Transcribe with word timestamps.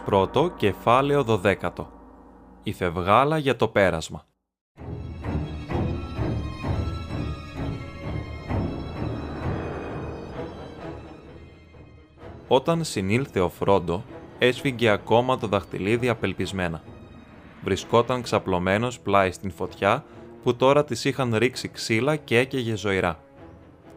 Μέρος 0.00 0.30
πρώτο, 0.30 0.54
κεφάλαιο 0.56 1.22
δωδέκατο. 1.22 1.90
Η 2.62 2.72
φευγάλα 2.72 3.38
για 3.38 3.56
το 3.56 3.68
πέρασμα. 3.68 4.24
Όταν 12.48 12.84
συνήλθε 12.84 13.40
ο 13.40 13.48
Φρόντο, 13.48 14.04
έσφυγγε 14.38 14.88
ακόμα 14.88 15.38
το 15.38 15.46
δαχτυλίδι 15.46 16.08
απελπισμένα. 16.08 16.82
Βρισκόταν 17.62 18.22
ξαπλωμένος 18.22 19.00
πλάι 19.00 19.32
στην 19.32 19.50
φωτιά 19.50 20.04
που 20.42 20.56
τώρα 20.56 20.84
της 20.84 21.04
είχαν 21.04 21.34
ρίξει 21.34 21.68
ξύλα 21.68 22.16
και 22.16 22.38
έκαιγε 22.38 22.74
ζωηρά. 22.74 23.18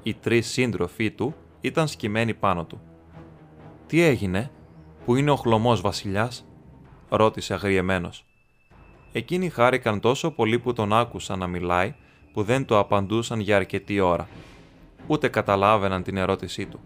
Οι 0.03 0.13
τρεις 0.13 0.47
σύντροφοί 0.47 1.11
του 1.11 1.35
ήταν 1.61 1.87
σκυμμένοι 1.87 2.33
πάνω 2.33 2.65
του. 2.65 2.81
«Τι 3.87 4.01
έγινε» 4.01 4.51
«Πού 5.05 5.15
είναι 5.15 5.31
ο 5.31 5.35
χλωμός 5.35 5.81
βασιλιάς» 5.81 6.45
ρώτησε 7.09 7.53
αγριεμένος. 7.53 8.25
Εκείνοι 9.11 9.49
χάρηκαν 9.49 9.99
τόσο 9.99 10.31
πολύ 10.31 10.59
που 10.59 10.73
τον 10.73 10.93
άκουσαν 10.93 11.39
να 11.39 11.47
μιλάει, 11.47 11.95
που 12.33 12.43
δεν 12.43 12.65
το 12.65 12.79
απαντούσαν 12.79 13.39
για 13.39 13.55
αρκετή 13.55 13.99
ώρα. 13.99 14.27
Ούτε 15.07 15.27
καταλάβαιναν 15.27 16.03
την 16.03 16.17
ερώτησή 16.17 16.65
του. 16.65 16.79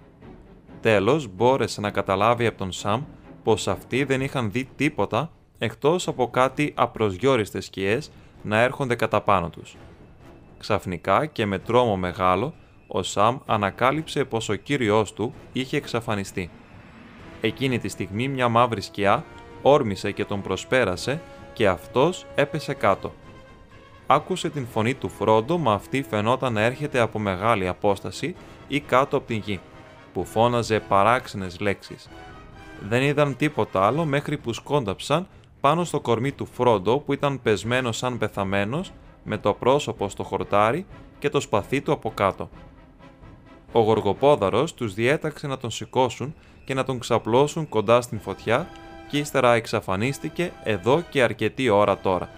Τέλος, 0.81 1.27
μπόρεσε 1.27 1.81
να 1.81 1.91
καταλάβει 1.91 2.45
από 2.45 2.57
τον 2.57 2.71
Σαμ 2.71 3.03
πως 3.43 3.67
αυτοί 3.67 4.03
δεν 4.03 4.21
είχαν 4.21 4.51
δει 4.51 4.69
τίποτα 4.75 5.31
εκτός 5.57 6.07
από 6.07 6.29
κάτι 6.29 6.73
απροσγιώριστες 6.75 7.65
σκιές 7.65 8.11
να 8.43 8.61
έρχονται 8.61 8.95
κατά 8.95 9.21
πάνω 9.21 9.49
τους. 9.49 9.75
Ξαφνικά 10.57 11.25
και 11.25 11.45
με 11.45 11.59
τρόμο 11.59 11.97
μεγάλο, 11.97 12.53
ο 12.87 13.03
Σαμ 13.03 13.37
ανακάλυψε 13.45 14.23
πως 14.23 14.49
ο 14.49 14.55
κύριός 14.55 15.13
του 15.13 15.33
είχε 15.53 15.77
εξαφανιστεί. 15.77 16.49
Εκείνη 17.41 17.79
τη 17.79 17.87
στιγμή 17.87 18.27
μια 18.27 18.49
μαύρη 18.49 18.81
σκιά 18.81 19.25
όρμησε 19.61 20.11
και 20.11 20.25
τον 20.25 20.41
προσπέρασε 20.41 21.21
και 21.53 21.67
αυτός 21.67 22.25
έπεσε 22.35 22.73
κάτω. 22.73 23.13
Άκουσε 24.07 24.49
την 24.49 24.67
φωνή 24.67 24.93
του 24.93 25.09
Φρόντο, 25.09 25.57
μα 25.57 25.73
αυτή 25.73 26.01
φαινόταν 26.01 26.53
να 26.53 26.61
έρχεται 26.61 26.99
από 26.99 27.19
μεγάλη 27.19 27.67
απόσταση 27.67 28.35
ή 28.67 28.79
κάτω 28.79 29.17
από 29.17 29.27
την 29.27 29.37
γη, 29.45 29.59
που 30.13 30.25
φώναζε 30.25 30.79
παράξενες 30.79 31.59
λέξεις. 31.59 32.09
Δεν 32.89 33.01
είδαν 33.01 33.35
τίποτα 33.35 33.85
άλλο 33.85 34.05
μέχρι 34.05 34.37
που 34.37 34.53
σκόνταψαν 34.53 35.27
πάνω 35.59 35.83
στο 35.83 35.99
κορμί 35.99 36.31
του 36.31 36.45
Φρόντο 36.45 36.97
που 36.97 37.13
ήταν 37.13 37.41
πεσμένο 37.41 37.91
σαν 37.91 38.17
πεθαμένος, 38.17 38.91
με 39.23 39.37
το 39.37 39.53
πρόσωπο 39.53 40.09
στο 40.09 40.23
χορτάρι 40.23 40.85
και 41.19 41.29
το 41.29 41.39
σπαθί 41.39 41.81
του 41.81 41.91
από 41.91 42.11
κάτω. 42.11 42.49
Ο 43.71 43.79
Γοργοπόδαρος 43.79 44.73
τους 44.73 44.93
διέταξε 44.93 45.47
να 45.47 45.57
τον 45.57 45.71
σηκώσουν 45.71 46.35
και 46.67 46.73
να 46.73 46.83
τον 46.83 46.99
ξαπλώσουν 46.99 47.69
κοντά 47.69 48.01
στην 48.01 48.19
φωτιά 48.19 48.67
και 49.09 49.17
ύστερα 49.17 49.53
εξαφανίστηκε 49.53 50.51
εδώ 50.63 51.01
και 51.09 51.23
αρκετή 51.23 51.69
ώρα 51.69 51.97
τώρα. 51.97 52.29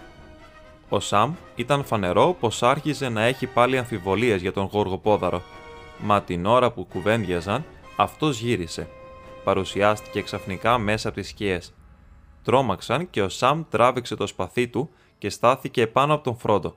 Ο 0.90 1.00
Σαμ 1.00 1.34
ήταν 1.56 1.84
φανερό 1.84 2.36
πως 2.40 2.64
άρχιζε 2.64 3.10
να 3.10 3.24
έχει 3.24 3.48
πάλι 3.48 3.78
αμφιβολίες 3.78 4.42
για 4.42 4.54
τον 4.54 4.70
Γοργοπόδαρο, 4.72 5.42
μα 6.00 6.22
την 6.22 6.46
ώρα 6.46 6.72
που 6.72 6.86
κουβέντιαζαν 6.86 7.66
αυτός 7.96 8.40
γύρισε. 8.40 8.88
Παρουσιάστηκε 9.44 10.22
ξαφνικά 10.22 10.78
μέσα 10.78 11.10
από 11.10 11.20
τις 11.20 11.30
σκιές. 11.30 11.74
Τρόμαξαν 12.44 13.10
και 13.10 13.22
ο 13.22 13.30
Σαμ 13.30 13.64
τράβηξε 13.70 14.16
το 14.16 14.28
σπαθί 14.28 14.68
του 14.68 14.90
και 15.18 15.30
στάθηκε 15.30 15.88
πάνω 15.88 16.14
από 16.14 16.24
τον 16.24 16.38
Φρόντο. 16.38 16.76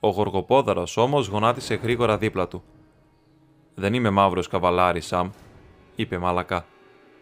Ο 0.00 0.08
Γοργοπόδαρος 0.08 0.96
όμως 0.96 1.26
γονάτισε 1.26 1.74
γρήγορα 1.74 2.18
δίπλα 2.18 2.48
του. 2.48 2.62
«Δεν 3.74 3.94
είμαι 3.94 4.10
μαύρος 4.10 4.48
καβαλάρη, 4.48 5.00
Σαμ», 5.00 5.30
είπε 5.94 6.18
μαλακά. 6.18 6.66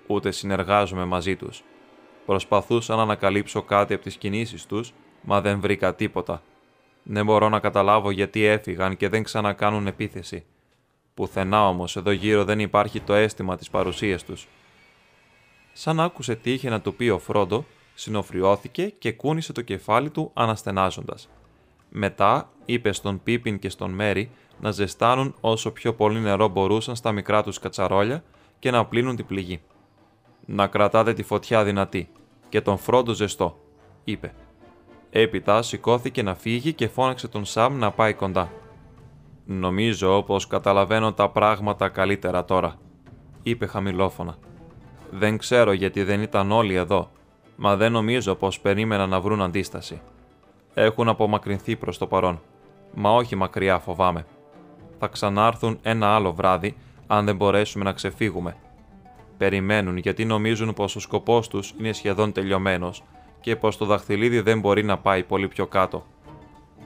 Ούτε 0.07 0.31
συνεργάζομαι 0.31 1.05
μαζί 1.05 1.37
τους. 1.37 1.63
Προσπαθούσα 2.27 2.97
να 2.97 3.03
ανακαλύψω 3.03 3.63
κάτι 3.63 3.95
από 3.95 4.03
τις 4.03 4.17
κινήσεις 4.17 4.67
τους, 4.67 4.93
μα 5.23 5.41
δεν 5.41 5.61
βρήκα 5.61 5.95
τίποτα. 5.95 6.43
Δεν 7.03 7.25
μπορώ 7.25 7.49
να 7.49 7.61
καταλάβω 7.61 8.11
γιατί 8.11 8.45
έφυγαν 8.45 8.97
και 8.97 9.09
δεν 9.09 9.23
ξανακάνουν 9.23 9.87
επίθεση. 9.87 10.45
Πουθενά 11.15 11.69
όμως 11.69 11.97
εδώ 11.97 12.11
γύρω 12.11 12.45
δεν 12.45 12.61
υπάρχει 12.61 13.01
το 13.01 13.15
αίσθημα 13.15 13.57
της 13.57 13.71
παρουσίας 13.71 14.25
τους. 14.25 14.49
Σαν 15.73 16.01
άκουσε 16.01 16.35
τι 16.35 16.53
είχε 16.53 16.69
να 16.69 16.81
του 16.81 16.95
πει 16.95 17.09
ο 17.09 17.19
Φρόντο, 17.19 17.65
συνοφριώθηκε 17.95 18.87
και 18.99 19.13
κούνησε 19.13 19.53
το 19.53 19.63
κεφάλι 19.63 20.11
του 20.11 20.31
αναστενάζοντας. 20.35 21.29
Μετά 21.89 22.51
είπε 22.65 22.93
στον 22.93 23.23
Πίπιν 23.23 23.59
και 23.59 23.69
στον 23.69 23.91
Μέρι 23.91 24.31
να 24.61 24.71
ζεστάνουν 24.71 25.35
όσο 25.41 25.71
πιο 25.71 25.95
πολύ 25.95 26.21
νερό 26.21 26.49
μπορούσαν 26.49 26.97
στα 26.97 27.13
μικρά 27.13 27.43
τους 27.43 27.59
κατσαρόλια 27.59 28.23
και 28.61 28.71
να 28.71 28.85
πλύνουν 28.85 29.17
την 29.17 29.27
πληγή. 29.27 29.61
«Να 30.47 30.67
κρατάτε 30.67 31.13
τη 31.13 31.23
φωτιά 31.23 31.65
δυνατή 31.65 32.09
και 32.49 32.61
τον 32.61 32.79
φρόντο 32.79 33.13
ζεστό», 33.13 33.59
είπε. 34.05 34.35
Έπειτα 35.11 35.63
σηκώθηκε 35.63 36.23
να 36.23 36.35
φύγει 36.35 36.73
και 36.73 36.89
φώναξε 36.89 37.29
τον 37.29 37.45
Σαμ 37.45 37.79
να 37.79 37.91
πάει 37.91 38.15
κοντά. 38.15 38.53
«Νομίζω 39.45 40.23
πως 40.23 40.47
καταλαβαίνω 40.47 41.13
τα 41.13 41.29
πράγματα 41.29 41.89
καλύτερα 41.89 42.45
τώρα», 42.45 42.75
είπε 43.43 43.67
χαμηλόφωνα. 43.67 44.37
«Δεν 45.11 45.39
ξέρω 45.39 45.73
γιατί 45.73 46.03
δεν 46.03 46.23
ήταν 46.23 46.53
όλοι 46.53 46.75
εδώ, 46.75 47.11
μα 47.57 47.77
δεν 47.77 47.93
νομίζω 47.93 48.35
πως 48.35 48.61
περίμεναν 48.61 49.09
να 49.09 49.21
βρουν 49.21 49.43
αντίσταση. 49.43 50.01
Έχουν 50.75 51.09
απομακρυνθεί 51.09 51.77
προς 51.77 51.99
το 51.99 52.07
παρόν, 52.07 52.41
μα 52.95 53.15
όχι 53.15 53.37
μακριά 53.37 53.79
φοβάμαι. 53.79 54.27
Θα 54.99 55.07
ξανάρθουν 55.07 55.79
ένα 55.83 56.15
άλλο 56.15 56.33
βράδυ 56.33 56.77
αν 57.13 57.25
δεν 57.25 57.37
μπορέσουμε 57.37 57.85
να 57.85 57.93
ξεφύγουμε. 57.93 58.57
Περιμένουν 59.37 59.97
γιατί 59.97 60.25
νομίζουν 60.25 60.73
πως 60.75 60.97
ο 60.97 61.01
σκοπός 61.01 61.49
τους 61.49 61.75
είναι 61.79 61.93
σχεδόν 61.93 62.33
τελειωμένος 62.33 63.03
και 63.41 63.57
πως 63.57 63.77
το 63.77 63.85
δαχτυλίδι 63.85 64.41
δεν 64.41 64.61
μπορεί 64.61 64.85
να 64.85 64.99
πάει 64.99 65.23
πολύ 65.23 65.49
πιο 65.49 65.67
κάτω. 65.67 66.07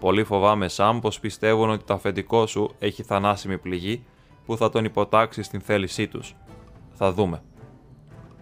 Πολύ 0.00 0.24
φοβάμαι 0.24 0.68
Σαμ 0.68 1.00
πως 1.00 1.20
πιστεύουν 1.20 1.70
ότι 1.70 1.84
το 1.84 1.94
αφεντικό 1.94 2.46
σου 2.46 2.74
έχει 2.78 3.02
θανάσιμη 3.02 3.58
πληγή 3.58 4.04
που 4.46 4.56
θα 4.56 4.70
τον 4.70 4.84
υποτάξει 4.84 5.42
στην 5.42 5.60
θέλησή 5.60 6.08
τους. 6.08 6.36
Θα 6.92 7.12
δούμε. 7.12 7.42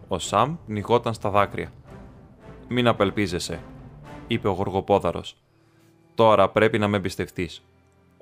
Ο 0.08 0.18
Σαμ 0.18 0.56
πνιγόταν 0.66 1.14
στα 1.14 1.30
δάκρυα. 1.30 1.72
«Μην 2.68 2.88
απελπίζεσαι», 2.88 3.60
είπε 4.26 4.48
ο 4.48 4.52
Γοργοπόδαρος. 4.52 5.36
«Τώρα 6.14 6.48
πρέπει 6.48 6.78
να 6.78 6.88
με 6.88 6.96
εμπιστευτείς. 6.96 7.64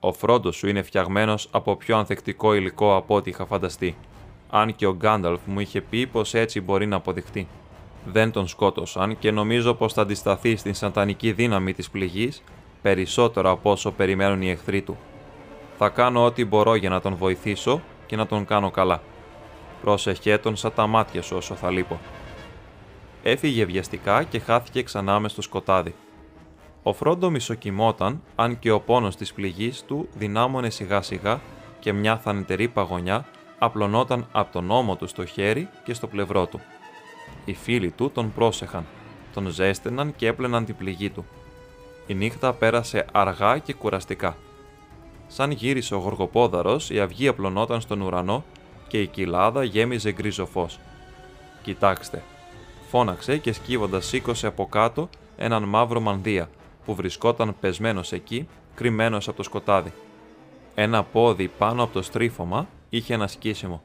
Ο 0.01 0.13
Φρόντος 0.13 0.57
σου 0.57 0.69
είναι 0.69 0.83
φτιαγμένος 0.83 1.49
από 1.51 1.77
πιο 1.77 1.97
ανθεκτικό 1.97 2.55
υλικό 2.55 2.97
από 2.97 3.15
ό,τι 3.15 3.31
είχα 3.31 3.47
φανταστεί. 3.47 3.97
Αν 4.51 4.77
και 4.77 4.87
ο 4.87 4.95
Γκάνταλφ 4.95 5.41
μου 5.45 5.61
είχε 5.61 5.81
πει 5.81 6.07
πως 6.07 6.35
έτσι 6.35 6.61
μπορεί 6.61 6.87
να 6.87 6.97
αποδειχτεί. 6.97 7.49
Δεν 8.07 8.31
τον 8.31 8.49
σκότωσαν 8.49 9.19
και 9.19 9.31
νομίζω 9.31 9.75
πως 9.75 9.93
θα 9.93 10.03
αντισταθεί 10.03 10.57
στην 10.57 10.75
σαντανική 10.75 11.33
δύναμη 11.33 11.73
της 11.73 11.91
πληγής 11.91 12.43
περισσότερο 12.83 13.51
από 13.51 13.71
όσο 13.71 13.91
περιμένουν 13.91 14.43
οι 14.43 14.51
εχθροί 14.51 14.83
του. 14.83 14.97
Θα 15.79 15.89
κάνω 15.89 16.25
ό,τι 16.25 16.45
μπορώ 16.45 16.75
για 16.75 16.89
να 16.89 17.01
τον 17.01 17.17
βοηθήσω 17.17 17.83
και 18.07 18.17
να 18.17 18.27
τον 18.27 18.45
κάνω 18.45 18.71
καλά. 18.71 19.03
Πρόσεχέ 19.83 20.39
τον 20.39 20.57
σαν 20.57 20.73
τα 20.75 20.87
μάτια 20.87 21.23
σου 21.23 21.37
όσο 21.37 21.55
θα 21.55 21.71
λείπω. 21.71 22.01
Έφυγε 23.23 23.65
βιαστικά 23.65 24.23
και 24.23 24.39
χάθηκε 24.39 24.83
ξανά 24.83 25.21
μες 25.21 25.33
στο 25.33 25.43
σκοτάδι. 25.43 25.95
Ο 26.83 26.93
Φρόντο 26.93 27.31
μισοκοιμόταν, 27.31 28.23
αν 28.37 28.59
και 28.59 28.71
ο 28.71 28.81
πόνος 28.81 29.17
της 29.17 29.33
πληγής 29.33 29.85
του 29.85 30.09
δυνάμωνε 30.15 30.71
σιγά 30.71 31.03
σιγά 31.03 31.41
και 31.81 31.93
μια 31.93 32.17
θανητερή 32.19 32.69
παγωνιά 32.69 33.27
απλωνόταν 33.59 34.27
από 34.33 34.53
τον 34.53 34.71
ώμο 34.71 34.97
του 34.97 35.07
στο 35.07 35.25
χέρι 35.25 35.69
και 35.85 35.95
στο 35.95 36.07
πλευρό 36.07 36.47
του. 36.47 36.61
Οι 37.45 37.55
φίλοι 37.55 37.91
του 37.91 38.11
τον 38.11 38.33
πρόσεχαν, 38.33 38.87
τον 39.35 39.49
ζέστεναν 39.49 40.17
και 40.17 40.27
έπλαιναν 40.27 40.65
την 40.65 40.77
πληγή 40.77 41.11
του. 41.11 41.25
Η 42.07 42.15
νύχτα 42.15 42.53
πέρασε 42.53 43.07
αργά 43.13 43.59
και 43.59 43.75
κουραστικά. 43.75 44.37
Σαν 45.27 45.51
γύρισε 45.51 45.95
ο 45.95 45.99
γοργοπόδαρος, 45.99 46.91
η 46.91 47.01
αυγή 47.01 47.29
απλωνόταν 47.29 47.81
στον 47.81 48.01
ουρανό 48.01 48.45
και 48.89 49.01
η 49.01 49.07
κοιλάδα 49.07 49.65
γέμιζε 49.65 50.13
γκρίζο 50.13 50.47
φως. 50.47 50.79
«Κοιτάξτε», 51.63 52.23
φώναξε 52.91 53.39
και 53.39 53.53
σκύβοντας 53.53 54.07
σήκωσε 54.07 54.47
από 54.47 54.67
κάτω 54.67 55.09
έναν 55.37 55.63
μαύρο 55.63 56.01
μανδύα, 56.01 56.49
που 56.85 56.95
βρισκόταν 56.95 57.55
πεσμένος 57.61 58.13
εκεί, 58.13 58.49
κρυμμένος 58.75 59.29
από 59.29 59.37
το 59.37 59.43
σκοτάδι. 59.43 59.93
Ένα 60.75 61.03
πόδι 61.03 61.49
πάνω 61.49 61.83
από 61.83 61.93
το 61.93 62.03
στρίφωμα 62.03 62.69
είχε 62.89 63.15
ένα 63.15 63.27
σκίσιμο. 63.27 63.83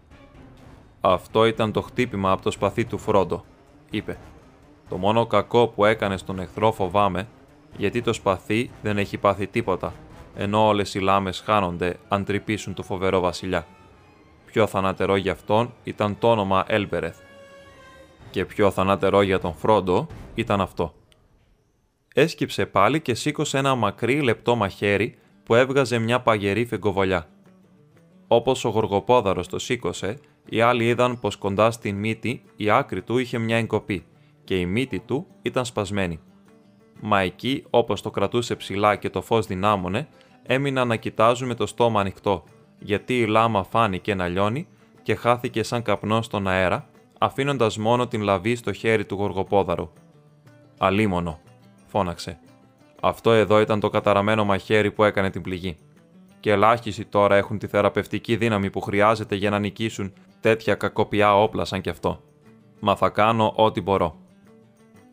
Αυτό 1.01 1.45
ήταν 1.45 1.71
το 1.71 1.81
χτύπημα 1.81 2.31
από 2.31 2.41
το 2.41 2.51
σπαθί 2.51 2.85
του 2.85 2.97
Φρόντο, 2.97 3.45
είπε. 3.89 4.17
Το 4.89 4.97
μόνο 4.97 5.25
κακό 5.25 5.67
που 5.67 5.85
έκανε 5.85 6.17
στον 6.17 6.39
εχθρό 6.39 6.71
φοβάμαι, 6.71 7.27
γιατί 7.77 8.01
το 8.01 8.13
σπαθί 8.13 8.69
δεν 8.81 8.97
έχει 8.97 9.17
πάθει 9.17 9.47
τίποτα, 9.47 9.93
ενώ 10.35 10.67
όλες 10.67 10.93
οι 10.93 10.99
λάμες 10.99 11.39
χάνονται 11.39 11.99
αν 12.07 12.25
τρυπήσουν 12.25 12.73
το 12.73 12.83
φοβερό 12.83 13.19
βασιλιά. 13.19 13.67
Πιο 14.45 14.67
θανατερό 14.67 15.15
για 15.15 15.31
αυτόν 15.31 15.73
ήταν 15.83 16.17
το 16.19 16.31
όνομα 16.31 16.63
Έλμπερεθ. 16.67 17.17
Και 18.31 18.45
πιο 18.45 18.71
θανατερό 18.71 19.21
για 19.21 19.39
τον 19.39 19.53
Φρόντο 19.53 20.07
ήταν 20.35 20.61
αυτό. 20.61 20.93
Έσκυψε 22.17 22.65
πάλι 22.65 23.01
και 23.01 23.13
σήκωσε 23.13 23.57
ένα 23.57 23.75
μακρύ 23.75 24.21
λεπτό 24.21 24.55
μαχαίρι 24.55 25.17
που 25.43 25.55
έβγαζε 25.55 25.97
μια 25.97 26.21
παγερή 26.21 26.65
φεγκοβολιά. 26.65 27.27
Όπως 28.27 28.65
ο 28.65 28.69
γοργοπόδαρος 28.69 29.47
το 29.47 29.59
σήκωσε, 29.59 30.19
οι 30.49 30.61
άλλοι 30.61 30.87
είδαν 30.87 31.19
πως 31.19 31.35
κοντά 31.35 31.71
στην 31.71 31.95
μύτη 31.95 32.43
η 32.55 32.69
άκρη 32.69 33.01
του 33.01 33.17
είχε 33.17 33.37
μια 33.37 33.57
εγκοπή 33.57 34.05
και 34.43 34.59
η 34.59 34.65
μύτη 34.65 34.99
του 34.99 35.27
ήταν 35.41 35.65
σπασμένη. 35.65 36.19
Μα 37.01 37.19
εκεί, 37.19 37.63
όπως 37.69 38.01
το 38.01 38.09
κρατούσε 38.09 38.55
ψηλά 38.55 38.95
και 38.95 39.09
το 39.09 39.21
φως 39.21 39.45
δυνάμωνε, 39.45 40.07
έμειναν 40.43 40.87
να 40.87 40.95
κοιτάζουν 40.95 41.47
με 41.47 41.53
το 41.53 41.65
στόμα 41.65 41.99
ανοιχτό, 41.99 42.43
γιατί 42.79 43.19
η 43.19 43.25
λάμα 43.25 43.63
φάνηκε 43.63 44.15
να 44.15 44.27
λιώνει 44.27 44.67
και 45.03 45.15
χάθηκε 45.15 45.63
σαν 45.63 45.81
καπνός 45.81 46.25
στον 46.25 46.47
αέρα, 46.47 46.89
αφήνοντας 47.19 47.77
μόνο 47.77 48.07
την 48.07 48.21
λαβή 48.21 48.55
στο 48.55 48.73
χέρι 48.73 49.05
του 49.05 49.15
γοργοπόδαρου. 49.15 49.89
«Αλίμονο», 50.77 51.39
φώναξε. 51.95 52.39
Αυτό 53.01 53.31
εδώ 53.31 53.59
ήταν 53.59 53.79
το 53.79 53.89
καταραμένο 53.89 54.45
μαχαίρι 54.45 54.91
που 54.91 55.03
έκανε 55.03 55.29
την 55.29 55.41
πληγή. 55.41 55.77
Και 56.39 56.51
ελάχιστοι 56.51 57.05
τώρα 57.05 57.35
έχουν 57.35 57.57
τη 57.57 57.67
θεραπευτική 57.67 58.35
δύναμη 58.35 58.69
που 58.69 58.81
χρειάζεται 58.81 59.35
για 59.35 59.49
να 59.49 59.59
νικήσουν 59.59 60.13
τέτοια 60.39 60.75
κακοπιά 60.75 61.35
όπλα 61.35 61.65
σαν 61.65 61.81
κι 61.81 61.89
αυτό. 61.89 62.21
Μα 62.79 62.95
θα 62.95 63.09
κάνω 63.09 63.53
ό,τι 63.55 63.81
μπορώ. 63.81 64.15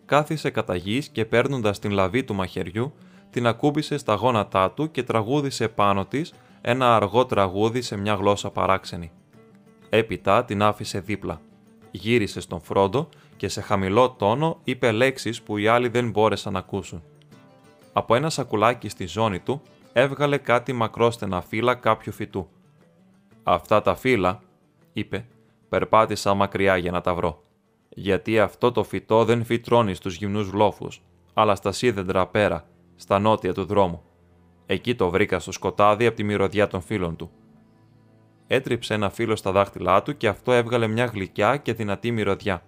Κάθισε 0.05 0.51
κατά 0.51 0.77
γης 0.77 1.09
και 1.09 1.25
παίρνοντας 1.25 1.79
την 1.79 1.91
λαβή 1.91 2.25
του 2.25 2.35
μαχαιριού, 2.35 2.93
την 3.31 3.47
ακούμπησε 3.47 3.97
στα 3.99 4.15
γόνατά 4.15 4.71
του 4.71 4.91
και 4.91 5.03
τραγούδισε 5.03 5.69
πάνω 5.69 6.05
της 6.05 6.35
ένα 6.61 6.97
αργό 6.97 7.27
τραγούδι 7.27 7.83
σε 7.83 7.97
μια 7.97 8.15
γλώσσα 8.15 8.51
παράξενη. 8.51 9.11
Έπειτα 9.89 10.45
την 10.45 10.63
άφησε 10.63 11.01
δίπλα. 11.01 11.41
Γύρισε 11.91 12.41
στον 12.41 12.61
Φρόντο 12.61 13.09
και 13.43 13.49
σε 13.49 13.61
χαμηλό 13.61 14.11
τόνο 14.11 14.61
είπε 14.65 14.93
λέξεις 14.93 15.43
που 15.43 15.57
οι 15.57 15.67
άλλοι 15.67 15.89
δεν 15.89 16.11
μπόρεσαν 16.11 16.53
να 16.53 16.59
ακούσουν. 16.59 17.03
Από 17.93 18.15
ένα 18.15 18.31
σακουλάκι 18.31 18.89
στη 18.89 19.07
ζώνη 19.07 19.39
του 19.39 19.63
έβγαλε 19.93 20.39
κάτι 20.39 20.73
μακρόστενα 20.73 21.41
φύλλα 21.41 21.75
κάποιου 21.75 22.13
φυτού. 22.13 22.49
«Αυτά 23.43 23.83
τα 23.83 23.95
φύλλα», 23.95 24.41
είπε, 24.93 25.27
«περπάτησα 25.69 26.35
μακριά 26.35 26.77
για 26.77 26.91
να 26.91 27.01
τα 27.01 27.15
βρω. 27.15 27.43
Γιατί 27.89 28.41
αυτό 28.41 28.73
το 28.73 28.83
φυτό 28.85 29.25
δεν 29.25 29.45
φυτρώνει 29.45 29.95
στους 29.95 30.17
γυμνούς 30.17 30.53
λόφους, 30.53 31.03
αλλά 31.35 31.55
στα 31.55 31.73
σίδεντρα 31.73 32.27
πέρα, 32.27 32.65
στα 32.97 33.19
νότια 33.19 33.55
του 33.55 33.65
δρόμου. 33.65 34.03
Εκεί 34.67 34.95
το 34.95 35.11
βρήκα 35.11 35.39
στο 35.39 35.53
σκοτάδι 35.53 36.07
από 36.07 36.17
τη 36.17 36.25
μυρωδιά 36.25 36.67
των 36.67 36.81
φίλων 36.81 37.17
του. 37.17 37.31
Έτριψε 38.47 38.95
ένα 38.95 39.11
φύλλο 39.11 39.37
στα 39.37 39.53
δάχτυλά 39.53 40.03
του 40.03 40.17
και 40.17 40.29
αυτό 40.29 40.53
έβγαλε 40.53 40.87
μια 40.87 41.05
γλυκιά 41.05 41.57
και 41.57 41.73
δυνατή 41.73 42.11
μυρωδιά. 42.11 42.63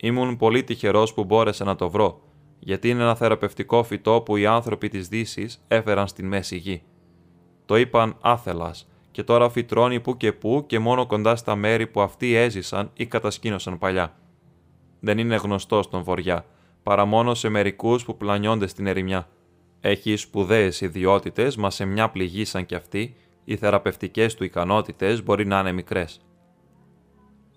Ήμουν 0.00 0.36
πολύ 0.36 0.64
τυχερός 0.64 1.14
που 1.14 1.24
μπόρεσα 1.24 1.64
να 1.64 1.76
το 1.76 1.90
βρω, 1.90 2.20
γιατί 2.58 2.88
είναι 2.88 3.02
ένα 3.02 3.14
θεραπευτικό 3.14 3.82
φυτό 3.82 4.20
που 4.20 4.36
οι 4.36 4.46
άνθρωποι 4.46 4.88
της 4.88 5.08
Δύσης 5.08 5.64
έφεραν 5.68 6.06
στην 6.06 6.26
μέση 6.26 6.56
γη. 6.56 6.82
Το 7.64 7.76
είπαν 7.76 8.16
άθελας 8.20 8.88
και 9.10 9.22
τώρα 9.22 9.48
φυτρώνει 9.48 10.00
που 10.00 10.16
και 10.16 10.32
που 10.32 10.64
και 10.66 10.78
μόνο 10.78 11.06
κοντά 11.06 11.36
στα 11.36 11.54
μέρη 11.56 11.86
που 11.86 12.00
αυτοί 12.00 12.34
έζησαν 12.34 12.90
ή 12.94 13.06
κατασκήνωσαν 13.06 13.78
παλιά. 13.78 14.16
Δεν 15.00 15.18
είναι 15.18 15.36
γνωστός 15.36 15.84
στον 15.84 16.02
βοριά, 16.02 16.44
παρά 16.82 17.04
μόνο 17.04 17.34
σε 17.34 17.48
μερικούς 17.48 18.04
που 18.04 18.16
πλανιώνται 18.16 18.66
στην 18.66 18.86
ερημιά. 18.86 19.28
Έχει 19.80 20.16
σπουδαίες 20.16 20.80
ιδιότητες, 20.80 21.56
μα 21.56 21.70
σε 21.70 21.84
μια 21.84 22.08
πληγή 22.08 22.44
σαν 22.44 22.66
κι 22.66 22.74
αυτή, 22.74 23.14
οι 23.44 23.56
θεραπευτικές 23.56 24.34
του 24.34 24.44
ικανότητες 24.44 25.22
μπορεί 25.22 25.46
να 25.46 25.58
είναι 25.58 25.72
μικρές. 25.72 26.20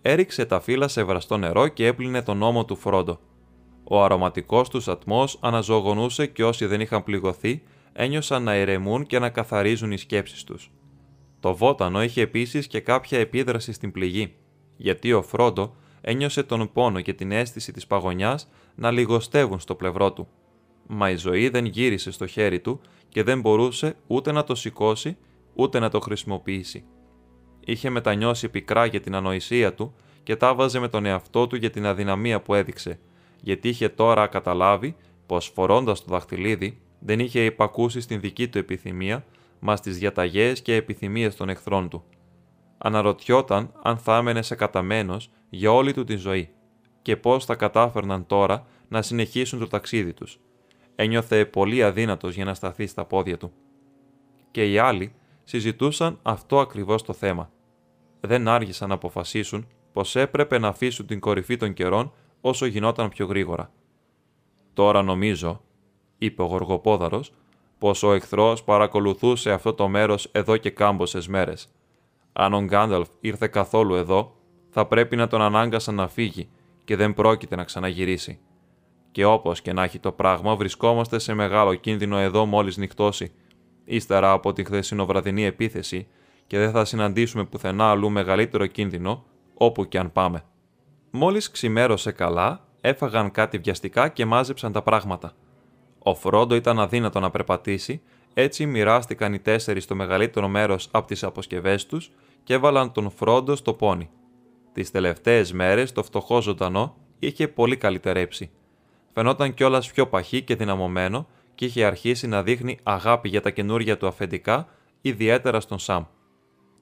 Έριξε 0.01 0.45
τα 0.45 0.59
φύλλα 0.59 0.87
σε 0.87 1.03
βραστό 1.03 1.37
νερό 1.37 1.67
και 1.67 1.85
έπλυνε 1.85 2.21
τον 2.21 2.41
ώμο 2.41 2.65
του 2.65 2.75
Φρόντο. 2.75 3.19
Ο 3.83 4.03
αρωματικός 4.03 4.69
τους 4.69 4.87
ατμός 4.87 5.37
αναζωογονούσε 5.41 6.25
και 6.25 6.43
όσοι 6.43 6.65
δεν 6.65 6.81
είχαν 6.81 7.03
πληγωθεί 7.03 7.63
ένιωσαν 7.93 8.43
να 8.43 8.55
ηρεμούν 8.55 9.05
και 9.05 9.19
να 9.19 9.29
καθαρίζουν 9.29 9.91
οι 9.91 9.97
σκέψεις 9.97 10.43
τους. 10.43 10.71
Το 11.39 11.55
βότανο 11.55 12.03
είχε 12.03 12.21
επίσης 12.21 12.67
και 12.67 12.79
κάποια 12.79 13.19
επίδραση 13.19 13.71
στην 13.73 13.91
πληγή, 13.91 14.33
γιατί 14.77 15.13
ο 15.13 15.21
Φρόντο 15.21 15.75
ένιωσε 16.01 16.43
τον 16.43 16.71
πόνο 16.71 17.01
και 17.01 17.13
την 17.13 17.31
αίσθηση 17.31 17.71
της 17.71 17.87
παγωνιάς 17.87 18.49
να 18.75 18.91
λιγοστεύουν 18.91 19.59
στο 19.59 19.75
πλευρό 19.75 20.13
του. 20.13 20.27
Μα 20.87 21.09
η 21.09 21.15
ζωή 21.15 21.49
δεν 21.49 21.65
γύρισε 21.65 22.11
στο 22.11 22.27
χέρι 22.27 22.59
του 22.59 22.81
και 23.09 23.23
δεν 23.23 23.41
μπορούσε 23.41 23.95
ούτε 24.07 24.31
να 24.31 24.43
το 24.43 24.55
σηκώσει 24.55 25.17
ούτε 25.53 25.79
να 25.79 25.89
το 25.89 25.99
χρησιμοποιήσει. 25.99 26.83
Είχε 27.71 27.89
μετανιώσει 27.89 28.49
πικρά 28.49 28.85
για 28.85 28.99
την 29.01 29.15
ανοησία 29.15 29.73
του 29.73 29.93
και 30.23 30.35
τα 30.35 30.55
βάζε 30.55 30.79
με 30.79 30.87
τον 30.87 31.05
εαυτό 31.05 31.47
του 31.47 31.55
για 31.55 31.69
την 31.69 31.85
αδυναμία 31.85 32.41
που 32.41 32.53
έδειξε, 32.53 32.99
γιατί 33.41 33.69
είχε 33.69 33.89
τώρα 33.89 34.27
καταλάβει 34.27 34.95
πως 35.25 35.51
φορώντας 35.55 36.03
το 36.03 36.11
δαχτυλίδι 36.11 36.81
δεν 36.99 37.19
είχε 37.19 37.45
υπακούσει 37.45 38.01
στην 38.01 38.19
δική 38.19 38.47
του 38.47 38.57
επιθυμία, 38.57 39.25
μα 39.59 39.75
στις 39.75 39.97
διαταγές 39.97 40.61
και 40.61 40.75
επιθυμίες 40.75 41.35
των 41.35 41.49
εχθρών 41.49 41.89
του. 41.89 42.03
Αναρωτιόταν 42.77 43.73
αν 43.81 43.97
θα 43.97 44.17
έμενε 44.17 44.41
σε 44.41 44.55
καταμένος 44.55 45.29
για 45.49 45.71
όλη 45.71 45.93
του 45.93 46.03
τη 46.03 46.15
ζωή 46.15 46.49
και 47.01 47.17
πώς 47.17 47.45
θα 47.45 47.55
κατάφερναν 47.55 48.25
τώρα 48.25 48.65
να 48.87 49.01
συνεχίσουν 49.01 49.59
το 49.59 49.67
ταξίδι 49.67 50.13
τους. 50.13 50.39
Ένιωθε 50.95 51.45
πολύ 51.45 51.83
αδύνατος 51.83 52.35
για 52.35 52.45
να 52.45 52.53
σταθεί 52.53 52.87
στα 52.87 53.05
πόδια 53.05 53.37
του. 53.37 53.51
Και 54.51 54.71
οι 54.71 54.77
άλλοι 54.77 55.13
συζητούσαν 55.43 56.19
αυτό 56.21 56.59
ακριβώς 56.59 57.03
το 57.03 57.13
θέμα. 57.13 57.49
Δεν 58.21 58.47
άργησαν 58.47 58.89
να 58.89 58.93
αποφασίσουν 58.93 59.67
πως 59.93 60.15
έπρεπε 60.15 60.57
να 60.57 60.67
αφήσουν 60.67 61.05
την 61.05 61.19
κορυφή 61.19 61.57
των 61.57 61.73
καιρών 61.73 62.13
όσο 62.41 62.65
γινόταν 62.65 63.09
πιο 63.09 63.25
γρήγορα. 63.25 63.71
Τώρα 64.73 65.01
νομίζω, 65.01 65.61
είπε 66.17 66.41
ο 66.41 66.45
Γοργοπόδαρος, 66.45 67.33
πως 67.77 68.03
ο 68.03 68.13
εχθρός 68.13 68.63
παρακολουθούσε 68.63 69.51
αυτό 69.51 69.73
το 69.73 69.87
μέρος 69.87 70.29
εδώ 70.31 70.57
και 70.57 70.69
κάμποσε 70.69 71.19
μέρες. 71.27 71.67
Αν 72.33 72.53
ο 72.53 72.61
Γκάνταλφ 72.61 73.07
ήρθε 73.19 73.47
καθόλου 73.47 73.95
εδώ, 73.95 74.35
θα 74.69 74.85
πρέπει 74.85 75.15
να 75.15 75.27
τον 75.27 75.41
ανάγκασαν 75.41 75.95
να 75.95 76.07
φύγει 76.07 76.49
και 76.83 76.95
δεν 76.95 77.13
πρόκειται 77.13 77.55
να 77.55 77.63
ξαναγυρίσει. 77.63 78.39
Και 79.11 79.25
όπως 79.25 79.61
και 79.61 79.73
να 79.73 79.83
έχει 79.83 79.99
το 79.99 80.11
πράγμα, 80.11 80.55
βρισκόμαστε 80.55 81.19
σε 81.19 81.33
μεγάλο 81.33 81.75
κίνδυνο 81.75 82.17
εδώ 82.17 82.45
μόλις 82.45 82.77
νυχτώσει, 82.77 83.31
ύστερα 83.85 84.31
από 84.31 84.53
τη 84.53 84.63
χθεσινοβραδινή 84.63 85.45
επίθεση, 85.45 86.07
και 86.51 86.57
δεν 86.57 86.71
θα 86.71 86.85
συναντήσουμε 86.85 87.45
πουθενά 87.45 87.89
αλλού 87.89 88.09
μεγαλύτερο 88.09 88.65
κίνδυνο 88.65 89.23
όπου 89.53 89.87
και 89.87 89.99
αν 89.99 90.11
πάμε. 90.11 90.43
Μόλις 91.11 91.51
ξημέρωσε 91.51 92.11
καλά, 92.11 92.67
έφαγαν 92.81 93.31
κάτι 93.31 93.57
βιαστικά 93.57 94.07
και 94.07 94.25
μάζεψαν 94.25 94.71
τα 94.71 94.81
πράγματα. 94.81 95.33
Ο 95.99 96.15
Φρόντο 96.15 96.55
ήταν 96.55 96.79
αδύνατο 96.79 97.19
να 97.19 97.29
περπατήσει, 97.29 98.01
έτσι 98.33 98.65
μοιράστηκαν 98.65 99.33
οι 99.33 99.39
τέσσερις 99.39 99.85
το 99.85 99.95
μεγαλύτερο 99.95 100.47
μέρος 100.47 100.87
από 100.91 101.07
τις 101.07 101.23
αποσκευές 101.23 101.85
τους 101.85 102.11
και 102.43 102.53
έβαλαν 102.53 102.91
τον 102.91 103.11
Φρόντο 103.11 103.55
στο 103.55 103.73
πόνι. 103.73 104.09
Τις 104.73 104.91
τελευταίες 104.91 105.53
μέρες 105.53 105.91
το 105.91 106.03
φτωχό 106.03 106.41
ζωντανό 106.41 106.95
είχε 107.19 107.47
πολύ 107.47 107.77
καλυτερέψει. 107.77 108.51
Φαινόταν 109.13 109.53
κιόλας 109.53 109.91
πιο 109.91 110.07
παχύ 110.07 110.41
και 110.41 110.55
δυναμωμένο 110.55 111.27
και 111.55 111.65
είχε 111.65 111.85
αρχίσει 111.85 112.27
να 112.27 112.43
δείχνει 112.43 112.79
αγάπη 112.83 113.29
για 113.29 113.41
τα 113.41 113.49
καινούργια 113.49 113.97
του 113.97 114.07
αφεντικά, 114.07 114.67
ιδιαίτερα 115.01 115.59
στον 115.59 115.79
Σαμ. 115.79 116.03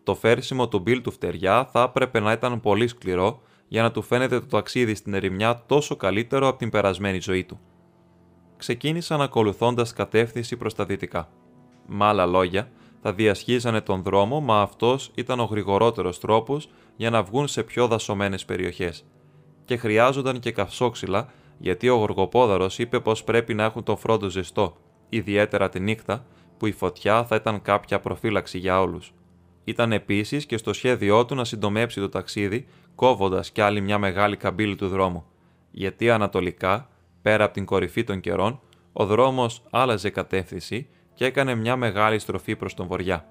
Το 0.04 0.16
φέρσιμο 0.16 0.68
του 0.68 0.80
Μπιλ 0.80 1.02
του 1.02 1.12
φτεριά 1.12 1.66
θα 1.66 1.82
έπρεπε 1.82 2.20
να 2.20 2.32
ήταν 2.32 2.60
πολύ 2.60 2.88
σκληρό 2.88 3.42
για 3.68 3.82
να 3.82 3.92
του 3.92 4.02
φαίνεται 4.02 4.40
το 4.40 4.46
ταξίδι 4.46 4.96
στην 4.96 5.14
ερημιά 5.14 5.64
τόσο 5.66 5.96
καλύτερο 5.96 6.48
από 6.48 6.58
την 6.58 6.70
περασμένη 6.70 7.20
ζωή 7.20 7.44
του. 7.44 7.60
Ξεκίνησαν 8.58 9.22
ακολουθώντας 9.22 9.94
κατεύθυνση 9.94 10.58
προς 10.58 10.76
τα 10.76 10.86
δυτικά. 10.86 11.30
Με 11.88 12.06
άλλα 12.06 12.26
λόγια, 12.26 12.72
θα 13.02 13.14
διασχίζανε 13.14 13.82
τον 13.82 14.02
δρόμο, 14.04 14.42
μα 14.42 14.62
αυτός 14.62 15.12
ήταν 15.16 15.40
ο 15.40 15.44
γρηγορότερος 15.44 16.20
τρόπος 16.20 16.70
για 16.96 17.10
να 17.10 17.24
βγουν 17.24 17.48
σε 17.48 17.64
πιο 17.64 17.88
δασωμένες 17.88 18.46
περιοχές. 18.46 19.06
Και 19.66 19.78
χρειάζονταν 19.78 20.40
και 20.40 20.52
καυσόξυλα, 20.52 21.30
γιατί 21.58 21.90
ο 21.90 21.96
Γοργοπόδαρος 21.96 22.80
είπε 22.80 23.00
πως 23.00 23.24
πρέπει 23.24 23.54
να 23.54 23.64
έχουν 23.64 23.84
τον 23.84 23.98
φρόντο 23.98 24.30
ζεστό, 24.30 24.76
ιδιαίτερα 25.10 25.70
τη 25.70 25.80
νύχτα, 25.80 26.26
που 26.58 26.66
η 26.66 26.72
φωτιά 26.72 27.26
θα 27.26 27.36
ήταν 27.36 27.62
κάποια 27.62 28.00
προφύλαξη 28.00 28.58
για 28.58 28.82
όλους. 28.82 29.14
Ήταν 29.70 29.92
επίσης 29.92 30.46
και 30.46 30.58
στο 30.58 30.74
σχέδιό 30.74 31.26
του 31.26 31.36
να 31.36 31.44
συντομέψει 31.46 32.00
το 32.00 32.10
ταξίδι, 32.10 32.68
κόβοντας 32.96 33.52
κι 33.52 33.62
άλλη 33.62 33.82
μια 33.82 33.98
μεγάλη 33.98 34.38
καμπύλη 34.38 34.76
του 34.76 34.88
δρόμου. 34.88 35.26
Γιατί 35.72 36.10
ανατολικά, 36.10 36.90
πέρα 37.22 37.44
από 37.44 37.54
την 37.54 37.66
κορυφή 37.66 38.04
των 38.04 38.20
καιρών, 38.20 38.60
ο 38.94 39.06
δρόμος 39.06 39.64
άλλαζε 39.70 40.10
κατεύθυνση 40.10 40.88
και 41.14 41.26
έκανε 41.26 41.56
μια 41.56 41.76
μεγάλη 41.76 42.20
στροφή 42.20 42.56
προς 42.56 42.74
τον 42.74 42.88
βοριά. 42.88 43.26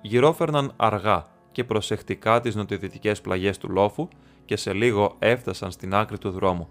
γυρόφερναν 0.00 0.72
αργά 0.76 1.26
και 1.52 1.64
προσεκτικά 1.64 2.40
τις 2.40 2.54
νοτιοδυτικές 2.54 3.20
πλαγιές 3.20 3.58
του 3.58 3.70
λόφου 3.70 4.08
και 4.44 4.56
σε 4.56 4.72
λίγο 4.72 5.16
έφτασαν 5.18 5.70
στην 5.70 5.94
άκρη 5.94 6.18
του 6.18 6.30
δρόμου. 6.30 6.68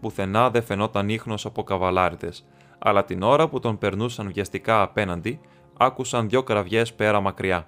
Πουθενά 0.00 0.50
δεν 0.50 0.62
φαινόταν 0.62 1.08
ίχνος 1.08 1.46
από 1.46 1.62
καβαλάριδες, 1.62 2.44
αλλά 2.78 3.04
την 3.04 3.22
ώρα 3.22 3.48
που 3.48 3.58
τον 3.58 3.78
περνούσαν 3.78 4.32
βιαστικά 4.32 4.82
απέναντι, 4.82 5.40
άκουσαν 5.76 6.28
δυο 6.28 6.42
κραυγές 6.42 6.94
πέρα 6.94 7.20
μακριά. 7.20 7.66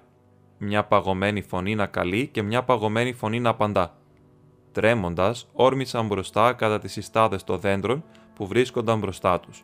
Μια 0.57 0.83
παγωμένη 0.83 1.41
φωνή 1.41 1.75
να 1.75 1.85
καλεί 1.85 2.27
και 2.27 2.41
μια 2.41 2.63
παγωμένη 2.63 3.13
φωνή 3.13 3.39
να 3.39 3.49
απαντά. 3.49 3.97
Τρέμοντας, 4.71 5.47
όρμησαν 5.53 6.07
μπροστά 6.07 6.53
κατά 6.53 6.79
τις 6.79 6.91
συστάδες 6.91 7.43
των 7.43 7.59
δέντρων 7.59 8.03
που 8.35 8.47
βρίσκονταν 8.47 8.99
μπροστά 8.99 9.39
τους. 9.39 9.63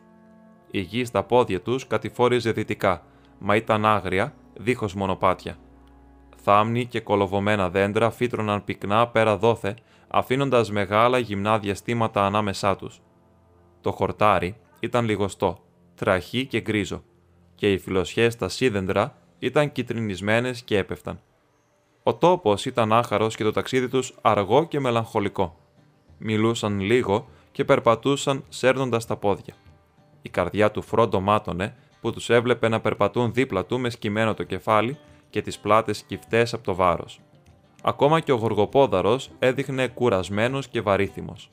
Η 0.70 0.80
γη 0.80 1.04
στα 1.04 1.22
πόδια 1.22 1.60
τους 1.60 1.86
κατηφόριζε 1.86 2.52
δυτικά, 2.52 3.02
μα 3.38 3.56
ήταν 3.56 3.86
άγρια, 3.86 4.34
δίχως 4.54 4.94
μονοπάτια. 4.94 5.56
Θάμνη 6.36 6.86
και 6.86 7.00
κολοβωμένα 7.00 7.70
δέντρα 7.70 8.10
φύτρωναν 8.10 8.64
πυκνά 8.64 9.08
πέρα 9.08 9.36
δόθε, 9.36 9.76
αφήνοντας 10.08 10.70
μεγάλα 10.70 11.18
γυμνά 11.18 11.58
διαστήματα 11.58 12.26
ανάμεσά 12.26 12.76
τους. 12.76 13.00
Το 13.80 13.92
χορτάρι 13.92 14.56
ήταν 14.80 15.04
λιγοστό, 15.04 15.58
τραχή 15.94 16.46
και 16.46 16.60
γκρίζο, 16.60 17.02
και 17.54 17.72
οι 17.72 17.78
φιλοσιές 17.78 18.32
στα 18.32 18.48
σίδεντρα 18.48 19.21
ήταν 19.42 19.72
κυτρινισμένες 19.72 20.62
και 20.62 20.78
έπεφταν. 20.78 21.20
Ο 22.02 22.14
τόπος 22.14 22.66
ήταν 22.66 22.92
άχαρος 22.92 23.36
και 23.36 23.44
το 23.44 23.52
ταξίδι 23.52 23.88
τους 23.88 24.14
αργό 24.20 24.66
και 24.66 24.80
μελαγχολικό. 24.80 25.56
Μιλούσαν 26.18 26.80
λίγο 26.80 27.28
και 27.52 27.64
περπατούσαν 27.64 28.44
σέρνοντας 28.48 29.06
τα 29.06 29.16
πόδια. 29.16 29.54
Η 30.22 30.28
καρδιά 30.28 30.70
του 30.70 30.82
Φρόντο 30.82 31.20
μάτωνε 31.20 31.76
που 32.00 32.12
τους 32.12 32.30
έβλεπε 32.30 32.68
να 32.68 32.80
περπατούν 32.80 33.32
δίπλα 33.32 33.64
του 33.64 33.78
με 33.78 33.90
σκυμμένο 33.90 34.34
το 34.34 34.42
κεφάλι 34.42 34.98
και 35.30 35.42
τις 35.42 35.58
πλάτες 35.58 35.98
σκυφτές 35.98 36.54
από 36.54 36.64
το 36.64 36.74
βάρος. 36.74 37.20
Ακόμα 37.82 38.20
και 38.20 38.32
ο 38.32 38.36
γοργοπόδαρος 38.36 39.30
έδειχνε 39.38 39.88
κουρασμένος 39.88 40.68
και 40.68 40.80
βαρύθιμος. 40.80 41.48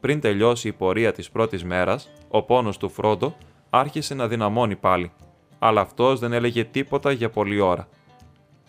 Πριν 0.00 0.20
τελειώσει 0.20 0.68
η 0.68 0.72
πορεία 0.72 1.12
της 1.12 1.30
πρώτης 1.30 1.64
μέρας, 1.64 2.10
ο 2.28 2.42
πόνος 2.42 2.76
του 2.76 2.88
Φρόντο 2.88 3.36
άρχισε 3.70 4.14
να 4.14 4.28
δυναμώνει 4.28 4.76
πάλι, 4.76 5.12
αλλά 5.58 5.80
αυτός 5.80 6.20
δεν 6.20 6.32
έλεγε 6.32 6.64
τίποτα 6.64 7.12
για 7.12 7.30
πολλή 7.30 7.60
ώρα. 7.60 7.88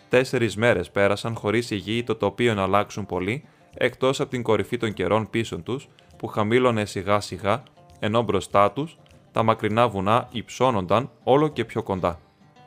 Τέσσερις 0.08 0.56
μέρες 0.56 0.90
πέρασαν 0.90 1.34
χωρίς 1.34 1.70
η 1.70 1.76
γη 1.76 2.02
το 2.02 2.14
τοπίο 2.14 2.54
να 2.54 2.62
αλλάξουν 2.62 3.06
πολύ, 3.06 3.44
εκτός 3.74 4.20
από 4.20 4.30
την 4.30 4.42
κορυφή 4.42 4.76
των 4.76 4.92
καιρών 4.92 5.30
πίσω 5.30 5.58
τους, 5.58 5.88
που 6.16 6.26
χαμήλωνε 6.26 6.84
σιγά 6.84 7.20
σιγά, 7.20 7.62
ενώ 7.98 8.22
μπροστά 8.22 8.72
τους 8.72 8.96
τα 9.32 9.42
μακρινά 9.42 9.88
βουνά 9.88 10.28
υψώνονταν 10.32 11.10
όλο 11.24 11.48
και 11.48 11.64
πιο 11.64 11.82
κοντά. 11.82 12.20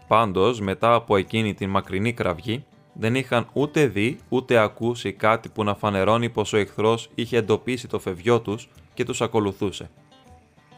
Πάντως, 0.08 0.60
μετά 0.62 0.94
από 0.94 1.16
εκείνη 1.16 1.54
την 1.54 1.70
μακρινή 1.70 2.14
κραυγή, 2.14 2.66
δεν 2.94 3.16
είχαν 3.16 3.48
ούτε 3.54 3.86
δει 3.86 4.20
ούτε 4.30 4.58
ακούσει 4.58 5.14
κάτι 5.14 5.50
που 5.50 5.64
να 5.64 5.76
φανερώνει 5.76 6.30
πως 6.30 6.54
ο 6.54 6.58
εχθρός 6.58 7.10
είχε 7.16 7.38
εντοπίσει 7.38 7.88
το 7.88 8.00
φευγιό 8.00 8.40
τους 8.40 8.70
και 8.94 9.04
τους 9.04 9.22
ακολουθούσε. 9.22 9.90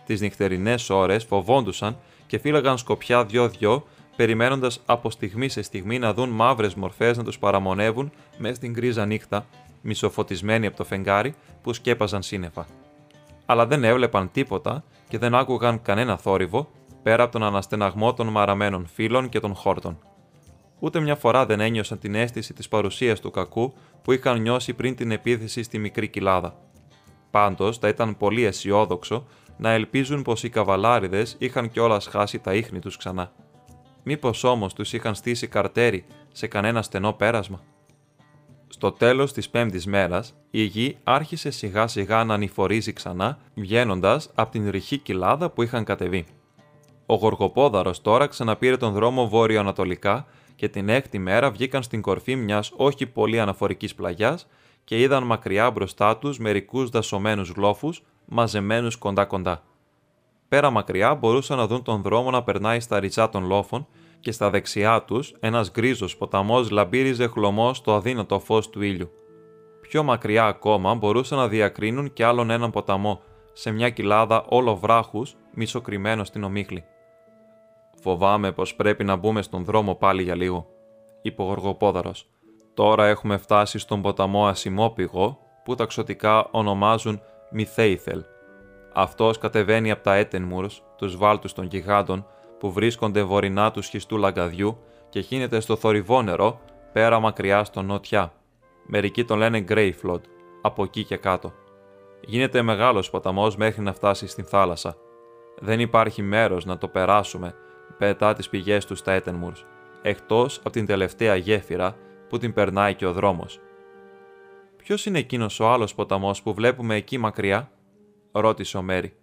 Τις 0.05 0.21
νυχτερινές 0.21 0.89
ώρες 0.89 1.23
φοβόντουσαν 1.23 1.97
και 2.33 2.39
φύλαγαν 2.39 2.77
σκοπιά 2.77 3.25
δυο-δυο, 3.25 3.85
περιμένοντας 4.15 4.81
από 4.85 5.11
στιγμή 5.11 5.49
σε 5.49 5.61
στιγμή 5.61 5.99
να 5.99 6.13
δουν 6.13 6.29
μαύρες 6.29 6.73
μορφές 6.75 7.17
να 7.17 7.23
τους 7.23 7.39
παραμονεύουν 7.39 8.11
μέσα 8.37 8.55
στην 8.55 8.71
γκρίζα 8.71 9.05
νύχτα, 9.05 9.45
μισοφωτισμένοι 9.81 10.65
από 10.65 10.77
το 10.77 10.83
φεγγάρι 10.83 11.35
που 11.61 11.73
σκέπαζαν 11.73 12.21
σύννεφα. 12.21 12.65
Αλλά 13.45 13.65
δεν 13.65 13.83
έβλεπαν 13.83 14.31
τίποτα 14.31 14.83
και 15.07 15.17
δεν 15.17 15.35
άκουγαν 15.35 15.81
κανένα 15.81 16.17
θόρυβο 16.17 16.71
πέρα 17.03 17.23
από 17.23 17.31
τον 17.31 17.43
αναστεναγμό 17.43 18.13
των 18.13 18.27
μαραμένων 18.27 18.87
φύλων 18.93 19.29
και 19.29 19.39
των 19.39 19.55
χόρτων. 19.55 19.97
Ούτε 20.79 20.99
μια 20.99 21.15
φορά 21.15 21.45
δεν 21.45 21.59
ένιωσαν 21.59 21.99
την 21.99 22.15
αίσθηση 22.15 22.53
της 22.53 22.67
παρουσίας 22.67 23.19
του 23.19 23.31
κακού 23.31 23.73
που 24.01 24.11
είχαν 24.11 24.41
νιώσει 24.41 24.73
πριν 24.73 24.95
την 24.95 25.11
επίθεση 25.11 25.63
στη 25.63 25.77
μικρή 25.77 26.07
κοιλάδα. 26.07 26.55
Πάντως, 27.31 27.77
θα 27.77 27.87
ήταν 27.87 28.17
πολύ 28.17 28.43
αισιόδοξο 28.45 29.25
να 29.57 29.71
ελπίζουν 29.71 30.21
πως 30.21 30.43
οι 30.43 30.49
καβαλάριδες 30.49 31.35
είχαν 31.39 31.69
κιόλας 31.69 32.05
χάσει 32.07 32.39
τα 32.39 32.53
ίχνη 32.53 32.79
τους 32.79 32.97
ξανά. 32.97 33.31
Μήπως 34.03 34.43
όμως 34.43 34.73
τους 34.73 34.93
είχαν 34.93 35.15
στήσει 35.15 35.47
καρτέρι 35.47 36.05
σε 36.31 36.47
κανένα 36.47 36.81
στενό 36.81 37.13
πέρασμα. 37.13 37.61
Στο 38.67 38.91
τέλος 38.91 39.33
της 39.33 39.49
πέμπτης 39.49 39.85
μέρας, 39.85 40.33
η 40.49 40.61
γη 40.61 40.97
άρχισε 41.03 41.49
σιγά 41.51 41.87
σιγά 41.87 42.23
να 42.23 42.33
ανηφορίζει 42.33 42.93
ξανά, 42.93 43.37
βγαίνοντας 43.55 44.29
από 44.35 44.51
την 44.51 44.69
ρηχή 44.69 44.97
κοιλάδα 44.97 45.49
που 45.49 45.63
είχαν 45.63 45.83
κατεβεί. 45.83 46.25
Ο 47.05 47.15
Γοργοπόδαρος 47.15 48.01
τώρα 48.01 48.27
ξαναπήρε 48.27 48.77
τον 48.77 48.93
δρόμο 48.93 49.27
βόρειο-ανατολικά 49.27 50.25
και 50.55 50.69
την 50.69 50.89
έκτη 50.89 51.19
μέρα 51.19 51.51
βγήκαν 51.51 51.83
στην 51.83 52.01
κορφή 52.01 52.35
μιας 52.35 52.71
όχι 52.75 53.05
πολύ 53.05 53.39
αναφορικής 53.39 53.95
πλαγιάς 53.95 54.47
και 54.83 55.01
είδαν 55.01 55.23
μακριά 55.23 55.71
μπροστά 55.71 56.17
τους 56.17 56.39
μερικούς 56.39 56.89
δασωμένους 56.89 57.49
γλόφους 57.49 58.03
μαζεμένους 58.25 58.95
κοντά-κοντά. 58.95 59.63
Πέρα 60.47 60.69
μακριά 60.69 61.15
μπορούσαν 61.15 61.57
να 61.57 61.67
δουν 61.67 61.83
τον 61.83 62.01
δρόμο 62.01 62.31
να 62.31 62.43
περνάει 62.43 62.79
στα 62.79 62.99
ριζά 62.99 63.29
των 63.29 63.45
λόφων 63.45 63.87
και 64.19 64.31
στα 64.31 64.49
δεξιά 64.49 65.03
τους 65.03 65.35
ένας 65.39 65.71
γκρίζος 65.71 66.17
ποταμός 66.17 66.69
λαμπύριζε 66.69 67.27
χλωμός 67.27 67.77
στο 67.77 67.93
αδύνατο 67.93 68.39
φως 68.39 68.69
του 68.69 68.81
ήλιου. 68.81 69.09
Πιο 69.81 70.03
μακριά 70.03 70.45
ακόμα 70.45 70.93
μπορούσαν 70.95 71.37
να 71.37 71.47
διακρίνουν 71.47 72.13
κι 72.13 72.23
άλλον 72.23 72.49
έναν 72.49 72.71
ποταμό, 72.71 73.21
σε 73.53 73.71
μια 73.71 73.89
κοιλάδα 73.89 74.45
όλο 74.49 74.75
βράχους, 74.75 75.35
μισοκριμένο 75.53 76.23
στην 76.23 76.43
ομίχλη. 76.43 76.83
Φοβάμαι 78.01 78.51
πως 78.51 78.75
πρέπει 78.75 79.03
να 79.03 79.15
μπούμε 79.15 79.41
στον 79.41 79.63
δρόμο 79.63 79.95
πάλι 79.95 80.23
για 80.23 80.35
λίγο, 80.35 80.67
είπε 81.21 81.41
ο 81.41 81.45
Γοργοπόδαρος. 81.45 82.27
Τώρα 82.73 83.07
έχουμε 83.07 83.37
φτάσει 83.37 83.79
στον 83.79 84.01
ποταμό 84.01 84.47
Ασημόπηγο, 84.47 85.39
που 85.63 85.75
τα 85.75 85.85
ξωτικά 85.85 86.47
ονομάζουν 87.53 87.55
Μιθέιθελ. 87.55 88.23
Αυτός 88.93 89.37
κατεβαίνει 89.37 89.91
από 89.91 90.03
τα 90.03 90.13
Έτενμουρς, 90.15 90.83
τους 90.97 91.17
βάλτους 91.17 91.53
των 91.53 91.65
γιγάντων, 91.65 92.25
που 92.59 92.71
βρίσκονται 92.71 93.23
βορεινά 93.23 93.71
του 93.71 93.81
σχιστού 93.81 94.17
λαγκαδιού 94.17 94.77
και 95.09 95.19
χύνεται 95.21 95.59
στο 95.59 95.75
θορυβό 95.75 96.21
νερό, 96.21 96.59
πέρα 96.93 97.19
μακριά 97.19 97.63
στο 97.63 97.81
νότια. 97.81 98.33
Μερικοί 98.85 99.23
τον 99.23 99.37
λένε 99.37 99.59
Γκρέιφλοντ, 99.59 100.23
από 100.61 100.83
εκεί 100.83 101.03
και 101.03 101.17
κάτω. 101.17 101.53
Γίνεται 102.25 102.61
μεγάλος 102.61 103.09
ποταμός 103.09 103.55
μέχρι 103.55 103.81
να 103.81 103.93
φτάσει 103.93 104.27
στην 104.27 104.45
θάλασσα. 104.45 104.95
Δεν 105.59 105.79
υπάρχει 105.79 106.21
μέρος 106.21 106.65
να 106.65 106.77
το 106.77 106.87
περάσουμε 106.87 107.55
πετά 107.97 108.33
τις 108.33 108.49
πηγές 108.49 108.85
του 108.85 108.95
στα 108.95 109.11
Έτενμουρς, 109.11 109.65
εκτός 110.01 110.57
από 110.57 110.69
την 110.69 110.85
τελευταία 110.85 111.35
γέφυρα 111.35 111.95
που 112.29 112.37
την 112.37 112.53
περνάει 112.53 112.93
και 112.93 113.05
ο 113.05 113.13
δρόμος. 113.13 113.59
Ποιος 114.83 115.05
είναι 115.05 115.19
εκείνος 115.19 115.59
ο 115.59 115.67
άλλος 115.69 115.95
ποταμός 115.95 116.41
που 116.41 116.53
βλέπουμε 116.53 116.95
εκεί 116.95 117.17
μακριά, 117.17 117.71
ρώτησε 118.31 118.77
ο 118.77 118.81
Μέρι. 118.81 119.13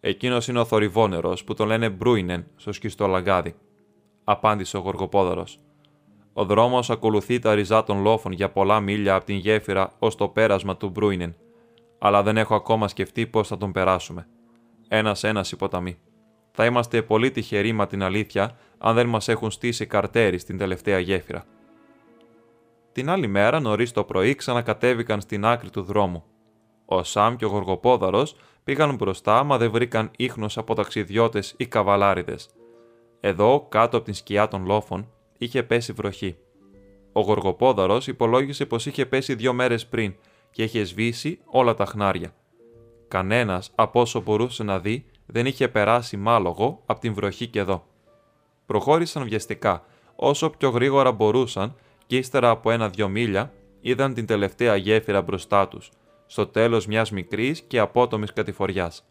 Εκείνος 0.00 0.48
είναι 0.48 0.58
ο 0.58 0.64
θορυβόνερος 0.64 1.44
που 1.44 1.54
τον 1.54 1.66
λένε 1.66 1.88
Μπρούινεν 1.88 2.46
στο 2.56 2.72
σκιστό 2.72 3.06
λαγκάδι, 3.06 3.54
απάντησε 4.24 4.76
ο 4.76 4.80
Γοργοπόδαρο. 4.80 5.44
Ο 6.32 6.44
δρόμος 6.44 6.90
ακολουθεί 6.90 7.38
τα 7.38 7.54
ριζά 7.54 7.84
των 7.84 8.02
λόφων 8.02 8.32
για 8.32 8.50
πολλά 8.50 8.80
μίλια 8.80 9.14
από 9.14 9.24
την 9.24 9.36
γέφυρα 9.36 9.92
ως 9.98 10.14
το 10.14 10.28
πέρασμα 10.28 10.76
του 10.76 10.88
Μπρούινεν, 10.88 11.36
αλλά 11.98 12.22
δεν 12.22 12.36
έχω 12.36 12.54
ακόμα 12.54 12.88
σκεφτεί 12.88 13.26
πώς 13.26 13.48
θα 13.48 13.56
τον 13.56 13.72
περάσουμε. 13.72 14.26
Ένα-ένα 14.88 15.44
οι 15.52 15.56
ποταμοί. 15.56 15.98
Θα 16.50 16.64
είμαστε 16.64 17.02
πολύ 17.02 17.30
τυχεροί 17.30 17.72
με 17.72 17.86
την 17.86 18.02
αλήθεια 18.02 18.56
αν 18.78 18.94
δεν 18.94 19.06
μας 19.06 19.28
έχουν 19.28 19.50
στήσει 19.50 19.86
καρτέρι 19.86 20.38
στην 20.38 20.58
τελευταία 20.58 20.98
γέφυρα. 20.98 21.44
Την 22.96 23.10
άλλη 23.10 23.26
μέρα, 23.26 23.60
νωρίς 23.60 23.92
το 23.92 24.04
πρωί, 24.04 24.34
ξανακατέβηκαν 24.34 25.20
στην 25.20 25.44
άκρη 25.44 25.70
του 25.70 25.82
δρόμου. 25.82 26.24
Ο 26.84 27.02
Σαμ 27.02 27.36
και 27.36 27.44
ο 27.44 27.48
Γοργοπόδαρος 27.48 28.36
πήγαν 28.64 28.94
μπροστά, 28.94 29.44
μα 29.44 29.58
δεν 29.58 29.70
βρήκαν 29.70 30.10
ίχνος 30.16 30.58
από 30.58 30.74
ταξιδιώτες 30.74 31.54
ή 31.56 31.66
καβαλάριδες. 31.66 32.48
Εδώ, 33.20 33.66
κάτω 33.68 33.96
από 33.96 34.04
την 34.04 34.14
σκιά 34.14 34.48
των 34.48 34.64
λόφων, 34.64 35.08
είχε 35.38 35.62
πέσει 35.62 35.92
βροχή. 35.92 36.36
Ο 37.12 37.20
Γοργοπόδαρος 37.20 38.06
υπολόγισε 38.06 38.66
πως 38.66 38.86
είχε 38.86 39.06
πέσει 39.06 39.34
δύο 39.34 39.52
μέρες 39.52 39.86
πριν 39.86 40.14
και 40.50 40.62
είχε 40.62 40.84
σβήσει 40.84 41.38
όλα 41.44 41.74
τα 41.74 41.84
χνάρια. 41.84 42.34
Κανένας, 43.08 43.72
από 43.74 44.00
όσο 44.00 44.20
μπορούσε 44.20 44.62
να 44.62 44.78
δει, 44.78 45.06
δεν 45.26 45.46
είχε 45.46 45.68
περάσει 45.68 46.16
μάλογο 46.16 46.82
από 46.86 47.00
την 47.00 47.14
βροχή 47.14 47.46
και 47.46 47.58
εδώ. 47.58 47.84
Προχώρησαν 48.66 49.24
βιαστικά, 49.24 49.84
όσο 50.16 50.50
πιο 50.50 50.70
γρήγορα 50.70 51.12
μπορούσαν 51.12 51.74
και 52.06 52.16
ύστερα 52.16 52.50
από 52.50 52.70
ένα-δυο 52.70 53.08
μίλια 53.08 53.52
είδαν 53.80 54.14
την 54.14 54.26
τελευταία 54.26 54.76
γέφυρα 54.76 55.22
μπροστά 55.22 55.68
τους, 55.68 55.90
στο 56.26 56.46
τέλος 56.46 56.86
μιας 56.86 57.10
μικρής 57.10 57.60
και 57.60 57.78
απότομης 57.78 58.32
κατηφοριάς. 58.32 59.04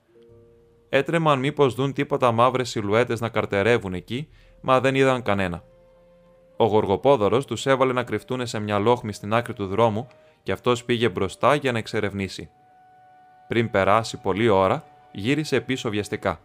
Έτρεμαν 0.89 1.39
μήπως 1.39 1.75
δουν 1.75 1.93
τίποτα 1.93 2.31
μαύρες 2.31 2.69
σιλουέτες 2.69 3.19
να 3.19 3.29
καρτερεύουν 3.29 3.93
εκεί, 3.93 4.29
μα 4.61 4.79
δεν 4.79 4.95
είδαν 4.95 5.21
κανένα. 5.21 5.63
Ο 6.57 6.65
Γοργοπόδωρος 6.65 7.45
τους 7.45 7.65
έβαλε 7.65 7.93
να 7.93 8.03
κρυφτούν 8.03 8.47
σε 8.47 8.59
μια 8.59 8.79
λόχμη 8.79 9.13
στην 9.13 9.33
άκρη 9.33 9.53
του 9.53 9.67
δρόμου 9.67 10.07
και 10.43 10.51
αυτός 10.51 10.85
πήγε 10.85 11.09
μπροστά 11.09 11.55
για 11.55 11.71
να 11.71 11.77
εξερευνήσει. 11.77 12.49
Πριν 13.47 13.71
περάσει 13.71 14.21
πολλή 14.21 14.47
ώρα, 14.47 14.83
γύρισε 15.11 15.61
πίσω 15.61 15.89
βιαστικά. 15.89 16.39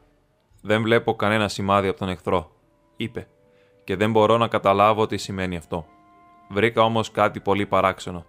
Δεν 0.62 0.82
βλέπω 0.82 1.14
κανένα 1.14 1.48
σημάδι 1.48 1.88
από 1.88 1.98
τον 1.98 2.08
εχθρό, 2.08 2.50
είπε 2.96 3.28
και 3.84 3.96
δεν 3.96 4.10
μπορώ 4.10 4.36
να 4.36 4.48
καταλάβω 4.48 5.06
τι 5.06 5.16
σημαίνει 5.16 5.56
αυτό. 5.56 5.86
Βρήκα 6.52 6.82
όμως 6.82 7.10
κάτι 7.10 7.40
πολύ 7.40 7.66
παράξενο. 7.66 8.24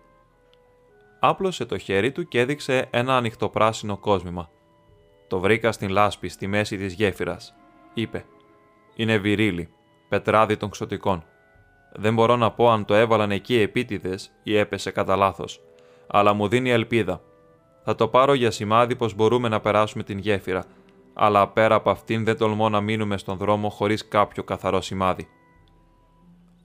Άπλωσε 1.19 1.65
το 1.65 1.77
χέρι 1.77 2.11
του 2.11 2.27
και 2.27 2.39
έδειξε 2.39 2.87
ένα 2.91 3.15
ανοιχτοπράσινο 3.15 3.97
κόσμημα. 3.97 4.49
Το 5.27 5.39
βρήκα 5.39 5.71
στην 5.71 5.89
λάσπη 5.89 6.29
στη 6.29 6.47
μέση 6.47 6.77
της 6.77 6.93
γέφυρας. 6.93 7.55
Είπε 7.93 8.25
«Είναι 8.95 9.17
βυρίλι, 9.17 9.69
πετράδι 10.09 10.57
των 10.57 10.69
ξωτικών. 10.69 11.23
Δεν 11.93 12.13
μπορώ 12.13 12.35
να 12.35 12.51
πω 12.51 12.69
αν 12.69 12.85
το 12.85 12.93
έβαλαν 12.93 13.31
εκεί 13.31 13.59
επίτηδες 13.59 14.31
ή 14.43 14.57
έπεσε 14.57 14.91
κατά 14.91 15.15
λάθος, 15.15 15.61
αλλά 16.07 16.33
μου 16.33 16.47
δίνει 16.47 16.69
ελπίδα. 16.69 17.21
Θα 17.83 17.95
το 17.95 18.07
πάρω 18.07 18.33
για 18.33 18.51
σημάδι 18.51 18.95
πως 18.95 19.15
μπορούμε 19.15 19.47
να 19.47 19.59
περάσουμε 19.59 20.03
την 20.03 20.17
γέφυρα, 20.17 20.65
αλλά 21.13 21.47
πέρα 21.47 21.75
από 21.75 21.89
αυτήν 21.89 22.23
δεν 22.23 22.37
τολμώ 22.37 22.69
να 22.69 22.81
μείνουμε 22.81 23.17
στον 23.17 23.37
δρόμο 23.37 23.69
χωρίς 23.69 24.07
κάποιο 24.07 24.43
καθαρό 24.43 24.81
σημάδι. 24.81 25.27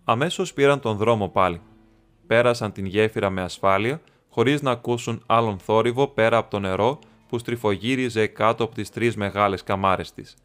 Αμέσως 0.09 0.53
πήραν 0.53 0.81
τον 0.81 0.97
δρόμο 0.97 1.29
πάλι. 1.29 1.61
Πέρασαν 2.27 2.73
την 2.73 2.87
γέφυρα 2.87 3.31
με 3.31 3.43
ασφάλεια, 3.43 4.01
χωρίς 4.29 4.63
να 4.63 4.71
ακούσουν 4.71 5.23
άλλον 5.27 5.59
θόρυβο 5.59 6.07
πέρα 6.07 6.37
από 6.37 6.51
το 6.51 6.59
νερό 6.59 6.99
που 7.29 7.39
στριφογύριζε 7.39 8.27
κάτω 8.27 8.65
από 8.65 8.75
τις 8.75 8.91
τρεις 8.91 9.17
μεγάλες 9.17 9.63
καμάρες 9.63 10.13
της. 10.13 10.37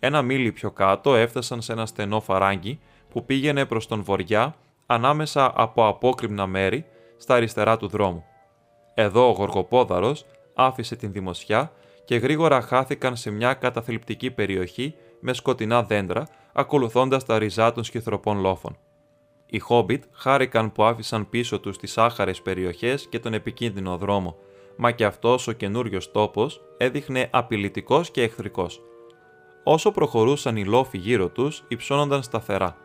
Ένα 0.00 0.22
μίλι 0.22 0.52
πιο 0.52 0.70
κάτω 0.70 1.14
έφτασαν 1.14 1.62
σε 1.62 1.72
ένα 1.72 1.86
στενό 1.86 2.20
φαράγγι 2.20 2.78
που 3.10 3.24
πήγαινε 3.24 3.66
προς 3.66 3.86
τον 3.86 4.02
βοριά 4.02 4.54
ανάμεσα 4.86 5.52
από 5.54 5.86
απόκρυμνα 5.86 6.46
μέρη 6.46 6.84
στα 7.16 7.34
αριστερά 7.34 7.76
του 7.76 7.88
δρόμου. 7.88 8.24
Εδώ 8.94 9.28
ο 9.28 9.32
Γοργοπόδαρος 9.32 10.24
άφησε 10.54 10.96
την 10.96 11.12
δημοσιά 11.12 11.72
και 12.04 12.16
γρήγορα 12.16 12.60
χάθηκαν 12.60 13.16
σε 13.16 13.30
μια 13.30 13.54
καταθλιπτική 13.54 14.30
περιοχή 14.30 14.94
με 15.20 15.32
σκοτεινά 15.32 15.82
δέντρα, 15.82 16.26
ακολουθώντας 16.52 17.24
τα 17.24 17.38
ριζά 17.38 17.72
των 17.72 17.84
σκυθροπών 17.84 18.40
λόφων. 18.40 18.76
Οι 19.46 19.58
Χόμπιτ 19.58 20.04
χάρηκαν 20.12 20.72
που 20.72 20.84
άφησαν 20.84 21.28
πίσω 21.28 21.60
τους 21.60 21.78
τις 21.78 21.98
άχαρες 21.98 22.42
περιοχές 22.42 23.06
και 23.08 23.18
τον 23.18 23.34
επικίνδυνο 23.34 23.96
δρόμο, 23.96 24.36
μα 24.76 24.90
και 24.90 25.04
αυτός 25.04 25.46
ο 25.46 25.52
καινούριος 25.52 26.10
τόπος 26.10 26.60
έδειχνε 26.76 27.28
απειλητικός 27.32 28.10
και 28.10 28.22
εχθρικός. 28.22 28.82
Όσο 29.64 29.90
προχωρούσαν 29.90 30.56
οι 30.56 30.64
λόφοι 30.64 30.98
γύρω 30.98 31.28
τους, 31.28 31.64
υψώνονταν 31.68 32.22
σταθερά. 32.22 32.76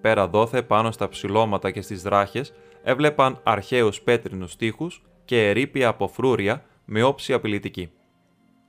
Πέρα 0.00 0.28
δόθε 0.28 0.62
πάνω 0.62 0.90
στα 0.90 1.08
ψηλώματα 1.08 1.70
και 1.70 1.80
στις 1.80 2.02
δράχες 2.02 2.52
έβλεπαν 2.82 3.40
αρχαίους 3.42 4.00
πέτρινους 4.00 4.56
τείχους 4.56 5.02
και 5.24 5.48
ερήπια 5.48 5.88
από 5.88 6.08
φρούρια 6.08 6.64
με 6.84 7.02
όψη 7.02 7.32
απειλητική. 7.32 7.90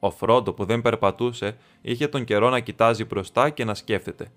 Ο 0.06 0.12
Φρόντο 0.12 0.54
που 0.54 0.66
δεν 0.66 0.82
περπατούσε 0.82 1.58
είχε 1.82 2.08
τον 2.08 2.24
καιρό 2.24 2.50
να 2.50 2.60
κοιτάζει 2.60 3.06
μπροστά 3.06 3.50
και 3.50 3.66
να 3.66 3.74
σκέφτεται. 3.74 4.28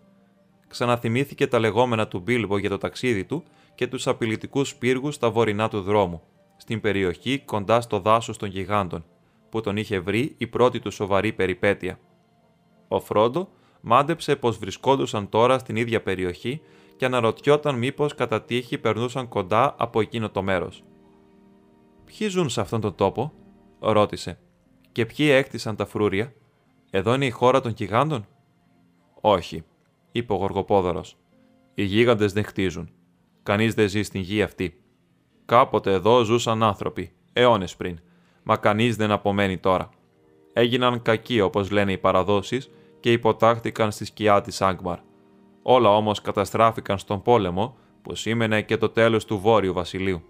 Ξαναθυμήθηκε 0.68 1.46
τα 1.46 1.58
λεγόμενα 1.58 2.08
του 2.08 2.20
Μπίλμπο 2.20 2.58
για 2.58 2.68
το 2.68 2.78
ταξίδι 2.78 3.24
του 3.24 3.42
και 3.74 3.86
τους 3.86 4.06
απειλητικούς 4.06 4.74
πύργους 4.74 5.14
στα 5.14 5.30
βορεινά 5.30 5.68
του 5.68 5.80
δρόμου, 5.80 6.22
στην 6.56 6.80
περιοχή 6.80 7.38
κοντά 7.38 7.80
στο 7.80 7.98
δάσος 7.98 8.36
των 8.36 8.48
γιγάντων, 8.48 9.04
που 9.50 9.60
τον 9.60 9.76
είχε 9.76 9.98
βρει 9.98 10.34
η 10.38 10.46
πρώτη 10.46 10.78
του 10.78 10.90
σοβαρή 10.90 11.32
περιπέτεια. 11.32 11.98
Ο 12.88 13.00
Φρόντο 13.00 13.48
μάντεψε 13.80 14.36
πως 14.36 14.58
βρισκόντουσαν 14.58 15.28
τώρα 15.28 15.58
στην 15.58 15.76
ίδια 15.76 16.02
περιοχή 16.02 16.60
και 16.96 17.04
αναρωτιόταν 17.04 17.78
μήπως 17.78 18.14
κατά 18.14 18.42
τύχη 18.42 18.78
περνούσαν 18.78 19.28
κοντά 19.28 19.74
από 19.78 20.00
εκείνο 20.00 20.30
το 20.30 20.42
μέρος. 20.42 20.82
«Ποιοι 22.04 22.28
ζουν 22.28 22.48
σε 22.48 22.60
αυτόν 22.60 22.80
τον 22.80 22.94
τόπο» 22.94 23.32
ρώτησε. 23.78 24.38
«Και 24.92 25.06
ποιοι 25.06 25.28
έκτισαν 25.30 25.76
τα 25.76 25.86
φρούρια; 25.86 26.32
Εδώ 26.90 27.14
είναι 27.14 27.26
η 27.26 27.30
χώρα 27.30 27.60
των 27.60 27.72
γιγάντων» 27.76 28.26
«Όχι», 29.20 29.64
είπε 30.12 30.32
ο 30.32 30.36
Γοργοπόδωρος. 30.36 31.16
«Οι 31.74 31.82
γίγαντες 31.82 32.32
δεν 32.32 32.44
χτίζουν. 32.44 32.90
Κανείς 33.42 33.74
δεν 33.74 33.88
ζει 33.88 34.02
στην 34.02 34.20
γη 34.20 34.42
αυτή. 34.42 34.80
Κάποτε 35.44 35.92
εδώ 35.92 36.22
ζούσαν 36.22 36.62
άνθρωποι, 36.62 37.12
αιώνες 37.32 37.76
πριν, 37.76 37.98
μα 38.42 38.56
κανείς 38.56 38.96
δεν 38.96 39.10
απομένει 39.10 39.58
τώρα. 39.58 39.88
Έγιναν 40.52 41.02
κακοί 41.02 41.40
όπως 41.40 41.70
λένε 41.70 41.92
οι 41.92 41.98
παραδόσεις 41.98 42.70
και 43.00 43.12
υποτάχθηκαν 43.12 43.90
στη 43.90 44.04
σκιά 44.04 44.40
της 44.40 44.62
Άγκμαρ. 44.62 44.98
Όλα 45.62 45.96
όμως 45.96 46.20
καταστράφηκαν 46.20 46.98
στον 46.98 47.22
πόλεμο 47.22 47.76
που 48.02 48.14
σήμαινε 48.14 48.62
και 48.62 48.76
το 48.76 48.88
τέλος 48.88 49.24
του 49.24 49.38
Βόρειου 49.38 49.72
Βασιλείου. 49.72 50.22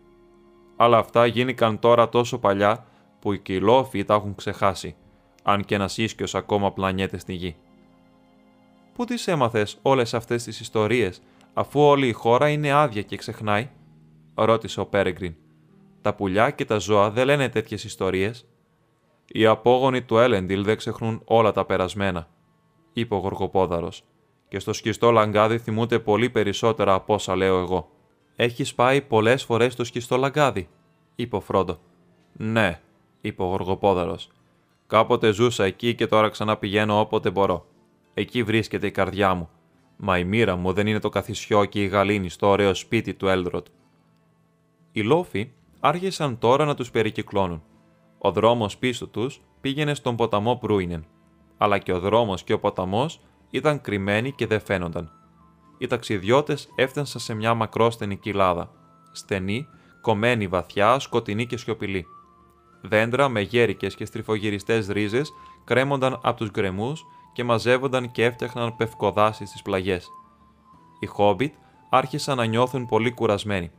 Αλλά 0.76 0.98
αυτά 0.98 1.26
γίνηκαν 1.26 1.78
τώρα 1.78 2.08
τόσο 2.08 2.38
παλιά 2.38 2.86
που 3.20 3.32
οι 3.32 3.38
κυλόφοι 3.38 4.04
τα 4.04 4.14
έχουν 4.14 4.34
ξεχάσει, 4.34 4.96
αν 5.42 5.64
και 5.64 5.74
ένας 5.74 5.98
ίσκιος 5.98 6.34
ακόμα 6.34 6.72
πλανιέται 6.72 7.18
στη 7.18 7.32
γη. 7.32 7.56
Πού 8.94 9.04
τις 9.04 9.26
έμαθες 9.26 9.78
όλες 9.82 10.14
αυτές 10.14 10.44
τις 10.44 10.60
ιστορίες, 10.60 11.22
αφού 11.54 11.80
όλη 11.80 12.08
η 12.08 12.12
χώρα 12.12 12.48
είναι 12.48 12.72
άδεια 12.72 13.02
και 13.02 13.16
ξεχνάει, 13.16 13.70
ρώτησε 14.34 14.80
ο 14.80 14.86
Πέρεγκριν. 14.86 15.34
Τα 16.02 16.14
πουλιά 16.14 16.50
και 16.50 16.64
τα 16.64 16.78
ζώα 16.78 17.10
δεν 17.10 17.26
λένε 17.26 17.48
τέτοιες 17.48 17.84
ιστορίες. 17.84 18.48
Οι 19.26 19.46
απόγονοι 19.46 20.02
του 20.02 20.18
Έλεντιλ 20.18 20.64
δεν 20.64 20.76
ξεχνούν 20.76 21.22
όλα 21.24 21.52
τα 21.52 21.64
περασμένα, 21.64 22.28
είπε 22.92 23.14
ο 23.14 23.18
Γοργοπόδαρος 23.18 24.04
και 24.48 24.58
στο 24.58 24.72
σκιστό 24.72 25.10
λαγκάδι 25.10 25.58
θυμούνται 25.58 25.98
πολύ 25.98 26.30
περισσότερα 26.30 26.94
από 26.94 27.14
όσα 27.14 27.36
λέω 27.36 27.58
εγώ. 27.58 27.90
Έχει 28.36 28.74
πάει 28.74 29.02
πολλές 29.02 29.44
φορές 29.44 29.72
στο 29.72 29.84
σκιστό 29.84 30.16
λαγκάδι, 30.16 30.68
είπε 31.14 31.36
ο 31.36 31.40
Φρόντο. 31.40 31.78
Ναι, 32.32 32.80
είπε 33.20 33.42
ο 33.42 33.46
Γοργοπόδαρο. 33.46 34.18
Κάποτε 34.86 35.32
ζούσα 35.32 35.64
εκεί 35.64 35.94
και 35.94 36.06
τώρα 36.06 36.28
ξανά 36.28 36.56
πηγαίνω 36.56 37.00
όποτε 37.00 37.30
μπορώ. 37.30 37.66
Εκεί 38.14 38.42
βρίσκεται 38.42 38.86
η 38.86 38.90
καρδιά 38.90 39.34
μου. 39.34 39.48
Μα 39.96 40.18
η 40.18 40.24
μοίρα 40.24 40.56
μου 40.56 40.72
δεν 40.72 40.86
είναι 40.86 40.98
το 40.98 41.08
καθισιό 41.08 41.64
και 41.64 41.82
η 41.82 41.86
γαλήνη 41.86 42.28
στο 42.28 42.46
ωραίο 42.48 42.74
σπίτι 42.74 43.14
του 43.14 43.28
Έλδροτ. 43.28 43.66
Οι 44.92 45.02
λόφοι 45.02 45.50
άρχισαν 45.80 46.38
τώρα 46.38 46.64
να 46.64 46.74
τους 46.74 46.90
περικυκλώνουν. 46.90 47.62
Ο 48.18 48.30
δρόμος 48.30 48.76
πίσω 48.76 49.06
τους 49.06 49.40
πήγαινε 49.60 49.94
στον 49.94 50.16
ποταμό 50.16 50.56
Προύινεν, 50.56 51.06
αλλά 51.58 51.78
και 51.78 51.92
ο 51.92 52.00
δρόμος 52.00 52.42
και 52.42 52.52
ο 52.52 52.58
ποταμός 52.58 53.20
ήταν 53.50 53.80
κρυμμένοι 53.80 54.32
και 54.32 54.46
δεν 54.46 54.60
φαίνονταν. 54.60 55.12
Οι 55.78 55.86
ταξιδιώτες 55.86 56.68
έφτασαν 56.74 57.20
σε 57.20 57.34
μια 57.34 57.54
μακρόστενη 57.54 58.16
κοιλάδα, 58.16 58.70
στενή, 59.12 59.66
κομμένη 60.00 60.46
βαθιά, 60.46 60.98
σκοτεινή 60.98 61.46
και 61.46 61.56
σιωπηλή. 61.56 62.06
Δέντρα 62.80 63.28
με 63.28 63.40
γέρικες 63.40 63.94
και 63.94 64.04
στριφογυριστές 64.04 64.88
ρίζες 64.88 65.32
κρέμονταν 65.64 66.18
από 66.22 66.36
τους 66.36 66.50
γκρεμούς 66.50 67.06
και 67.32 67.44
μαζεύονταν 67.44 68.10
και 68.10 68.24
έφτιαχναν 68.24 68.76
πευκοδάσεις 68.76 69.48
στις 69.48 69.62
πλαγιές. 69.62 70.08
Οι 71.00 71.06
Χόμπιτ 71.06 71.54
άρχισαν 71.90 72.36
να 72.36 72.44
νιώθουν 72.44 72.86
πολύ 72.86 73.10
κουρασμένοι. 73.10 73.70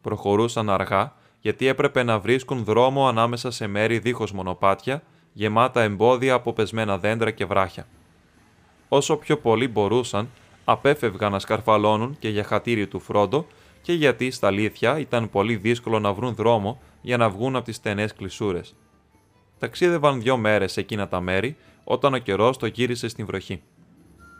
Προχωρούσαν 0.00 0.70
αργά 0.70 1.12
γιατί 1.40 1.66
έπρεπε 1.66 2.02
να 2.02 2.18
βρίσκουν 2.18 2.64
δρόμο 2.64 3.08
ανάμεσα 3.08 3.50
σε 3.50 3.66
μέρη 3.66 3.98
δίχως 3.98 4.32
μονοπάτια, 4.32 5.02
γεμάτα 5.32 5.82
εμπόδια 5.82 6.34
από 6.34 6.52
πεσμένα 6.52 6.98
δέντρα 6.98 7.30
και 7.30 7.44
βράχια 7.44 7.86
όσο 8.88 9.16
πιο 9.16 9.38
πολύ 9.38 9.68
μπορούσαν, 9.68 10.28
απέφευγαν 10.64 11.32
να 11.32 11.38
σκαρφαλώνουν 11.38 12.16
και 12.18 12.28
για 12.28 12.44
χατήρι 12.44 12.86
του 12.86 13.00
Φρόντο 13.00 13.46
και 13.82 13.92
γιατί 13.92 14.30
στα 14.30 14.46
αλήθεια 14.46 14.98
ήταν 14.98 15.30
πολύ 15.30 15.56
δύσκολο 15.56 15.98
να 15.98 16.12
βρουν 16.12 16.34
δρόμο 16.34 16.80
για 17.06 17.16
να 17.16 17.30
βγουν 17.30 17.56
από 17.56 17.64
τις 17.64 17.76
στενές 17.76 18.14
κλεισούρες. 18.14 18.74
Ταξίδευαν 19.58 20.20
δύο 20.20 20.36
μέρες 20.36 20.76
εκείνα 20.76 21.08
τα 21.08 21.20
μέρη 21.20 21.56
όταν 21.84 22.14
ο 22.14 22.18
καιρός 22.18 22.56
το 22.56 22.66
γύρισε 22.66 23.08
στην 23.08 23.26
βροχή. 23.26 23.62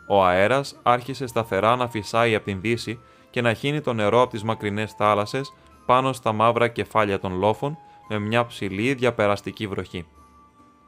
Ο 0.09 0.25
αέρας 0.25 0.79
άρχισε 0.83 1.27
σταθερά 1.27 1.75
να 1.75 1.89
φυσάει 1.89 2.35
από 2.35 2.45
την 2.45 2.61
δύση 2.61 2.99
και 3.29 3.41
να 3.41 3.53
χύνει 3.53 3.81
το 3.81 3.93
νερό 3.93 4.21
από 4.21 4.31
τις 4.31 4.43
μακρινές 4.43 4.91
θάλασσες 4.91 5.53
πάνω 5.85 6.13
στα 6.13 6.31
μαύρα 6.31 6.67
κεφάλια 6.67 7.19
των 7.19 7.37
λόφων 7.37 7.77
με 8.07 8.19
μια 8.19 8.45
ψηλή 8.45 8.93
διαπεραστική 8.93 9.67
βροχή. 9.67 10.05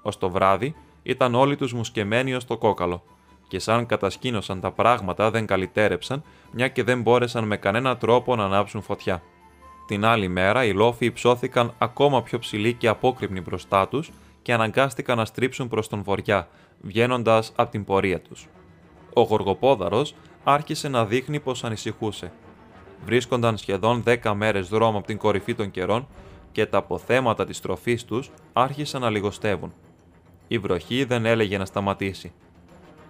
Ω 0.02 0.10
το 0.10 0.30
βράδυ 0.30 0.76
ήταν 1.04 1.36
όλοι 1.36 1.56
τους 1.56 1.74
μουσκεμένοι 1.74 2.34
ως 2.34 2.46
το 2.46 2.58
κόκαλο 2.58 3.04
και 3.48 3.60
σαν 3.60 3.86
κατασκήνωσαν 3.86 4.60
τα 4.60 4.72
πράγματα 4.72 5.32
δεν 5.32 5.46
καλυτέρεψαν, 5.46 6.24
μια 6.52 6.68
και 6.68 6.84
δεν 6.84 7.02
μπόρεσαν 7.02 7.44
με 7.44 7.58
κανένα 7.58 7.98
τρόπο 7.98 8.36
να 8.36 8.44
ανάψουν 8.44 8.82
φωτιά. 8.82 9.24
Την 9.90 10.06
άλλη 10.06 10.28
μέρα 10.28 10.66
οι 10.66 10.74
λόφοι 10.74 11.06
υψώθηκαν 11.06 11.74
ακόμα 11.78 12.24
πιο 12.24 12.40
ψηλοί 12.40 12.74
και 12.74 12.88
απόκρυπνοι 12.88 13.42
μπροστά 13.42 13.88
τους 13.88 14.12
και 14.42 14.54
αναγκάστηκαν 14.54 15.18
να 15.18 15.26
στρίψουν 15.26 15.68
προς 15.68 15.88
τον 15.88 16.04
βοριά, 16.04 16.48
βγαίνοντας 16.82 17.52
από 17.56 17.72
την 17.72 17.84
πορεία 17.84 18.22
τους. 18.22 18.48
Ο 19.14 19.22
Γοργοπόδαρος 19.22 20.16
άρχισε 20.44 20.88
να 20.88 21.06
δείχνει 21.06 21.40
πως 21.40 21.64
ανησυχούσε. 21.64 22.32
Βρίσκονταν 23.06 23.58
σχεδόν 23.58 24.04
10 24.06 24.34
μέρες 24.34 24.68
δρόμο 24.70 24.98
από 24.98 25.08
την 25.08 25.18
κορυφή 25.18 25.54
των 25.56 25.72
καιρών 25.72 26.08
και 26.52 26.66
τα 26.66 26.78
αποθέματα 26.78 27.46
της 27.46 27.62
τροφής 27.62 28.06
τους 28.06 28.32
άρχισαν 28.54 29.02
να 29.02 29.10
λιγοστεύουν. 29.10 29.74
Η 30.48 30.58
βροχή 30.58 31.04
δεν 31.04 31.26
έλεγε 31.26 31.58
να 31.58 31.66
σταματήσει. 31.66 32.34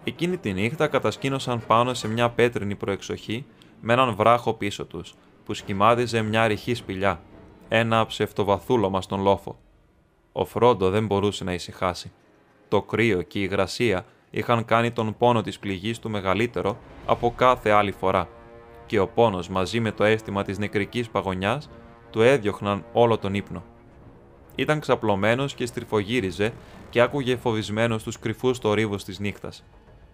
Εκείνη 0.03 0.37
τη 0.37 0.53
νύχτα 0.53 0.87
κατασκήνωσαν 0.87 1.61
πάνω 1.67 1.93
σε 1.93 2.07
μια 2.07 2.29
πέτρινη 2.29 2.75
προεξοχή 2.75 3.45
με 3.81 3.93
έναν 3.93 4.15
βράχο 4.15 4.53
πίσω 4.53 4.85
τους, 4.85 5.13
που 5.49 5.55
σχημάδιζε 5.55 6.21
μια 6.21 6.47
ρηχή 6.47 6.73
σπηλιά, 6.73 7.21
ένα 7.67 8.05
ψευτοβαθούλωμα 8.05 9.01
στον 9.01 9.21
λόφο. 9.21 9.57
Ο 10.31 10.45
Φρόντο 10.45 10.89
δεν 10.89 11.05
μπορούσε 11.05 11.43
να 11.43 11.53
ησυχάσει. 11.53 12.11
Το 12.67 12.81
κρύο 12.81 13.21
και 13.21 13.39
η 13.39 13.41
υγρασία 13.45 14.05
είχαν 14.29 14.65
κάνει 14.65 14.91
τον 14.91 15.15
πόνο 15.17 15.41
της 15.41 15.59
πληγής 15.59 15.99
του 15.99 16.09
μεγαλύτερο 16.09 16.77
από 17.05 17.33
κάθε 17.35 17.69
άλλη 17.69 17.91
φορά 17.91 18.27
και 18.85 18.99
ο 18.99 19.07
πόνος 19.07 19.49
μαζί 19.49 19.79
με 19.79 19.91
το 19.91 20.03
αίσθημα 20.03 20.43
της 20.43 20.57
νεκρικής 20.57 21.09
παγωνιάς 21.09 21.69
του 22.09 22.21
έδιωχναν 22.21 22.85
όλο 22.93 23.17
τον 23.17 23.33
ύπνο. 23.33 23.63
Ήταν 24.55 24.79
ξαπλωμένος 24.79 25.53
και 25.53 25.65
στριφογύριζε 25.65 26.53
και 26.89 27.01
άκουγε 27.01 27.35
φοβισμένος 27.35 28.03
τους 28.03 28.19
κρυφούς 28.19 28.59
τορύβους 28.59 29.03
της 29.03 29.19
νύχτας. 29.19 29.63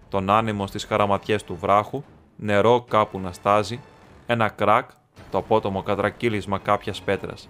Τον 0.10 0.30
άνεμο 0.30 0.67
στις 0.67 0.84
χαραματιές 0.86 1.43
του 1.43 1.56
βράχου, 1.56 2.04
νερό 2.36 2.86
κάπου 2.89 3.19
να 3.19 3.32
στάζει, 3.32 3.80
ένα 4.28 4.50
κράκ, 4.50 4.89
το 5.31 5.38
απότομο 5.38 5.83
κατρακύλισμα 5.83 6.57
κάποιας 6.57 7.01
πέτρας. 7.01 7.49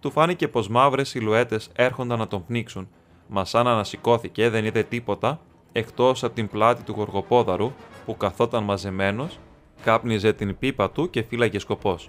Του 0.00 0.10
φάνηκε 0.10 0.48
πως 0.48 0.68
μαύρες 0.68 1.08
σιλουέτες 1.08 1.70
έρχονταν 1.74 2.18
να 2.18 2.26
τον 2.26 2.46
πνίξουν, 2.46 2.88
μα 3.28 3.44
σαν 3.44 3.66
ανασηκώθηκε 3.66 4.48
δεν 4.48 4.64
είδε 4.64 4.82
τίποτα 4.82 5.40
εκτός 5.72 6.24
από 6.24 6.34
την 6.34 6.48
πλάτη 6.48 6.82
του 6.82 6.92
γοργοπόδαρου 6.92 7.72
που 8.04 8.16
καθόταν 8.16 8.64
μαζεμένος, 8.64 9.38
κάπνιζε 9.82 10.32
την 10.32 10.58
πίπα 10.58 10.90
του 10.90 11.10
και 11.10 11.22
φύλαγε 11.22 11.58
σκοπός. 11.58 12.08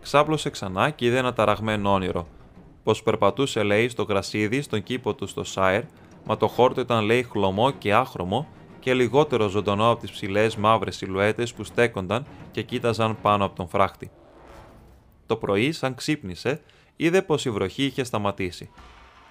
Ξάπλωσε 0.00 0.50
ξανά 0.50 0.90
και 0.90 1.06
είδε 1.06 1.18
ένα 1.18 1.32
ταραγμένο 1.32 1.92
όνειρο, 1.92 2.26
πως 2.82 3.02
περπατούσε, 3.02 3.62
λέει, 3.62 3.88
στο 3.88 4.02
γρασίδι 4.02 4.60
στον 4.62 4.82
κήπο 4.82 5.14
του 5.14 5.26
στο 5.26 5.44
Σάιρ, 5.44 5.82
μα 6.24 6.36
το 6.36 6.48
χόρτο 6.48 6.80
ήταν, 6.80 7.04
λέει, 7.04 7.22
χλωμό 7.22 7.70
και 7.70 7.94
άχρωμο 7.94 8.46
και 8.86 8.94
λιγότερο 8.94 9.48
ζωντανό 9.48 9.90
από 9.90 10.00
τις 10.00 10.10
ψηλές 10.10 10.56
μαύρες 10.56 10.96
σιλουέτες 10.96 11.54
που 11.54 11.64
στέκονταν 11.64 12.26
και 12.50 12.62
κοίταζαν 12.62 13.16
πάνω 13.22 13.44
από 13.44 13.56
τον 13.56 13.68
φράχτη. 13.68 14.10
Το 15.26 15.36
πρωί, 15.36 15.72
σαν 15.72 15.94
ξύπνησε, 15.94 16.60
είδε 16.96 17.22
πως 17.22 17.44
η 17.44 17.50
βροχή 17.50 17.84
είχε 17.84 18.04
σταματήσει. 18.04 18.70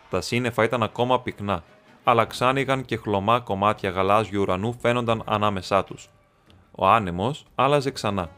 Τα 0.10 0.22
σύννεφα 0.22 0.64
ήταν 0.64 0.84
ακόμα 0.84 1.22
πυκνά, 1.22 1.64
αλλά 2.04 2.26
ξάνοιγαν 2.26 2.86
και 2.86 2.98
χλωμά 2.98 3.40
κομμάτια 3.40 3.90
γαλάζιου 3.90 4.42
ουρανού 4.42 4.74
φαίνονταν 4.82 5.24
ανάμεσά 5.26 5.84
τους. 5.84 6.10
Ο 6.72 6.88
άνεμος 6.88 7.46
άλλαζε 7.56 7.92
ξανά 7.92 8.30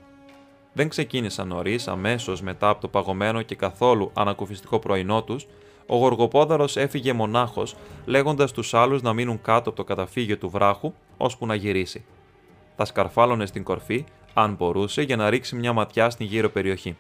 δεν 0.73 0.89
ξεκίνησαν 0.89 1.47
νωρίς, 1.47 1.87
αμέσως 1.87 2.41
μετά 2.41 2.69
από 2.69 2.81
το 2.81 2.87
παγωμένο 2.87 3.41
και 3.41 3.55
καθόλου 3.55 4.11
ανακουφιστικό 4.13 4.79
πρωινό 4.79 5.23
τους, 5.23 5.47
ο 5.87 5.95
Γοργοπόδαρος 5.95 6.77
έφυγε 6.77 7.13
μονάχος, 7.13 7.75
λέγοντας 8.05 8.51
τους 8.51 8.73
άλλους 8.73 9.01
να 9.01 9.13
μείνουν 9.13 9.41
κάτω 9.41 9.69
από 9.69 9.77
το 9.77 9.83
καταφύγιο 9.83 10.37
του 10.37 10.49
βράχου, 10.49 10.93
ώσπου 11.17 11.45
να 11.45 11.55
γυρίσει. 11.55 12.05
Τα 12.75 12.85
σκαρφάλωνε 12.85 13.45
στην 13.45 13.63
κορφή, 13.63 14.05
αν 14.33 14.53
μπορούσε, 14.55 15.01
για 15.01 15.15
να 15.15 15.29
ρίξει 15.29 15.55
μια 15.55 15.73
ματιά 15.73 16.09
στην 16.09 16.25
γύρω 16.25 16.49
περιοχή. 16.49 16.97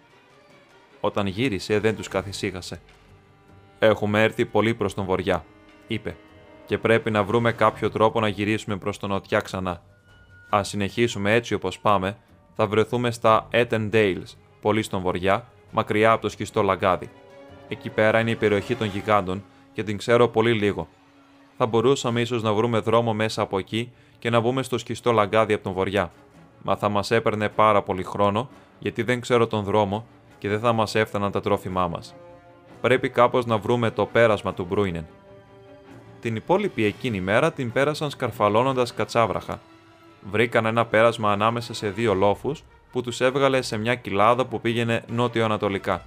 Όταν 0.99 1.27
γύρισε, 1.27 1.79
δεν 1.79 1.95
τους 1.95 2.07
καθησύχασε. 2.07 2.81
Έχουμε 3.79 4.23
έρθει 4.23 4.45
πολύ 4.45 4.73
προς 4.73 4.93
τον 4.93 5.05
βοριά, 5.05 5.45
είπε, 5.87 6.15
και 6.65 6.77
πρέπει 6.77 7.11
να 7.11 7.23
βρούμε 7.23 7.51
κάποιο 7.51 7.91
τρόπο 7.91 8.19
να 8.19 8.27
γυρίσουμε 8.27 8.77
προς 8.77 8.99
τον 8.99 9.09
νοτιά 9.09 9.39
ξανά. 9.39 9.81
Αν 10.49 10.65
συνεχίσουμε 10.65 11.33
έτσι 11.33 11.53
όπως 11.53 11.79
πάμε, 11.79 12.17
θα 12.55 12.67
βρεθούμε 12.67 13.11
στα 13.11 13.47
Etten 13.51 13.89
Dales, 13.91 14.35
πολύ 14.61 14.81
στον 14.81 15.01
βοριά, 15.01 15.45
μακριά 15.71 16.11
από 16.11 16.21
το 16.21 16.29
σκιστό 16.29 16.61
λαγκάδι. 16.61 17.09
Εκεί 17.67 17.89
πέρα 17.89 18.19
είναι 18.19 18.31
η 18.31 18.35
περιοχή 18.35 18.75
των 18.75 18.87
γιγάντων 18.87 19.43
και 19.73 19.83
την 19.83 19.97
ξέρω 19.97 20.27
πολύ 20.27 20.53
λίγο. 20.53 20.87
Θα 21.57 21.65
μπορούσαμε 21.65 22.21
ίσως 22.21 22.43
να 22.43 22.53
βρούμε 22.53 22.79
δρόμο 22.79 23.13
μέσα 23.13 23.41
από 23.41 23.57
εκεί 23.57 23.91
και 24.19 24.29
να 24.29 24.41
βγούμε 24.41 24.63
στο 24.63 24.77
σκιστό 24.77 25.11
λαγκάδι 25.11 25.53
από 25.53 25.63
τον 25.63 25.73
βοριά. 25.73 26.11
Μα 26.63 26.75
θα 26.75 26.89
μας 26.89 27.11
έπαιρνε 27.11 27.49
πάρα 27.49 27.81
πολύ 27.81 28.03
χρόνο, 28.03 28.49
γιατί 28.79 29.03
δεν 29.03 29.21
ξέρω 29.21 29.47
τον 29.47 29.63
δρόμο 29.63 30.05
και 30.37 30.49
δεν 30.49 30.59
θα 30.59 30.73
μας 30.73 30.95
έφταναν 30.95 31.31
τα 31.31 31.41
τρόφιμά 31.41 31.87
μας. 31.87 32.15
Πρέπει 32.81 33.09
κάπως 33.09 33.45
να 33.45 33.57
βρούμε 33.57 33.91
το 33.91 34.05
πέρασμα 34.05 34.53
του 34.53 34.65
Μπρούινεν. 34.69 35.05
Την 36.21 36.35
υπόλοιπη 36.35 36.83
εκείνη 36.83 37.21
μέρα 37.21 37.51
την 37.51 37.71
πέρασαν 37.71 38.09
σκαρφαλώνοντας 38.09 38.93
κατσάβραχα, 38.93 39.61
βρήκαν 40.31 40.65
ένα 40.65 40.85
πέρασμα 40.85 41.31
ανάμεσα 41.31 41.73
σε 41.73 41.89
δύο 41.89 42.13
λόφους 42.13 42.63
που 42.91 43.01
τους 43.01 43.21
έβγαλε 43.21 43.61
σε 43.61 43.77
μια 43.77 43.95
κοιλάδα 43.95 44.45
που 44.45 44.61
πήγαινε 44.61 45.03
νότιο-ανατολικά, 45.07 46.05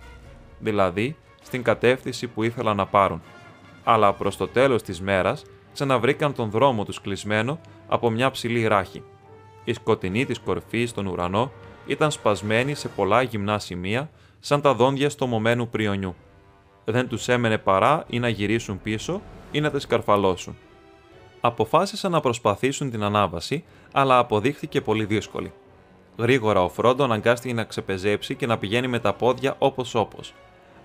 δηλαδή 0.59 1.17
στην 1.43 1.63
κατεύθυνση 1.63 2.27
που 2.27 2.43
ήθελαν 2.43 2.77
να 2.77 2.87
πάρουν. 2.87 3.23
Αλλά 3.85 4.13
προς 4.13 4.37
το 4.37 4.49
τέλος 4.49 4.83
της 4.83 5.01
μέρας 5.01 5.43
ξαναβρήκαν 5.73 6.35
τον 6.35 6.51
δρόμο 6.51 6.85
τους 6.85 7.01
κλεισμένο 7.01 7.61
από 7.89 8.11
μια 8.11 8.31
ψηλή 8.31 8.67
ράχη. 8.67 9.03
Η 9.65 9.73
σκοτεινή 9.73 10.25
της 10.25 10.39
κορφής 10.39 10.91
στον 10.91 11.07
ουρανό 11.07 11.53
ήταν 11.87 12.11
σπασμένη 12.11 12.75
σε 12.75 12.89
πολλά 12.89 13.23
γυμνά 13.23 13.59
σημεία, 13.59 14.11
σαν 14.41 14.61
τα 14.61 14.75
δόντια 14.75 15.11
στο 15.11 15.27
μωμένου 15.27 15.69
πριονιού. 15.69 16.15
Δεν 16.85 17.09
τους 17.09 17.29
έμενε 17.29 17.59
παρά 17.59 18.05
ή 18.09 18.19
να 18.19 18.29
γυρίσουν 18.29 18.81
πίσω 18.83 19.23
ή 19.53 19.61
να 19.61 19.71
τα 19.71 19.79
σκαρφαλώσουν 19.79 20.57
αποφάσισαν 21.41 22.11
να 22.11 22.21
προσπαθήσουν 22.21 22.91
την 22.91 23.03
ανάβαση, 23.03 23.65
αλλά 23.93 24.19
αποδείχθηκε 24.19 24.81
πολύ 24.81 25.05
δύσκολη. 25.05 25.53
Γρήγορα 26.17 26.63
ο 26.63 26.69
Φρόντο 26.69 27.05
αναγκάστηκε 27.05 27.55
να 27.55 27.65
ξεπεζέψει 27.65 28.35
και 28.35 28.47
να 28.47 28.59
πηγαίνει 28.59 28.89
με 28.89 28.99
τα 28.99 29.13
πόδια 29.13 29.55
όπως 29.59 29.95
όπως. 29.95 30.35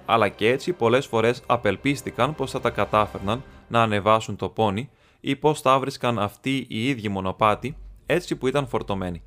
Αλλά 0.05 0.29
και 0.29 0.49
έτσι 0.49 0.73
πολλές 0.73 1.05
φορές 1.05 1.41
απελπίστηκαν 1.45 2.35
πως 2.35 2.51
θα 2.51 2.59
τα 2.61 2.69
κατάφερναν 2.69 3.43
να 3.67 3.81
ανεβάσουν 3.81 4.35
το 4.35 4.49
πόνι 4.49 4.89
ή 5.19 5.35
πως 5.35 5.61
θα 5.61 5.79
βρίσκαν 5.79 6.19
αυτοί 6.19 6.65
οι 6.69 6.87
ίδιοι 6.87 7.09
μονοπάτι 7.09 7.77
έτσι 8.05 8.35
που 8.35 8.47
ήταν 8.47 8.67
φορτωμένοι. 8.67 9.23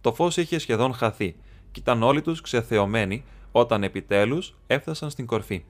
Το 0.00 0.12
φως 0.12 0.36
είχε 0.36 0.58
σχεδόν 0.58 0.94
χαθεί 0.94 1.36
και 1.70 1.80
ήταν 1.80 2.02
όλοι 2.02 2.22
τους 2.22 2.40
ξεθεωμένοι 2.40 3.24
όταν 3.52 3.82
επιτέλους 3.82 4.56
έφτασαν 4.66 5.10
στην 5.10 5.26
κορφή. 5.26 5.64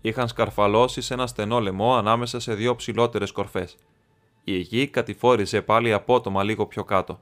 Είχαν 0.00 0.28
σκαρφαλώσει 0.28 1.00
σε 1.00 1.14
ένα 1.14 1.26
στενό 1.26 1.60
λαιμό 1.60 1.96
ανάμεσα 1.96 2.40
σε 2.40 2.54
δύο 2.54 2.74
ψηλότερες 2.76 3.32
κορφές. 3.32 3.76
Η 4.44 4.56
γη 4.58 4.86
κατηφόρησε 4.86 5.62
πάλι 5.62 5.92
απότομα 5.92 6.42
λίγο 6.42 6.66
πιο 6.66 6.84
κάτω. 6.84 7.20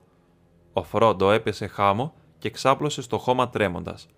Ο 0.73 0.83
Φρόντο 0.83 1.31
έπεσε 1.31 1.67
χάμο 1.67 2.15
και 2.39 2.51
ξάπλωσε 2.51 3.03
στο 3.03 3.19
χώμα 3.19 3.49
τρέμοντας. 3.49 4.09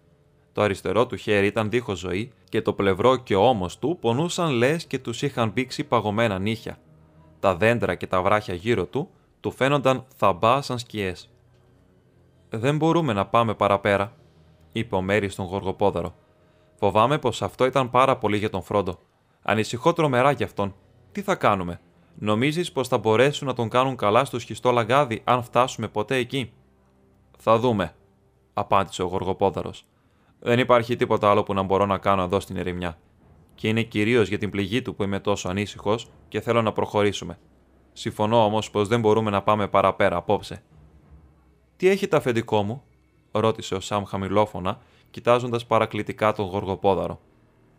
Το 0.52 0.62
αριστερό 0.62 1.06
του 1.06 1.16
χέρι 1.16 1.46
ήταν 1.46 1.70
δίχως 1.70 1.98
ζωή 1.98 2.32
και 2.48 2.62
το 2.62 2.72
πλευρό 2.72 3.16
και 3.16 3.34
ο 3.34 3.48
ώμος 3.48 3.78
του 3.78 3.98
πονούσαν 4.00 4.50
λες 4.50 4.86
και 4.86 4.98
τους 4.98 5.22
είχαν 5.22 5.50
μπήξει 5.50 5.84
παγωμένα 5.84 6.38
νύχια. 6.38 6.78
Τα 7.40 7.56
δέντρα 7.56 7.94
και 7.94 8.06
τα 8.06 8.22
βράχια 8.22 8.54
γύρω 8.54 8.86
του 8.86 9.10
του 9.40 9.50
φαίνονταν 9.50 10.04
θαμπά 10.16 10.62
σαν 10.62 10.78
σκιές. 10.78 11.30
Δεν 12.48 12.76
μπορούμε 12.76 13.12
να 13.12 13.26
πάμε 13.26 13.54
παραπέρα, 13.54 14.16
είπε 14.72 14.94
ο 14.94 15.00
Μέρι 15.00 15.28
στον 15.28 15.46
Γοργοπόδαρο. 15.46 16.14
Φοβάμαι 16.74 17.18
πως 17.18 17.42
αυτό 17.42 17.64
ήταν 17.64 17.90
πάρα 17.90 18.16
πολύ 18.16 18.36
για 18.36 18.50
τον 18.50 18.62
Φρόντο. 18.62 18.98
Ανησυχώ 19.42 19.92
τρομερά 19.92 20.30
γι' 20.30 20.44
αυτόν. 20.44 20.74
Τι 21.12 21.22
θα 21.22 21.34
κάνουμε, 21.34 21.80
Νομίζεις 22.14 22.72
πως 22.72 22.88
θα 22.88 22.98
μπορέσουν 22.98 23.46
να 23.46 23.54
τον 23.54 23.68
κάνουν 23.68 23.96
καλά 23.96 24.24
στο 24.24 24.38
σχιστό 24.38 24.70
λαγκάδι 24.70 25.20
αν 25.24 25.42
φτάσουμε 25.42 25.88
ποτέ 25.88 26.16
εκεί; 26.16 26.52
Θα 27.38 27.58
δούμε, 27.58 27.94
απάντησε 28.54 29.02
ο 29.02 29.06
Γοργοπόδαρος. 29.06 29.84
Δεν 30.44 30.58
υπάρχει 30.58 30.96
τίποτα 30.96 31.30
άλλο 31.30 31.42
που 31.42 31.54
να 31.54 31.62
μπορώ 31.62 31.86
να 31.86 31.98
κάνω 31.98 32.22
εδώ 32.22 32.40
στην 32.40 32.56
ερημιά. 32.56 32.98
Και 33.54 33.68
είναι 33.68 33.82
κυρίως 33.82 34.28
για 34.28 34.38
την 34.38 34.50
πληγή 34.50 34.82
του 34.82 34.94
που 34.94 35.02
είμαι 35.02 35.20
τόσο 35.20 35.48
ανήσυχος 35.48 36.10
και 36.28 36.40
θέλω 36.40 36.62
να 36.62 36.72
προχωρήσουμε. 36.72 37.38
Συμφωνώ 37.92 38.44
όμως 38.44 38.70
πως 38.70 38.88
δεν 38.88 39.00
μπορούμε 39.00 39.30
να 39.30 39.42
πάμε 39.42 39.68
παραπέρα 39.68 40.16
απόψε. 40.16 40.62
Τι 41.76 41.88
έχει 41.88 42.08
τα 42.08 42.16
αφεντικό 42.16 42.62
μου, 42.62 42.82
ρώτησε 43.32 43.74
ο 43.74 43.80
Σαμ 43.80 44.04
χαμηλόφωνα, 44.04 44.80
κοιτάζοντας 45.10 45.66
παρακλητικά 45.66 46.32
τον 46.32 46.46
Γοργοπόδαρο. 46.46 47.20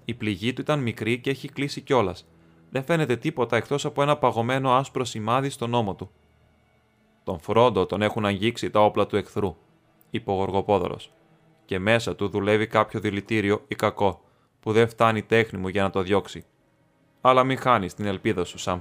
Η 0.06 0.14
πληγή 0.14 0.54
του 0.54 0.62
ήταν 0.62 0.80
μικρή 0.80 1.20
και 1.20 1.30
έχει 1.30 1.48
κλείσει 1.48 1.82
κιόλας, 1.82 2.28
δεν 2.70 2.84
φαίνεται 2.84 3.16
τίποτα 3.16 3.58
εκτός 3.58 3.86
από 3.86 4.02
ένα 4.02 4.18
παγωμένο 4.18 4.72
άσπρο 4.72 5.04
σημάδι 5.06 5.50
στον 5.50 5.74
ώμο 5.74 5.96
του. 5.96 6.12
Τον 7.24 7.40
Φρόντο 7.40 7.86
τον 7.86 8.02
έχουν 8.02 8.26
αγγίξει 8.26 8.70
τα 8.70 8.86
όπλα 8.86 9.08
του 9.08 9.16
εχθρού, 9.16 9.56
είπε 10.10 10.32
ο 10.32 10.34
Γοργοπόδωρος, 10.34 11.12
και 11.66 11.80
μέσα 11.80 12.16
του 12.16 12.30
δουλεύει 12.30 12.68
κάποιο 12.68 13.00
δηλητήριο 13.00 13.64
ή 13.68 13.76
κακό, 13.76 14.22
που 14.60 14.72
δεν 14.72 14.88
φτάνει 14.88 15.22
τέχνη 15.22 15.60
μου 15.60 15.68
για 15.68 15.84
να 15.84 15.90
το 15.90 16.02
διώξει. 16.02 16.46
Αλλά 17.22 17.44
μην 17.44 17.58
χάνεις 17.58 17.94
την 17.94 18.06
ελπίδα 18.06 18.44
σου, 18.44 18.58
Σαμ. 18.58 18.80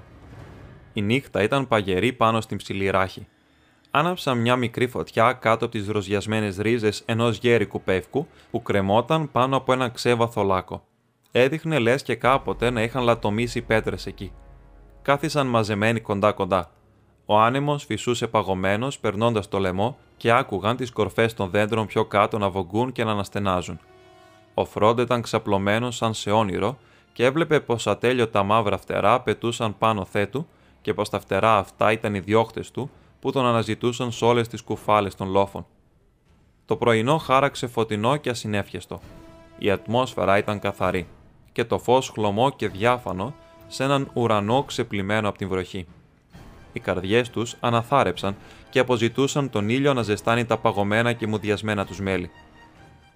Η 0.93 1.03
νύχτα 1.03 1.43
ήταν 1.43 1.69
παγερή 1.69 2.13
πάνω 2.13 2.41
στην 2.41 2.57
ψηλή 2.57 2.91
ράχη. 2.91 3.27
Άναψαν 3.91 4.39
μια 4.39 4.57
μικρή 4.57 4.87
φωτιά 4.87 5.33
κάτω 5.33 5.65
από 5.65 5.75
τις 5.75 5.87
δροσιασμένε 5.87 6.55
ρίζες 6.59 7.03
ενός 7.07 7.39
γέρικου 7.39 7.83
πεύκου 7.83 8.27
που 8.51 8.63
κρεμόταν 8.63 9.31
πάνω 9.31 9.57
από 9.57 9.73
ένα 9.73 9.89
ξέβαθο 9.89 10.43
λάκκο 10.43 10.87
έδειχνε 11.33 11.79
λες 11.79 12.03
και 12.03 12.15
κάποτε 12.15 12.71
να 12.71 12.83
είχαν 12.83 13.03
λατομήσει 13.03 13.63
πέτρες 13.63 14.07
εκεί. 14.07 14.33
Κάθισαν 15.03 15.47
μαζεμένοι 15.47 16.01
κοντά-κοντά. 16.01 16.71
Ο 17.27 17.39
άνεμος 17.39 17.85
φυσούσε 17.85 18.27
παγωμένος, 18.27 18.99
περνώντας 18.99 19.49
το 19.49 19.59
λαιμό 19.59 19.97
και 20.17 20.33
άκουγαν 20.33 20.77
τις 20.77 20.91
κορφές 20.91 21.35
των 21.35 21.51
δέντρων 21.51 21.87
πιο 21.87 22.05
κάτω 22.05 22.39
να 22.39 22.51
βογκούν 22.51 22.93
και 22.93 23.05
να 23.05 23.11
αναστενάζουν. 23.11 23.79
Ο 24.55 24.65
Φρόντ 24.65 24.99
ήταν 24.99 25.23
ξαπλωμένος 25.23 25.97
σαν 25.97 26.15
σε 26.15 26.31
όνειρο 26.31 26.79
και 27.13 27.25
έβλεπε 27.25 27.61
πως 27.61 27.87
ατέλειωτα 27.87 28.43
μαύρα 28.43 28.79
φτερά 28.79 29.21
πετούσαν 29.21 29.79
πάνω 29.79 30.05
θέτου 30.05 30.47
και 30.83 30.95
πως 30.95 31.09
τα 31.09 31.21
φτερά 31.21 31.59
αυτά 31.59 31.93
ήταν 31.93 32.15
οι 32.15 32.21
διώχτες 32.21 32.71
του 32.71 32.91
που 33.21 33.33
τον 33.33 33.47
αναζητούσαν 33.47 34.13
σε 34.13 34.25
όλες 34.25 34.49
τις 34.49 34.63
κουφάλες 34.63 35.15
των 35.15 35.31
λόφων. 35.31 35.67
Το 36.67 36.77
πρωινό 36.77 37.19
χάραξε 37.19 37.67
φωτεινό 37.67 38.17
και 38.17 38.31
ασυνέφιεστο. 38.31 39.01
Η 39.59 39.71
ατμόσφαιρα 39.71 40.39
ήταν 40.39 40.59
καθαρή 40.59 41.07
και 41.53 41.65
το 41.65 41.79
φως 41.79 42.09
χλωμό 42.09 42.51
και 42.51 42.69
διάφανο 42.69 43.35
σε 43.67 43.85
έναν 43.85 44.11
ουρανό 44.15 44.63
ξεπλημένο 44.63 45.29
από 45.29 45.39
την 45.39 45.49
βροχή. 45.49 45.87
Οι 46.73 46.81
καρδιές 46.81 47.31
τους 47.31 47.57
αναθάρεψαν 47.61 48.37
και 48.71 48.79
αποζητούσαν 48.79 49.51
τον 49.51 49.69
ήλιο 49.69 49.95
να 49.95 50.03
ζεστάνει 50.03 50.45
τα 50.45 50.57
παγωμένα 50.59 51.13
και 51.13 51.27
μουδιασμένα 51.27 51.87
τους 51.87 52.01
μέλη. 52.01 52.31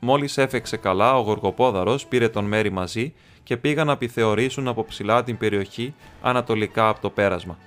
Μόλις 0.00 0.38
έφεξε 0.38 0.76
καλά, 0.76 1.18
ο 1.18 1.20
Γοργοπόδαρος 1.20 2.06
πήρε 2.06 2.28
τον 2.28 2.44
Μέρη 2.44 2.70
μαζί 2.70 3.14
και 3.42 3.56
πήγαν 3.56 3.86
να 3.86 3.92
επιθεωρήσουν 3.92 4.68
από 4.68 4.84
ψηλά 4.84 5.22
την 5.22 5.38
περιοχή 5.38 5.94
ανατολικά 6.22 6.88
από 6.88 7.00
το 7.00 7.10
πέρασμα. 7.10 7.58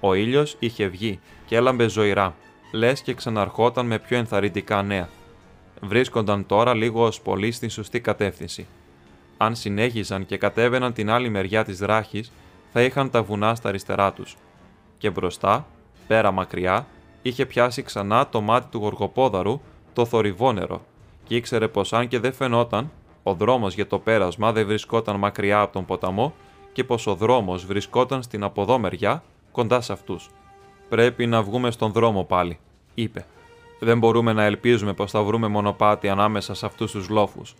Ο 0.00 0.14
ήλιος 0.14 0.56
είχε 0.58 0.86
βγει 0.86 1.20
και 1.46 1.56
έλαμπε 1.56 1.88
ζωηρά, 1.88 2.34
λες 2.72 3.00
και 3.00 3.14
ξαναρχόταν 3.14 3.86
με 3.86 3.98
πιο 3.98 4.16
ενθαρρυντικά 4.16 4.82
νέα. 4.82 5.08
Βρίσκονταν 5.80 6.46
τώρα 6.46 6.74
λίγο 6.74 7.04
ως 7.04 7.20
πολύ 7.20 7.50
στην 7.52 7.70
σωστή 7.70 8.00
κατεύθυνση. 8.00 8.66
Αν 9.36 9.54
συνέχιζαν 9.54 10.26
και 10.26 10.36
κατέβαιναν 10.36 10.92
την 10.92 11.10
άλλη 11.10 11.28
μεριά 11.28 11.64
της 11.64 11.78
δράχη, 11.78 12.24
θα 12.72 12.82
είχαν 12.82 13.10
τα 13.10 13.22
βουνά 13.22 13.54
στα 13.54 13.68
αριστερά 13.68 14.12
τους. 14.12 14.36
Και 14.98 15.10
μπροστά, 15.10 15.66
πέρα 16.06 16.30
μακριά, 16.30 16.86
είχε 17.22 17.46
πιάσει 17.46 17.82
ξανά 17.82 18.28
το 18.28 18.40
μάτι 18.40 18.66
του 18.70 18.78
γοργοπόδαρου 18.78 19.60
το 19.92 20.04
θορυβόνερο 20.04 20.84
και 21.24 21.36
ήξερε 21.36 21.68
πως 21.68 21.92
αν 21.92 22.08
και 22.08 22.18
δεν 22.18 22.32
φαινόταν, 22.32 22.90
ο 23.22 23.34
δρόμος 23.34 23.74
για 23.74 23.86
το 23.86 23.98
πέρασμα 23.98 24.52
δεν 24.52 24.66
βρισκόταν 24.66 25.16
μακριά 25.16 25.60
από 25.60 25.72
τον 25.72 25.84
ποταμό 25.84 26.34
και 26.72 26.84
πως 26.84 27.06
ο 27.06 27.14
δρόμος 27.14 27.66
βρισκόταν 27.66 28.22
στην 28.22 28.42
αποδόμεριά 28.42 29.22
κοντά 29.52 29.80
σε 29.80 29.92
αυτούς. 29.92 30.30
Πρέπει 30.88 31.26
να 31.26 31.42
βγούμε 31.42 31.70
στον 31.70 31.92
δρόμο 31.92 32.24
πάλι, 32.24 32.58
είπε. 32.94 33.26
Δεν 33.80 33.98
μπορούμε 33.98 34.32
να 34.32 34.44
ελπίζουμε 34.44 34.92
πως 34.92 35.10
θα 35.10 35.22
βρούμε 35.22 35.48
μονοπάτι 35.48 36.08
ανάμεσα 36.08 36.54
σε 36.54 36.66
αυτούς 36.66 36.90
τους 36.90 37.08
λόφους. 37.08 37.54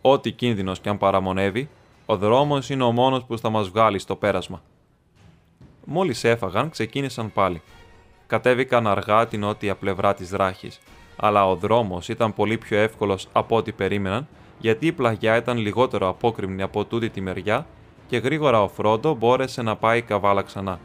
Ό,τι 0.00 0.32
κίνδυνος 0.32 0.80
κι 0.80 0.88
αν 0.88 0.98
παραμονεύει, 0.98 1.68
ο 2.06 2.16
δρόμος 2.16 2.70
είναι 2.70 2.82
ο 2.82 2.92
μόνος 2.92 3.24
που 3.24 3.38
θα 3.38 3.50
μας 3.50 3.68
βγάλει 3.68 3.98
στο 3.98 4.16
πέρασμα. 4.16 4.62
Μόλις 5.84 6.24
έφαγαν, 6.24 6.70
ξεκίνησαν 6.70 7.32
πάλι. 7.32 7.62
Κατέβηκαν 8.26 8.86
αργά 8.86 9.26
την 9.26 9.40
νότια 9.40 9.74
πλευρά 9.74 10.14
της 10.14 10.30
δράχη, 10.30 10.70
αλλά 11.16 11.48
ο 11.48 11.56
δρόμος 11.56 12.08
ήταν 12.08 12.34
πολύ 12.34 12.58
πιο 12.58 12.78
εύκολος 12.78 13.28
από 13.32 13.56
ό,τι 13.56 13.72
περίμεναν, 13.72 14.28
γιατί 14.58 14.86
η 14.86 14.92
πλαγιά 14.92 15.36
ήταν 15.36 15.58
λιγότερο 15.58 16.08
απόκρημνη 16.08 16.62
από 16.62 16.84
τούτη 16.84 17.10
τη 17.10 17.20
μεριά 17.20 17.66
και 18.06 18.16
γρήγορα 18.16 18.62
ο 18.62 18.68
Φρόντο 18.68 19.14
μπόρεσε 19.14 19.62
να 19.62 19.76
πάει 19.76 20.02
καβάλα 20.02 20.42
ξανά. 20.42 20.80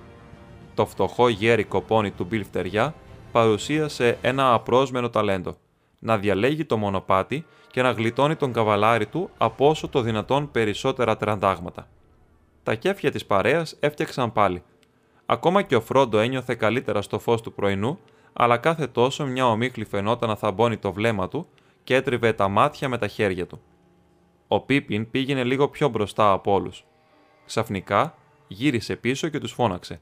Το 0.73 0.85
φτωχό 0.85 1.29
γέρικο 1.29 1.81
πόνι 1.81 2.11
του 2.11 2.23
Μπιλ 2.23 2.45
Φτεριά 2.45 2.93
παρουσίασε 3.31 4.17
ένα 4.21 4.53
απρόσμενο 4.53 5.09
ταλέντο. 5.09 5.55
Να 5.99 6.17
διαλέγει 6.17 6.65
το 6.65 6.77
μονοπάτι 6.77 7.45
και 7.71 7.81
να 7.81 7.91
γλιτώνει 7.91 8.35
τον 8.35 8.53
καβαλάρι 8.53 9.05
του 9.05 9.29
από 9.37 9.69
όσο 9.69 9.87
το 9.87 10.01
δυνατόν 10.01 10.51
περισσότερα 10.51 11.17
τραντάγματα. 11.17 11.87
Τα 12.63 12.75
κέφια 12.75 13.11
της 13.11 13.25
παρέας 13.25 13.75
έφτιαξαν 13.79 14.31
πάλι. 14.31 14.63
Ακόμα 15.25 15.61
και 15.61 15.75
ο 15.75 15.81
Φρόντο 15.81 16.19
ένιωθε 16.19 16.55
καλύτερα 16.55 17.01
στο 17.01 17.19
φως 17.19 17.41
του 17.41 17.53
πρωινού, 17.53 17.99
αλλά 18.33 18.57
κάθε 18.57 18.87
τόσο 18.87 19.25
μια 19.25 19.47
ομίχλη 19.47 19.85
φαινόταν 19.85 20.29
να 20.29 20.35
θαμπώνει 20.35 20.77
το 20.77 20.93
βλέμμα 20.93 21.27
του 21.27 21.47
και 21.83 21.95
έτριβε 21.95 22.33
τα 22.33 22.47
μάτια 22.47 22.89
με 22.89 22.97
τα 22.97 23.07
χέρια 23.07 23.47
του. 23.47 23.61
Ο 24.47 24.59
Πίπιν 24.59 25.11
πήγαινε 25.11 25.43
λίγο 25.43 25.67
πιο 25.67 25.89
μπροστά 25.89 26.31
από 26.31 26.53
όλους. 26.53 26.85
Ξαφνικά 27.45 28.15
γύρισε 28.47 28.95
πίσω 28.95 29.27
και 29.27 29.39
τους 29.39 29.51
φώναξε. 29.51 30.01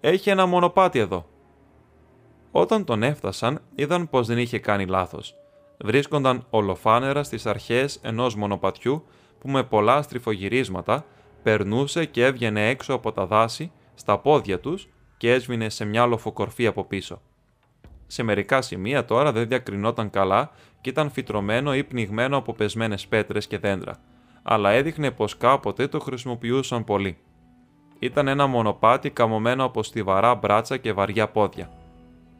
«Έχει 0.00 0.30
ένα 0.30 0.46
μονοπάτι 0.46 0.98
εδώ». 0.98 1.26
Όταν 2.50 2.84
τον 2.84 3.02
έφτασαν, 3.02 3.62
είδαν 3.74 4.08
πως 4.08 4.26
δεν 4.26 4.38
είχε 4.38 4.58
κάνει 4.58 4.86
λάθος 4.86 5.34
βρίσκονταν 5.84 6.46
ολοφάνερα 6.50 7.22
στις 7.22 7.46
αρχές 7.46 7.98
ενός 8.02 8.34
μονοπατιού 8.34 9.04
που 9.40 9.48
με 9.48 9.62
πολλά 9.62 10.02
στριφογυρίσματα 10.02 11.04
περνούσε 11.42 12.04
και 12.04 12.24
έβγαινε 12.24 12.68
έξω 12.68 12.94
από 12.94 13.12
τα 13.12 13.26
δάση 13.26 13.72
στα 14.00 14.18
πόδια 14.18 14.60
τους 14.60 14.88
και 15.16 15.32
έσβηνε 15.32 15.68
σε 15.68 15.84
μια 15.84 16.06
λοφοκορφή 16.06 16.66
από 16.66 16.84
πίσω. 16.84 17.20
Σε 18.06 18.22
μερικά 18.22 18.62
σημεία 18.62 19.04
τώρα 19.04 19.32
δεν 19.32 19.48
διακρινόταν 19.48 20.10
καλά 20.10 20.50
και 20.80 20.90
ήταν 20.90 21.10
φυτρωμένο 21.10 21.74
ή 21.74 21.84
πνιγμένο 21.84 22.36
από 22.36 22.52
πεσμένες 22.52 23.06
πέτρες 23.06 23.46
και 23.46 23.58
δέντρα, 23.58 23.96
αλλά 24.42 24.70
έδειχνε 24.70 25.10
πως 25.10 25.36
κάποτε 25.36 25.86
το 25.86 26.00
χρησιμοποιούσαν 26.00 26.84
πολύ. 26.84 27.18
Ήταν 27.98 28.28
ένα 28.28 28.46
μονοπάτι 28.46 29.10
καμωμένο 29.10 29.64
από 29.64 29.82
στιβαρά 29.82 30.34
μπράτσα 30.34 30.76
και 30.76 30.92
βαριά 30.92 31.28
πόδια. 31.28 31.70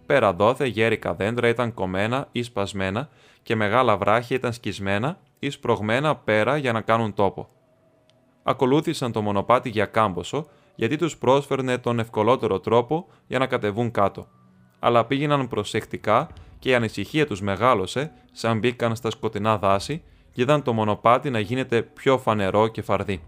Πέρα 0.07 0.33
δόθε 0.33 0.67
γέρικα 0.67 1.15
δέντρα 1.15 1.49
ήταν 1.49 1.75
κομμένα 1.75 2.29
ή 2.33 2.43
σπασμένα 2.43 3.09
και 3.43 3.57
μεγάλα 3.57 3.97
βράχια 3.97 4.37
ήταν 4.37 4.53
σκισμένα 4.53 5.19
ή 5.39 5.51
σπρωγμένα 5.51 6.17
πέρα 6.17 6.57
για 6.57 6.73
να 6.73 6.81
κάνουν 6.81 7.15
τόπο. 7.15 7.49
Ακολούθησαν 8.43 9.13
το 9.13 9.23
μονοπάτι 9.23 9.69
για 9.69 9.87
κάμποσο 9.87 10.47
γιατί 10.81 10.97
τους 10.97 11.17
πρόσφερνε 11.17 11.79
τον 11.79 11.99
ευκολότερο 11.99 12.61
τρόπο 12.61 13.07
για 13.27 13.39
να 13.39 13.47
κατεβούν 13.47 13.91
κάτω. 13.91 14.27
Αλλά 14.79 15.05
πήγαιναν 15.05 15.49
προσεκτικά 15.49 16.29
και 16.59 16.69
η 16.69 16.75
ανησυχία 16.75 17.27
τους 17.27 17.41
μεγάλωσε 17.41 18.13
σαν 18.33 18.59
μπήκαν 18.59 18.97
στα 18.97 19.11
σκοτεινά 19.11 19.59
δάση 19.59 20.03
και 20.33 20.43
είδαν 20.43 20.63
το 20.63 20.73
μονοπάτι 20.73 21.31
να 21.31 21.41
γίνεται 21.41 21.83
πιο 21.83 22.19
φανερό 22.19 22.69
και 22.69 22.83
φαρδί. 22.83 23.23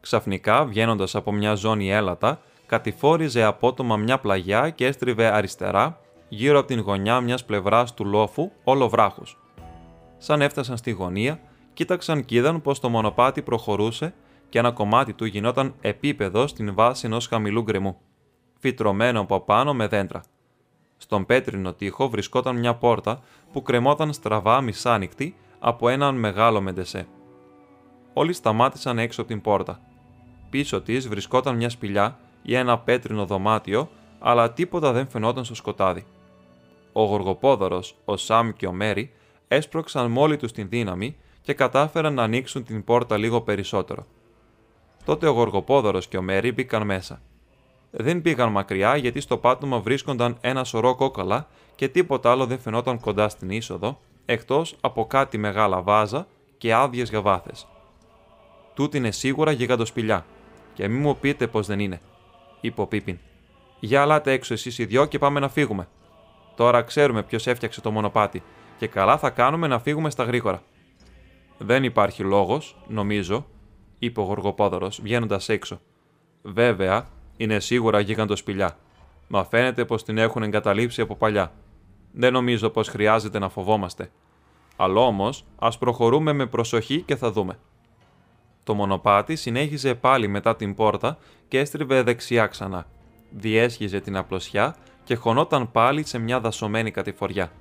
Ξαφνικά, 0.00 0.64
βγαίνοντας 0.64 1.14
από 1.14 1.32
μια 1.32 1.54
ζώνη 1.54 1.92
έλατα, 1.92 2.40
κατηφόριζε 2.66 3.42
απότομα 3.42 3.96
μια 3.96 4.18
πλαγιά 4.18 4.70
και 4.70 4.86
έστριβε 4.86 5.26
αριστερά 5.26 6.00
γύρω 6.28 6.58
από 6.58 6.68
την 6.68 6.80
γωνιά 6.80 7.20
μιας 7.20 7.44
πλευράς 7.44 7.94
του 7.94 8.04
λόφου 8.04 8.50
όλο 8.64 8.88
βράχος. 8.88 9.38
Σαν 10.18 10.40
έφτασαν 10.40 10.76
στη 10.76 10.90
γωνία, 10.90 11.40
κοίταξαν 11.72 12.24
και 12.24 12.36
είδαν 12.36 12.62
πως 12.62 12.80
το 12.80 12.88
μονοπάτι 12.88 13.42
προχωρούσε 13.42 14.14
και 14.52 14.58
ένα 14.58 14.70
κομμάτι 14.70 15.12
του 15.12 15.24
γινόταν 15.24 15.74
επίπεδο 15.80 16.46
στην 16.46 16.74
βάση 16.74 17.06
ενός 17.06 17.26
χαμηλού 17.26 17.62
γκρεμού, 17.62 17.96
φυτρωμένο 18.58 19.20
από 19.20 19.40
πάνω 19.40 19.74
με 19.74 19.86
δέντρα. 19.86 20.22
Στον 20.96 21.26
πέτρινο 21.26 21.72
τοίχο 21.72 22.08
βρισκόταν 22.08 22.58
μια 22.58 22.74
πόρτα 22.74 23.22
που 23.52 23.62
κρεμόταν 23.62 24.12
στραβά 24.12 24.60
μισάνοιχτη 24.60 25.34
από 25.58 25.88
έναν 25.88 26.14
μεγάλο 26.14 26.60
μεντεσέ. 26.60 27.06
Όλοι 28.12 28.32
σταμάτησαν 28.32 28.98
έξω 28.98 29.20
από 29.20 29.30
την 29.30 29.40
πόρτα. 29.40 29.80
Πίσω 30.50 30.82
της 30.82 31.08
βρισκόταν 31.08 31.56
μια 31.56 31.68
σπηλιά 31.68 32.18
ή 32.42 32.54
ένα 32.54 32.78
πέτρινο 32.78 33.26
δωμάτιο, 33.26 33.88
αλλά 34.18 34.52
τίποτα 34.52 34.92
δεν 34.92 35.08
φαινόταν 35.08 35.44
στο 35.44 35.54
σκοτάδι. 35.54 36.06
Ο 36.92 37.04
Γοργοπόδωρος, 37.04 37.94
ο 38.04 38.16
Σάμ 38.16 38.50
και 38.50 38.66
ο 38.66 38.72
Μέρι 38.72 39.12
έσπρωξαν 39.48 40.10
μόλι 40.10 40.36
τους 40.36 40.52
την 40.52 40.68
δύναμη 40.68 41.16
και 41.42 41.54
κατάφεραν 41.54 42.14
να 42.14 42.22
ανοίξουν 42.22 42.64
την 42.64 42.84
πόρτα 42.84 43.16
λίγο 43.16 43.40
περισσότερο. 43.40 44.06
Τότε 45.04 45.28
ο 45.28 45.32
Γοργοπόδωρος 45.32 46.08
και 46.08 46.16
ο 46.16 46.22
Μέρι 46.22 46.52
μπήκαν 46.52 46.86
μέσα. 46.86 47.22
Δεν 47.90 48.22
πήγαν 48.22 48.50
μακριά 48.50 48.96
γιατί 48.96 49.20
στο 49.20 49.36
πάτωμα 49.36 49.78
βρίσκονταν 49.80 50.36
ένα 50.40 50.64
σωρό 50.64 50.94
κόκαλα 50.94 51.48
και 51.74 51.88
τίποτα 51.88 52.30
άλλο 52.30 52.46
δεν 52.46 52.58
φαινόταν 52.58 53.00
κοντά 53.00 53.28
στην 53.28 53.50
είσοδο, 53.50 54.00
εκτός 54.24 54.76
από 54.80 55.06
κάτι 55.06 55.38
μεγάλα 55.38 55.82
βάζα 55.82 56.26
και 56.58 56.74
άδειες 56.74 57.10
γαβάθε. 57.10 57.50
Τούτη 58.74 58.96
είναι 58.96 59.10
σίγουρα 59.10 59.52
γιγαντοσπηλιά, 59.52 60.24
και 60.74 60.88
μην 60.88 61.00
μου 61.00 61.16
πείτε 61.16 61.46
πως 61.46 61.66
δεν 61.66 61.80
είναι, 61.80 62.00
είπε 62.60 62.80
ο 62.80 62.86
Πίπιν. 62.86 63.18
Για 63.80 64.02
αλάτε 64.02 64.32
έξω 64.32 64.54
εσείς 64.54 64.78
οι 64.78 64.84
δυο 64.84 65.06
και 65.06 65.18
πάμε 65.18 65.40
να 65.40 65.48
φύγουμε. 65.48 65.88
Τώρα 66.56 66.82
ξέρουμε 66.82 67.22
ποιος 67.22 67.46
έφτιαξε 67.46 67.80
το 67.80 67.90
μονοπάτι 67.90 68.42
και 68.78 68.86
καλά 68.86 69.18
θα 69.18 69.30
κάνουμε 69.30 69.66
να 69.66 69.78
φύγουμε 69.78 70.10
στα 70.10 70.24
γρήγορα. 70.24 70.62
Δεν 71.58 71.84
υπάρχει 71.84 72.22
λόγος, 72.22 72.76
νομίζω, 72.88 73.46
είπε 74.04 74.20
ο 74.20 74.22
Γοργοπόδωρο 74.22 74.90
βγαίνοντας 75.02 75.48
έξω. 75.48 75.80
Βέβαια, 76.42 77.08
είναι 77.36 77.60
σίγουρα 77.60 78.00
γίγαντος 78.00 78.38
σπηλιά. 78.38 78.76
Μα 79.28 79.44
φαίνεται 79.44 79.84
πως 79.84 80.04
την 80.04 80.18
έχουν 80.18 80.42
εγκαταλείψει 80.42 81.00
από 81.00 81.16
παλιά. 81.16 81.52
Δεν 82.12 82.32
νομίζω 82.32 82.70
πως 82.70 82.88
χρειάζεται 82.88 83.38
να 83.38 83.48
φοβόμαστε. 83.48 84.10
Αλλά 84.76 85.00
όμως, 85.00 85.44
ας 85.58 85.78
προχωρούμε 85.78 86.32
με 86.32 86.46
προσοχή 86.46 87.02
και 87.02 87.16
θα 87.16 87.32
δούμε. 87.32 87.58
Το 88.64 88.74
μονοπάτι 88.74 89.36
συνέχιζε 89.36 89.94
πάλι 89.94 90.28
μετά 90.28 90.56
την 90.56 90.74
πόρτα 90.74 91.18
και 91.48 91.58
έστριβε 91.58 92.02
δεξιά 92.02 92.46
ξανά. 92.46 92.86
Διέσχιζε 93.30 94.00
την 94.00 94.16
απλωσιά 94.16 94.76
και 95.04 95.14
χωνόταν 95.14 95.70
πάλι 95.72 96.06
σε 96.06 96.18
μια 96.18 96.40
δασωμένη 96.40 96.90
κατηφοριά. 96.90 97.52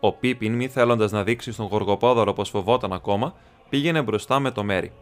Ο 0.00 0.12
Πίπιν, 0.12 0.54
μη 0.54 0.68
θέλοντας 0.68 1.12
να 1.12 1.22
δείξει 1.22 1.52
στον 1.52 1.66
Γοργοπόδωρο 1.66 2.32
πως 2.32 2.50
φοβόταν 2.50 2.92
ακόμα, 2.92 3.34
πήγαινε 3.68 4.02
μπροστά 4.02 4.38
με 4.38 4.50
το 4.50 4.64
μέρι. 4.64 4.92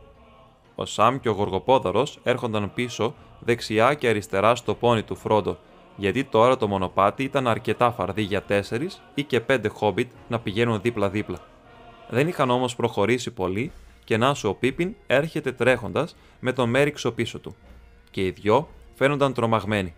Ο 0.78 0.84
Σαμ 0.84 1.18
και 1.18 1.28
ο 1.28 1.32
Γοργοπόδωρος 1.32 2.18
έρχονταν 2.22 2.70
πίσω, 2.74 3.14
δεξιά 3.40 3.94
και 3.94 4.08
αριστερά 4.08 4.54
στο 4.54 4.74
πόνι 4.74 5.02
του 5.02 5.16
Φρόντο, 5.16 5.58
γιατί 5.96 6.24
τώρα 6.24 6.56
το 6.56 6.68
μονοπάτι 6.68 7.22
ήταν 7.22 7.48
αρκετά 7.48 7.90
φαρδί 7.92 8.22
για 8.22 8.42
τέσσερις 8.42 9.02
ή 9.14 9.22
και 9.22 9.40
πέντε 9.40 9.68
χόμπιτ 9.68 10.10
να 10.28 10.38
πηγαίνουν 10.38 10.80
δίπλα-δίπλα. 10.80 11.38
Δεν 12.08 12.28
είχαν 12.28 12.50
όμως 12.50 12.76
προχωρήσει 12.76 13.30
πολύ 13.30 13.72
και 14.04 14.16
να 14.16 14.34
σου 14.34 14.48
ο 14.48 14.54
Πίπιν 14.54 14.94
έρχεται 15.06 15.52
τρέχοντας 15.52 16.16
με 16.40 16.52
τον 16.52 16.68
Μέριξο 16.68 17.12
πίσω 17.12 17.38
του. 17.38 17.56
Και 18.10 18.26
οι 18.26 18.30
δυο 18.30 18.68
φαίνονταν 18.94 19.32
τρομαγμένοι. 19.32 19.94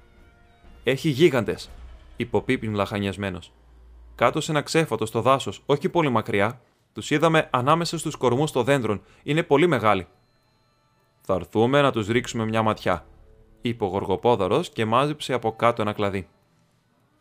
Έχει 0.84 1.08
γίγαντες, 1.08 1.70
είπε 2.16 2.36
ο 2.36 2.42
Πίπιν 2.42 2.74
λαχανιασμένος. 2.74 3.52
Κάτω 4.14 4.40
σε 4.40 4.50
ένα 4.50 4.62
ξέφατο 4.62 5.06
στο 5.06 5.20
δάσος, 5.20 5.62
όχι 5.66 5.88
πολύ 5.88 6.08
μακριά, 6.08 6.60
τους 6.92 7.10
είδαμε 7.10 7.48
ανάμεσα 7.50 7.98
στους 7.98 8.16
κορμούς 8.16 8.52
των 8.52 8.64
δέντρων. 8.64 9.02
Είναι 9.22 9.42
πολύ 9.42 9.66
μεγάλοι. 9.66 10.06
Θα 11.30 11.36
έρθουμε 11.36 11.80
να 11.80 11.92
τους 11.92 12.06
ρίξουμε 12.08 12.44
μια 12.44 12.62
ματιά. 12.62 13.06
είπε 13.60 13.84
ο 13.84 13.86
Γοργοπόδαρο 13.86 14.60
και 14.60 14.84
μάζεψε 14.84 15.32
από 15.32 15.52
κάτω 15.52 15.82
ένα 15.82 15.92
κλαδί. 15.92 16.28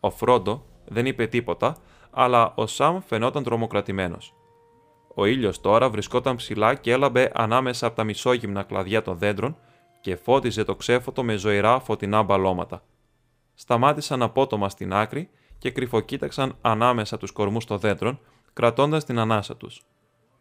Ο 0.00 0.10
Φρόντο 0.10 0.64
δεν 0.84 1.06
είπε 1.06 1.26
τίποτα, 1.26 1.76
αλλά 2.10 2.52
ο 2.54 2.66
Σαμ 2.66 3.00
φαινόταν 3.00 3.42
τρομοκρατημένος. 3.42 4.34
Ο 5.14 5.24
ήλιος 5.24 5.60
τώρα 5.60 5.90
βρισκόταν 5.90 6.36
ψηλά 6.36 6.74
και 6.74 6.92
έλαμπε 6.92 7.30
ανάμεσα 7.34 7.86
από 7.86 7.96
τα 7.96 8.04
μισόγυμνα 8.04 8.62
κλαδιά 8.62 9.02
των 9.02 9.18
δέντρων 9.18 9.56
και 10.00 10.16
φώτιζε 10.16 10.64
το 10.64 10.74
ξέφωτο 10.74 11.24
με 11.24 11.36
ζωηρά 11.36 11.80
φωτεινά 11.80 12.22
μπαλώματα. 12.22 12.82
Σταμάτησαν 13.54 14.22
απότομα 14.22 14.68
στην 14.68 14.92
άκρη 14.92 15.30
και 15.58 15.70
κρυφοκοίταξαν 15.70 16.56
ανάμεσα 16.60 17.18
τους 17.18 17.30
κορμούς 17.30 17.64
των 17.64 17.78
δέντρων, 17.78 18.20
κρατώντας 18.52 19.04
την 19.04 19.18
ανάσα 19.18 19.56
τους. 19.56 19.82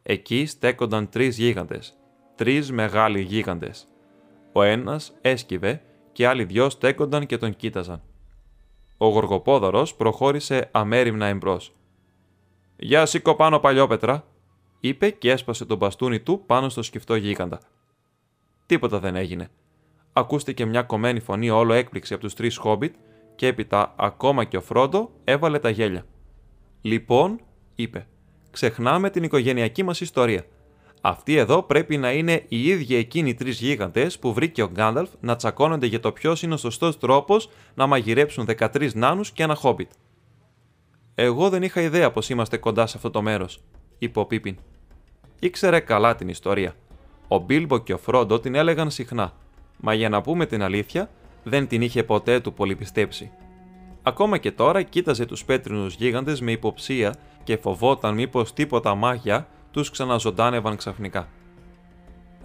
Εκεί 0.03 0.45
στέκονταν 0.45 1.09
τρεις 1.09 1.37
γίγαντες, 1.37 1.97
τρεις 2.37 2.71
μεγάλοι 2.71 3.21
γίγαντες. 3.21 3.87
Ο 4.51 4.61
ένας 4.61 5.13
έσκυβε 5.21 5.81
και 6.11 6.27
άλλοι 6.27 6.43
δυο 6.43 6.69
στέκονταν 6.69 7.25
και 7.25 7.37
τον 7.37 7.55
κοίταζαν. 7.55 8.01
Ο 8.97 9.07
Γοργοπόδωρος 9.07 9.95
προχώρησε 9.95 10.69
αμέριμνα 10.71 11.25
εμπρός. 11.25 11.75
«Γεια 12.75 13.05
σήκω 13.05 13.35
πάνω 13.35 13.59
παλιόπετρα», 13.59 14.25
είπε 14.79 15.09
και 15.09 15.31
έσπασε 15.31 15.65
τον 15.65 15.77
μπαστούνι 15.77 16.19
του 16.19 16.43
πάνω 16.45 16.69
στο 16.69 16.81
σκυφτό 16.81 17.15
γίγαντα. 17.15 17.59
Τίποτα 18.65 18.99
δεν 18.99 19.15
έγινε. 19.15 19.49
Ακούστηκε 20.13 20.65
μια 20.65 20.83
κομμένη 20.83 21.19
φωνή 21.19 21.49
όλο 21.49 21.73
έκπληξη 21.73 22.13
από 22.13 22.23
τους 22.23 22.33
τρεις 22.33 22.57
χόμπιτ 22.57 22.95
και 23.35 23.47
έπειτα 23.47 23.93
ακόμα 23.97 24.43
και 24.43 24.57
ο 24.57 24.61
Φρόντο 24.61 25.11
έβαλε 25.23 25.59
τα 25.59 25.69
γέλια. 25.69 26.05
«Λοιπόν», 26.81 27.39
είπε, 27.75 28.07
«ξεχνάμε 28.51 29.09
την 29.09 29.23
οικογενειακή 29.23 29.83
μας 29.83 30.01
ιστορία. 30.01 30.45
Αυτοί 31.09 31.35
εδώ 31.35 31.63
πρέπει 31.63 31.97
να 31.97 32.11
είναι 32.11 32.43
οι 32.47 32.67
ίδιοι 32.67 32.95
εκείνοι 32.95 33.33
τρεις 33.33 33.59
γίγαντες 33.59 34.19
που 34.19 34.33
βρήκε 34.33 34.63
ο 34.63 34.69
Γκάνταλφ 34.69 35.09
να 35.19 35.35
τσακώνονται 35.35 35.85
για 35.85 35.99
το 35.99 36.11
ποιος 36.11 36.41
είναι 36.43 36.53
ο 36.53 36.57
σωστός 36.57 36.97
τρόπος 36.97 37.49
να 37.75 37.87
μαγειρέψουν 37.87 38.47
13 38.57 38.93
νάνους 38.93 39.31
και 39.31 39.43
ένα 39.43 39.55
χόμπιτ. 39.55 39.91
Εγώ 41.15 41.49
δεν 41.49 41.63
είχα 41.63 41.81
ιδέα 41.81 42.11
πως 42.11 42.29
είμαστε 42.29 42.57
κοντά 42.57 42.87
σε 42.87 42.97
αυτό 42.97 43.09
το 43.09 43.21
μέρος, 43.21 43.59
είπε 43.97 44.19
ο 44.19 44.25
Πίπιν. 44.25 44.57
Ήξερε 45.39 45.79
καλά 45.79 46.15
την 46.15 46.27
ιστορία. 46.27 46.75
Ο 47.27 47.37
Μπίλμπο 47.37 47.77
και 47.77 47.93
ο 47.93 47.97
Φρόντο 47.97 48.39
την 48.39 48.55
έλεγαν 48.55 48.91
συχνά, 48.91 49.33
μα 49.77 49.93
για 49.93 50.09
να 50.09 50.21
πούμε 50.21 50.45
την 50.45 50.61
αλήθεια, 50.63 51.09
δεν 51.43 51.67
την 51.67 51.81
είχε 51.81 52.03
ποτέ 52.03 52.39
του 52.39 52.53
πολυπιστέψει. 52.53 53.31
Ακόμα 54.03 54.37
και 54.37 54.51
τώρα 54.51 54.81
κοίταζε 54.81 55.25
τους 55.25 55.45
πέτρινους 55.45 55.95
γίγαντες 55.95 56.41
με 56.41 56.51
υποψία 56.51 57.15
και 57.43 57.57
φοβόταν 57.57 58.13
μήπως 58.13 58.53
τίποτα 58.53 58.95
μάγια 58.95 59.47
τους 59.77 59.89
ξαναζωντάνευαν 59.89 60.75
ξαφνικά. 60.75 61.27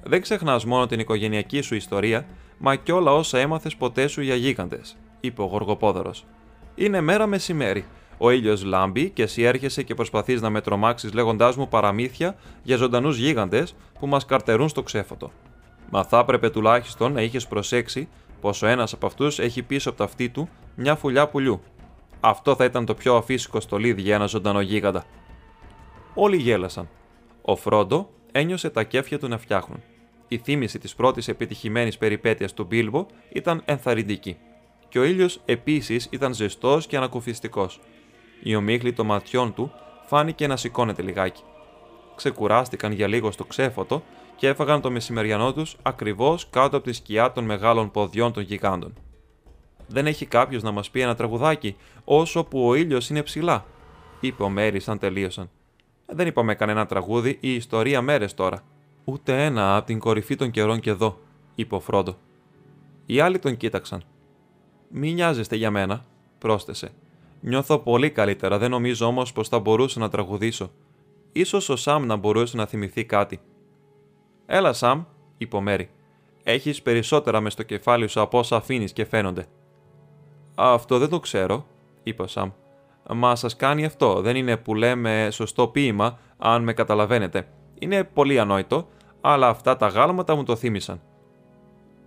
Δεν 0.02 0.20
ξεχνάς 0.20 0.64
μόνο 0.64 0.86
την 0.86 1.00
οικογενειακή 1.00 1.60
σου 1.60 1.74
ιστορία, 1.74 2.26
μα 2.58 2.76
και 2.76 2.92
όλα 2.92 3.12
όσα 3.12 3.38
έμαθες 3.38 3.76
ποτέ 3.76 4.06
σου 4.06 4.22
για 4.22 4.34
γίγαντες, 4.34 4.96
είπε 5.20 5.42
ο 5.42 5.44
Γοργοπόδωρος. 5.44 6.24
Είναι 6.74 7.00
μέρα 7.00 7.26
μεσημέρι. 7.26 7.84
Ο 8.18 8.30
ήλιος 8.30 8.64
λάμπει 8.64 9.10
και 9.10 9.22
εσύ 9.22 9.42
έρχεσαι 9.42 9.82
και 9.82 9.94
προσπαθείς 9.94 10.40
να 10.40 10.50
με 10.50 10.60
τρομάξεις 10.60 11.12
λέγοντάς 11.12 11.56
μου 11.56 11.68
παραμύθια 11.68 12.36
για 12.62 12.76
ζωντανούς 12.76 13.16
γίγαντες 13.16 13.74
που 13.98 14.06
μας 14.06 14.24
καρτερούν 14.24 14.68
στο 14.68 14.82
ξέφωτο. 14.82 15.30
Μα 15.90 16.04
θα 16.04 16.18
έπρεπε 16.18 16.50
τουλάχιστον 16.50 17.12
να 17.12 17.22
είχες 17.22 17.46
προσέξει 17.46 18.08
πως 18.40 18.62
ο 18.62 18.66
ένας 18.66 18.92
από 18.92 19.06
αυτούς 19.06 19.38
έχει 19.38 19.62
πίσω 19.62 19.88
από 19.88 19.98
τα 19.98 20.04
αυτή 20.04 20.28
του 20.28 20.48
μια 20.74 20.96
φουλιά 20.96 21.28
πουλιού. 21.28 21.62
Αυτό 22.20 22.54
θα 22.54 22.64
ήταν 22.64 22.84
το 22.84 22.94
πιο 22.94 23.16
αφύσικο 23.16 23.60
στολίδι 23.60 24.00
για 24.00 24.14
ένα 24.14 24.26
ζωντανό 24.26 24.60
γίγαντα. 24.60 25.04
Όλοι 26.14 26.36
γέλασαν. 26.36 26.88
Ο 27.42 27.57
Φρόντο 27.57 28.11
ένιωσε 28.33 28.70
τα 28.70 28.83
κέφια 28.83 29.18
του 29.18 29.28
να 29.28 29.38
φτιάχνουν. 29.38 29.83
Η 30.28 30.38
θύμηση 30.38 30.78
της 30.78 30.94
πρώτης 30.94 31.28
επιτυχημένης 31.28 31.98
περιπέτειας 31.98 32.55
του 32.55 32.64
Μπίλμπο 32.64 33.07
ήταν 33.33 33.62
ενθαρρυντική. 33.64 34.37
Και 34.88 34.98
ο 34.98 35.05
ήλιος 35.05 35.40
επίσης 35.44 36.09
ήταν 36.11 36.35
ζεστός 36.35 36.87
και 36.87 36.96
ανακουφιστικός. 36.96 37.81
Η 38.42 38.55
ομίχλη 38.55 38.92
των 38.92 39.07
ματιών 39.07 39.55
του 39.55 39.72
φάνηκε 40.07 40.46
να 40.46 40.57
σηκώνεται 40.57 41.02
λιγάκι. 41.02 41.42
Ξεκουράστηκαν 42.14 42.92
για 42.92 43.07
λίγο 43.07 43.31
στο 43.31 43.44
ξέφωτο 43.44 44.02
και 44.37 44.48
έφαγαν 44.48 44.81
το 44.81 44.90
μεσημεριανό 44.90 45.52
τους 45.52 45.76
ακριβώς 45.83 46.50
κάτω 46.50 46.76
από 46.76 46.87
τη 46.87 46.92
σκιά 46.92 47.33
των 47.33 47.44
μεγάλων 47.44 47.90
ποδιών 47.90 48.33
των 48.33 48.42
γιγάντων. 48.42 48.94
Δεν 49.87 50.07
έχει 50.07 50.26
κάποιος 50.26 50.62
να 50.62 50.70
μας 50.70 50.90
πει 50.90 51.00
ένα 51.00 51.14
τραγουδάκι, 51.14 51.76
όσο 52.05 52.44
που 52.44 52.66
ο 52.66 52.74
ήλιος 52.74 53.11
είναι 53.11 53.22
ψηλά, 53.22 53.64
είπε 54.20 54.42
ο 54.42 54.48
Μέρι 54.48 54.81
σαν 54.81 54.98
τελείωσαν. 54.98 55.50
Δεν 56.06 56.26
είπαμε 56.26 56.54
κανένα 56.54 56.86
τραγούδι 56.86 57.38
ή 57.40 57.54
ιστορία 57.54 58.02
μέρες 58.02 58.34
τώρα. 58.34 58.64
Ούτε 59.04 59.44
ένα 59.44 59.76
από 59.76 59.86
την 59.86 59.98
κορυφή 59.98 60.36
των 60.36 60.50
καιρών 60.50 60.80
και 60.80 60.90
εδώ, 60.90 61.18
είπε 61.54 61.74
ο 61.74 61.80
Φρόντο. 61.80 62.16
Οι 63.06 63.20
άλλοι 63.20 63.38
τον 63.38 63.56
κοίταξαν. 63.56 64.02
Μη 64.88 65.12
νοιάζεστε 65.12 65.56
για 65.56 65.70
μένα, 65.70 66.04
πρόσθεσε. 66.38 66.92
Νιώθω 67.40 67.78
πολύ 67.78 68.10
καλύτερα, 68.10 68.58
δεν 68.58 68.70
νομίζω 68.70 69.06
όμως 69.06 69.32
πως 69.32 69.48
θα 69.48 69.58
μπορούσα 69.58 70.00
να 70.00 70.08
τραγουδήσω. 70.08 70.70
σω 71.44 71.72
ο 71.72 71.76
Σαμ 71.76 72.04
να 72.04 72.16
μπορούσε 72.16 72.56
να 72.56 72.66
θυμηθεί 72.66 73.04
κάτι. 73.04 73.40
Έλα, 74.46 74.72
Σαμ, 74.72 75.04
είπε 75.38 75.56
ο 75.56 75.60
Μέρι. 75.60 75.90
Έχεις 76.42 76.82
περισσότερα 76.82 77.40
μες 77.40 77.52
στο 77.52 77.62
κεφάλι 77.62 78.08
σου 78.08 78.20
από 78.20 78.38
όσα 78.38 78.56
αφήνεις 78.56 78.92
και 78.92 79.04
φαίνονται. 79.04 79.46
Αυτό 80.54 80.98
δεν 80.98 81.08
το 81.08 81.20
ξέρω, 81.20 81.66
είπε 82.02 82.22
ο 82.22 82.26
Σαμ. 82.26 82.50
Μα 83.10 83.36
σας 83.36 83.56
κάνει 83.56 83.84
αυτό. 83.84 84.20
Δεν 84.20 84.36
είναι 84.36 84.56
που 84.56 84.74
λέμε 84.74 85.28
σωστό 85.30 85.68
ποίημα, 85.68 86.18
αν 86.38 86.62
με 86.62 86.72
καταλαβαίνετε. 86.72 87.48
Είναι 87.78 88.04
πολύ 88.04 88.38
ανόητο, 88.38 88.88
αλλά 89.20 89.48
αυτά 89.48 89.76
τα 89.76 89.86
γάλματα 89.86 90.34
μου 90.34 90.44
το 90.44 90.56
θύμισαν. 90.56 91.00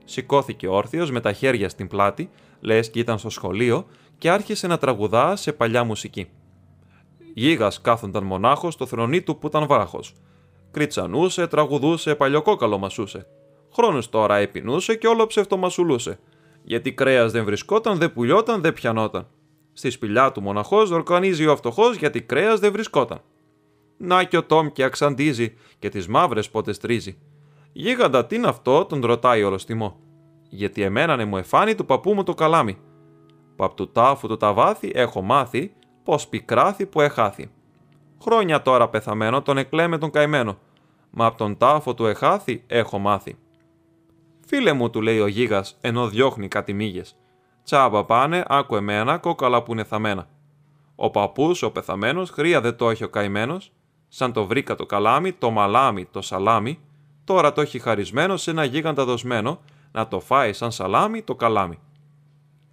Σηκώθηκε 0.05 0.67
όρθιος 0.67 1.11
με 1.11 1.19
τα 1.19 1.31
χέρια 1.31 1.69
στην 1.69 1.87
πλάτη, 1.87 2.29
λες 2.59 2.89
και 2.89 2.99
ήταν 2.99 3.17
στο 3.17 3.29
σχολείο, 3.29 3.85
και 4.17 4.29
άρχισε 4.29 4.67
να 4.67 4.77
τραγουδά 4.77 5.35
σε 5.35 5.53
παλιά 5.53 5.83
μουσική. 5.83 6.29
Γίγας 7.33 7.81
κάθονταν 7.81 8.23
μονάχος 8.23 8.73
στο 8.73 8.85
θρονί 8.85 9.21
του 9.21 9.37
που 9.37 9.47
ήταν 9.47 9.67
βράχος. 9.67 10.13
Κριτσανούσε, 10.71 11.47
τραγουδούσε, 11.47 12.15
παλιοκόκαλο 12.15 12.77
μασούσε. 12.77 13.27
Χρόνους 13.73 14.09
τώρα 14.09 14.35
επινούσε 14.35 14.95
και 14.95 15.07
όλο 15.07 15.27
ψευτομασουλούσε. 15.27 16.19
Γιατί 16.63 16.93
κρέας 16.93 17.31
δεν 17.31 17.43
βρισκόταν, 17.43 17.97
δεν 17.97 18.13
πουλιόταν, 18.13 18.61
δεν 18.61 18.73
πιανόταν. 18.73 19.27
Στη 19.77 19.89
σπηλιά 19.89 20.31
του 20.31 20.41
μοναχός 20.41 20.91
ορκανίζει 20.91 21.47
ο 21.47 21.55
φτωχός 21.55 21.95
γιατί 21.95 22.21
κρέας 22.21 22.59
δεν 22.59 22.71
βρισκόταν. 22.71 23.21
Να 23.97 24.23
και 24.23 24.37
ο 24.37 24.43
Τόμ 24.43 24.67
και 24.67 24.83
αξαντίζει 24.83 25.53
και 25.79 25.89
τις 25.89 26.07
μαύρες 26.07 26.49
πότες 26.49 26.75
στρίζει. 26.75 27.17
Γίγαντα 27.71 28.25
τι 28.25 28.35
είναι 28.35 28.47
αυτό, 28.47 28.85
τον 28.85 29.01
ρωτάει 29.05 29.43
όλο 29.43 29.55
τιμό. 29.55 29.99
Γιατί 30.49 30.81
εμένα 30.81 31.15
ναι 31.15 31.25
μου 31.25 31.37
εφάνει 31.37 31.75
του 31.75 31.85
παππού 31.85 32.13
μου 32.13 32.23
το 32.23 32.33
καλάμι. 32.33 32.77
Που 33.55 33.63
απ' 33.63 33.75
του 33.75 33.91
τάφου 33.91 34.27
το 34.27 34.37
ταβάθι 34.37 34.91
έχω 34.93 35.21
μάθει 35.21 35.73
πως 36.03 36.27
πικράθη 36.27 36.85
που 36.85 37.01
εχάθη. 37.01 37.51
Χρόνια 38.21 38.61
τώρα 38.61 38.89
πεθαμένο 38.89 39.41
τον 39.41 39.57
εκλέμε 39.57 39.97
τον 39.97 40.11
καημένο. 40.11 40.57
Μα 41.09 41.25
απ' 41.25 41.37
τον 41.37 41.57
τάφο 41.57 41.93
του 41.93 42.05
εχάθη 42.05 42.63
έχω 42.67 42.97
μάθει. 42.97 43.37
Φίλε 44.45 44.73
μου, 44.73 44.89
του 44.89 45.01
λέει 45.01 45.19
ο 45.19 45.27
γίγας 45.27 45.77
ενώ 45.81 46.07
διώχνει 46.07 46.47
κάτι 46.47 46.73
μύγες. 46.73 47.15
Τσάμπα 47.65 48.05
πάνε, 48.05 48.43
άκου 48.47 48.75
εμένα, 48.75 49.17
κόκαλα 49.17 49.63
που 49.63 49.71
είναι 49.71 49.83
θαμμένα. 49.83 50.27
Ο 50.95 51.09
παππούς, 51.09 51.61
ο 51.61 51.71
πεθαμένος, 51.71 52.29
χρία 52.29 52.61
δεν 52.61 52.75
το 52.75 52.89
έχει 52.89 53.03
ο 53.03 53.09
καημένος, 53.09 53.71
σαν 54.07 54.33
το 54.33 54.45
βρήκα 54.45 54.75
το 54.75 54.85
καλάμι, 54.85 55.31
το 55.31 55.49
μαλάμι, 55.49 56.05
το 56.05 56.21
σαλάμι, 56.21 56.79
τώρα 57.23 57.51
το 57.51 57.61
έχει 57.61 57.79
χαρισμένο 57.79 58.37
σε 58.37 58.51
ένα 58.51 58.63
γίγαντα 58.63 59.05
δοσμένο, 59.05 59.59
να 59.91 60.07
το 60.07 60.19
φάει 60.19 60.53
σαν 60.53 60.71
σαλάμι 60.71 61.21
το 61.21 61.35
καλάμι. 61.35 61.79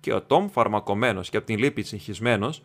Και 0.00 0.14
ο 0.14 0.22
Τόμ 0.22 0.48
φαρμακομένο 0.48 1.20
και 1.20 1.36
από 1.36 1.46
την 1.46 1.58
λύπη 1.58 1.82
συγχυσμένος, 1.82 2.62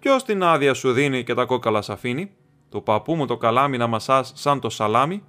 ποιος 0.00 0.24
την 0.24 0.42
άδεια 0.42 0.74
σου 0.74 0.92
δίνει 0.92 1.24
και 1.24 1.34
τα 1.34 1.44
κόκαλα 1.44 1.82
σ' 1.82 1.90
αφήνει, 1.90 2.30
του 2.70 2.82
παππού 2.82 3.14
μου 3.14 3.26
το 3.26 3.36
καλάμι 3.36 3.76
να 3.76 3.86
μασάς 3.86 4.32
σαν 4.34 4.60
το 4.60 4.70
σαλάμι, 4.70 5.22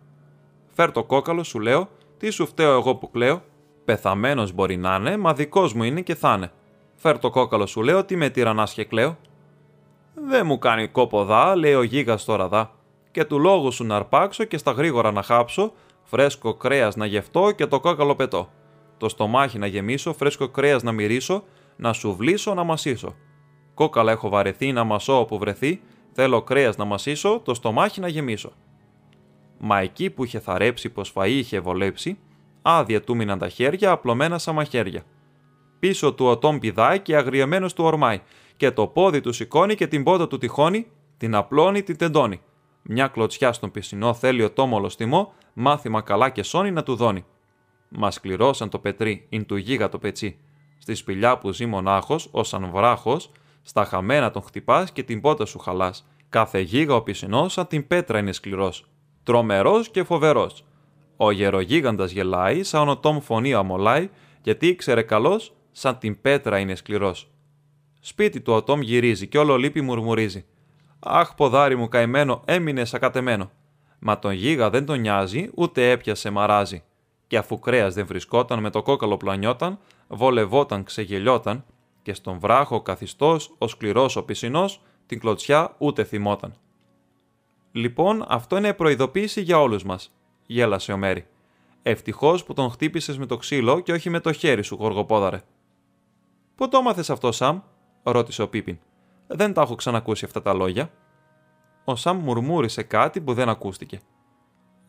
φέρ 0.68 0.92
το 0.92 1.04
κόκαλο, 1.04 1.44
σου 1.44 1.60
λέω, 1.60 1.90
τι 2.18 2.30
σου 2.30 2.46
φταίω 2.46 2.72
εγώ 2.72 2.96
που 2.96 3.12
κλαίω, 3.12 3.42
Πεθαμένος 3.86 4.52
μπορεί 4.52 4.78
να 4.78 4.96
είναι, 4.96 5.18
μα 5.18 5.34
δικός 5.34 5.74
μου 5.74 5.84
είναι 5.84 6.02
και 6.02 6.16
θα 6.16 6.34
είναι. 6.34 6.52
Φέρ 6.96 7.20
το 7.20 7.30
κόκαλο 7.30 7.66
σου, 7.66 7.82
λέω, 7.82 8.06
τι 8.06 8.16
με 8.16 8.30
τυρανάς 8.30 8.74
και 8.74 8.84
κλαίω. 8.84 9.18
Δεν 10.28 10.46
μου 10.46 10.58
κάνει 10.58 10.88
κόπο 10.88 11.24
δά, 11.24 11.56
λέει 11.56 11.74
ο 11.74 11.84
γίγας 11.84 12.26
τώρα 12.26 12.48
δά. 12.48 12.72
Και 13.12 13.24
του 13.24 13.40
λόγου 13.40 13.72
σου 13.72 13.84
να 13.84 13.96
αρπάξω 13.96 14.44
και 14.44 14.58
στα 14.58 14.72
γρήγορα 14.72 15.12
να 15.12 15.22
χάψω, 15.22 15.74
φρέσκο 16.04 16.54
κρέας 16.54 16.96
να 16.96 17.06
γευτώ 17.06 17.52
και 17.52 17.66
το 17.66 17.80
κόκαλο 17.80 18.16
πετώ. 18.16 18.50
Το 18.98 19.10
στομάχι 19.10 19.58
να 19.58 19.68
γεμίσω, 19.68 20.14
φρέσκο 20.14 20.48
κρέας 20.48 20.84
να 20.84 20.92
μυρίσω, 20.92 21.44
να 21.76 21.94
σου 21.94 22.16
βλήσω 22.16 22.54
να 22.54 22.64
μασίσω. 22.64 23.16
Κόκαλα 23.74 24.12
έχω 24.12 24.30
βαρεθεί 24.30 24.72
να 24.72 24.84
μασώ 24.84 25.20
όπου 25.20 25.38
βρεθεί, 25.38 25.82
θέλω 26.12 26.42
κρέας 26.42 26.78
να 26.78 26.86
μασίσω, 26.86 27.40
το 27.44 27.54
στομάχι 27.54 28.00
να 28.00 28.08
γεμίσω. 28.08 28.52
Μα 29.60 29.80
εκεί 29.80 30.10
που 30.10 30.24
είχε 30.24 30.40
θαρέψει 30.40 30.90
πως 30.90 31.14
φαΐ 31.16 31.28
είχε 31.28 31.60
βολέψει, 31.60 32.18
άδεια 32.64 33.02
του 33.02 33.16
μείναν 33.16 33.40
τα 33.40 33.50
χέρια 33.50 33.92
απλωμένα 33.92 34.38
σαν 34.38 34.56
μαχαίρια. 34.56 35.04
Πίσω 35.80 36.14
του 36.14 36.26
ο 36.26 36.38
Τόμ 36.38 36.58
πηδάει 36.58 37.00
και 37.00 37.16
αγριεμένος 37.16 37.74
του 37.74 37.84
ορμάει, 37.84 38.22
και 38.58 38.72
το 38.72 38.88
πόδι 38.88 39.22
του 39.22 39.34
σηκώνει 39.34 39.76
και 39.76 39.88
την 39.88 40.04
πότα 40.04 40.28
του 40.28 40.38
τυχώνει, 40.38 40.88
την 41.18 41.36
απλώνει, 41.36 41.84
την 41.84 41.98
τεντώνει. 41.98 42.42
Μια 42.82 43.08
κλωτσιά 43.08 43.54
στον 43.54 43.72
πισινό 43.72 44.14
θέλει 44.14 44.44
ο 44.44 44.52
Τόμ 44.52 44.74
ολοστιμό, 44.74 45.34
μάθημα 45.54 46.02
καλά 46.02 46.30
και 46.30 46.44
σώνει 46.44 46.72
να 46.72 46.84
του 46.84 46.96
δώνει. 46.96 47.26
Μα 47.90 48.12
σκληρώσαν 48.12 48.70
το 48.70 48.80
πετρί, 48.80 49.26
ειν 49.30 49.46
του 49.46 49.56
γίγα 49.56 49.90
το 49.90 50.00
πετσί. 50.00 50.38
Στη 50.78 50.96
σπηλιά 50.96 51.38
που 51.38 51.52
ζει 51.52 51.66
μονάχος, 51.66 52.30
ω 52.32 52.44
σαν 52.44 52.70
βράχος, 52.74 53.32
στα 53.62 53.86
χαμένα 53.86 54.32
τον 54.32 54.42
χτυπάς 54.42 54.92
και 54.92 55.04
την 55.04 55.22
πότα 55.22 55.46
σου 55.46 55.60
χαλάς. 55.60 56.08
Κάθε 56.30 56.60
γίγα 56.60 56.96
ο 56.96 57.02
πισινός 57.02 57.54
σαν 57.54 57.68
την 57.68 57.88
πέτρα 57.88 58.20
είναι 58.20 58.32
σκληρός. 58.32 58.86
Τρομερός 59.24 59.90
και 59.90 60.04
φοβερός. 60.04 60.66
Ο 61.26 61.32
γερογίγαντας 61.32 62.12
γελάει, 62.12 62.64
σαν 62.64 62.90
ο 62.90 62.98
τόμ 62.98 63.20
φωνή 63.20 63.54
αμολάει, 63.54 64.10
γιατί 64.42 64.68
ήξερε 64.68 65.02
καλώ, 65.02 65.42
σαν 65.72 65.98
την 65.98 66.22
πέτρα 66.22 66.60
είναι 66.60 66.76
σκληρός. 66.76 67.32
Σπίτι 68.00 68.42
του 68.42 68.54
ο 68.54 68.64
Τόμ 68.64 68.82
γυρίζει 68.82 69.28
και 69.28 69.38
όλο 69.38 69.58
λύπη 69.58 69.82
μουρμουρίζει. 69.82 70.46
Αχ, 71.00 71.36
ποδάρι 71.36 71.76
μου 71.76 71.88
καημένο, 71.88 72.42
έμεινε 72.46 72.84
ακατεμένο. 72.92 73.52
Μα 74.00 74.20
τον 74.20 74.32
γίγα 74.32 74.70
δεν 74.70 74.86
τον 74.86 75.00
νοιάζει, 75.00 75.50
ούτε 75.56 75.92
έπιασε 75.92 76.30
μαράζει. 76.30 76.84
Και 77.28 77.38
αφού 77.38 77.60
κρέας 77.60 77.94
δεν 77.94 78.06
βρισκόταν 78.06 78.60
με 78.60 78.70
το 78.70 78.82
κόκαλο 78.82 79.18
πλανιόταν, 79.18 79.80
βολευόταν, 80.08 80.84
ξεγελιόταν, 80.84 81.66
και 82.02 82.14
στον 82.14 82.40
βράχο 82.40 82.82
καθιστός, 82.82 83.56
ο 83.58 83.68
σκληρός 83.68 84.16
ο 84.16 84.24
πισινός, 84.24 84.82
την 85.06 85.20
κλωτσιά 85.20 85.76
ούτε 85.78 86.04
θυμόταν. 86.04 86.54
Λοιπόν, 87.72 88.26
αυτό 88.28 88.58
είναι 88.58 88.74
προειδοποίηση 88.74 89.42
για 89.42 89.62
όλους 89.62 89.84
μας, 89.84 90.12
γέλασε 90.46 90.92
ο 90.92 90.98
Μέρι. 90.98 91.28
Ευτυχώς 91.84 92.44
που 92.44 92.54
τον 92.54 92.70
χτύπησες 92.70 93.18
με 93.18 93.26
το 93.26 93.38
ξύλο 93.38 93.80
και 93.80 93.92
όχι 93.92 94.10
με 94.10 94.20
το 94.20 94.32
χέρι 94.32 94.64
σου, 94.64 94.76
γοργοπόδαρε. 94.76 95.42
Πού 96.56 96.68
το 96.70 96.78
έμαθες 96.78 97.10
αυτό, 97.10 97.32
Σαμ, 97.32 97.60
ρώτησε 98.04 98.42
ο 98.42 98.50
Πίπιν. 98.50 98.80
Δεν 99.28 99.54
τα 99.54 99.62
έχω 99.62 99.76
ξανακούσει 99.76 100.26
αυτά 100.26 100.42
τα 100.42 100.54
λόγια. 100.54 100.92
Ο 101.84 101.96
Σαμ 101.96 102.18
μουρμούρισε 102.18 102.84
κάτι 102.84 103.22
που 103.22 103.34
δεν 103.34 103.50
ακούστηκε. 103.50 104.02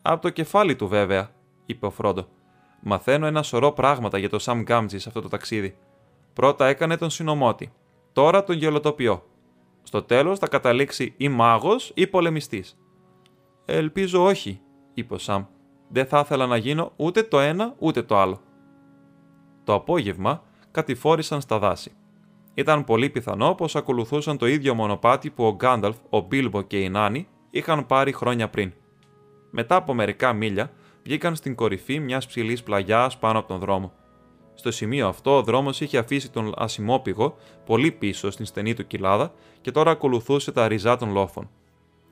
Από 0.01 0.21
το 0.21 0.29
κεφάλι 0.29 0.75
του, 0.75 0.87
βέβαια, 0.87 1.29
είπε 1.65 1.85
ο 1.85 1.89
Φρόντο. 1.89 2.27
Μαθαίνω 2.81 3.25
ένα 3.25 3.43
σωρό 3.43 3.71
πράγματα 3.71 4.17
για 4.17 4.29
το 4.29 4.39
Σαμ 4.39 4.61
Γκάμτζι 4.61 4.99
σε 4.99 5.07
αυτό 5.07 5.21
το 5.21 5.27
ταξίδι. 5.27 5.77
Πρώτα 6.33 6.67
έκανε 6.67 6.97
τον 6.97 7.09
συνομότη. 7.09 7.73
Τώρα 8.13 8.43
τον 8.43 8.55
γελοτοπιό. 8.55 9.23
Στο 9.83 10.03
τέλος 10.03 10.39
θα 10.39 10.47
καταλήξει 10.47 11.13
ή 11.17 11.29
μάγος 11.29 11.91
ή 11.95 12.07
πολεμιστής. 12.07 12.77
Ελπίζω 13.65 14.23
όχι, 14.23 14.61
είπε 14.95 15.13
ο 15.13 15.17
Σαμ. 15.17 15.43
Δεν 15.87 16.05
θα 16.05 16.19
ήθελα 16.19 16.45
να 16.45 16.57
γίνω 16.57 16.91
ούτε 16.95 17.23
το 17.23 17.39
ένα 17.39 17.73
ούτε 17.77 18.01
το 18.01 18.17
άλλο. 18.17 18.41
Το 19.63 19.73
απόγευμα 19.73 20.43
κατηφόρησαν 20.71 21.41
στα 21.41 21.59
δάση. 21.59 21.91
Ήταν 22.53 22.83
πολύ 22.83 23.09
πιθανό 23.09 23.55
πως 23.55 23.75
ακολουθούσαν 23.75 24.37
το 24.37 24.47
ίδιο 24.47 24.73
μονοπάτι 24.73 25.29
που 25.29 25.43
ο 25.45 25.55
Γκάνταλφ, 25.55 25.95
ο 26.09 26.19
Μπίλμπο 26.19 26.61
και 26.61 26.81
η 26.81 26.89
Νάνη 26.89 27.27
είχαν 27.49 27.85
πάρει 27.85 28.11
χρόνια 28.11 28.49
πριν. 28.49 28.73
Μετά 29.51 29.75
από 29.75 29.93
μερικά 29.93 30.33
μίλια, 30.33 30.71
βγήκαν 31.03 31.35
στην 31.35 31.55
κορυφή 31.55 31.99
μιας 31.99 32.27
ψηλής 32.27 32.63
πλαγιάς 32.63 33.17
πάνω 33.17 33.39
από 33.39 33.47
τον 33.47 33.59
δρόμο. 33.59 33.91
Στο 34.53 34.71
σημείο 34.71 35.07
αυτό, 35.07 35.37
ο 35.37 35.43
δρόμος 35.43 35.81
είχε 35.81 35.97
αφήσει 35.97 36.31
τον 36.31 36.53
ασημόπηγο 36.57 37.35
πολύ 37.65 37.91
πίσω 37.91 38.31
στην 38.31 38.45
στενή 38.45 38.73
του 38.73 38.87
κοιλάδα 38.87 39.33
και 39.61 39.71
τώρα 39.71 39.91
ακολουθούσε 39.91 40.51
τα 40.51 40.67
ριζά 40.67 40.97
των 40.97 41.11
λόφων. 41.11 41.49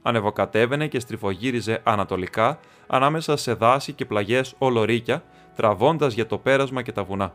Ανεβοκατέβαινε 0.06 0.88
και 0.88 1.00
στριφογύριζε 1.00 1.82
ανατολικά 1.84 2.60
ανάμεσα 2.88 3.38
σε 3.38 3.54
δάση 3.54 3.94
και 3.94 4.06
πλαγιές 4.06 4.56
ολορίκια, 4.58 5.24
τραβώντας 5.56 6.14
για 6.14 6.26
το 6.26 6.38
πέρασμα 6.38 6.82
και 6.82 6.92
τα 6.92 7.04
βουνά. 7.04 7.34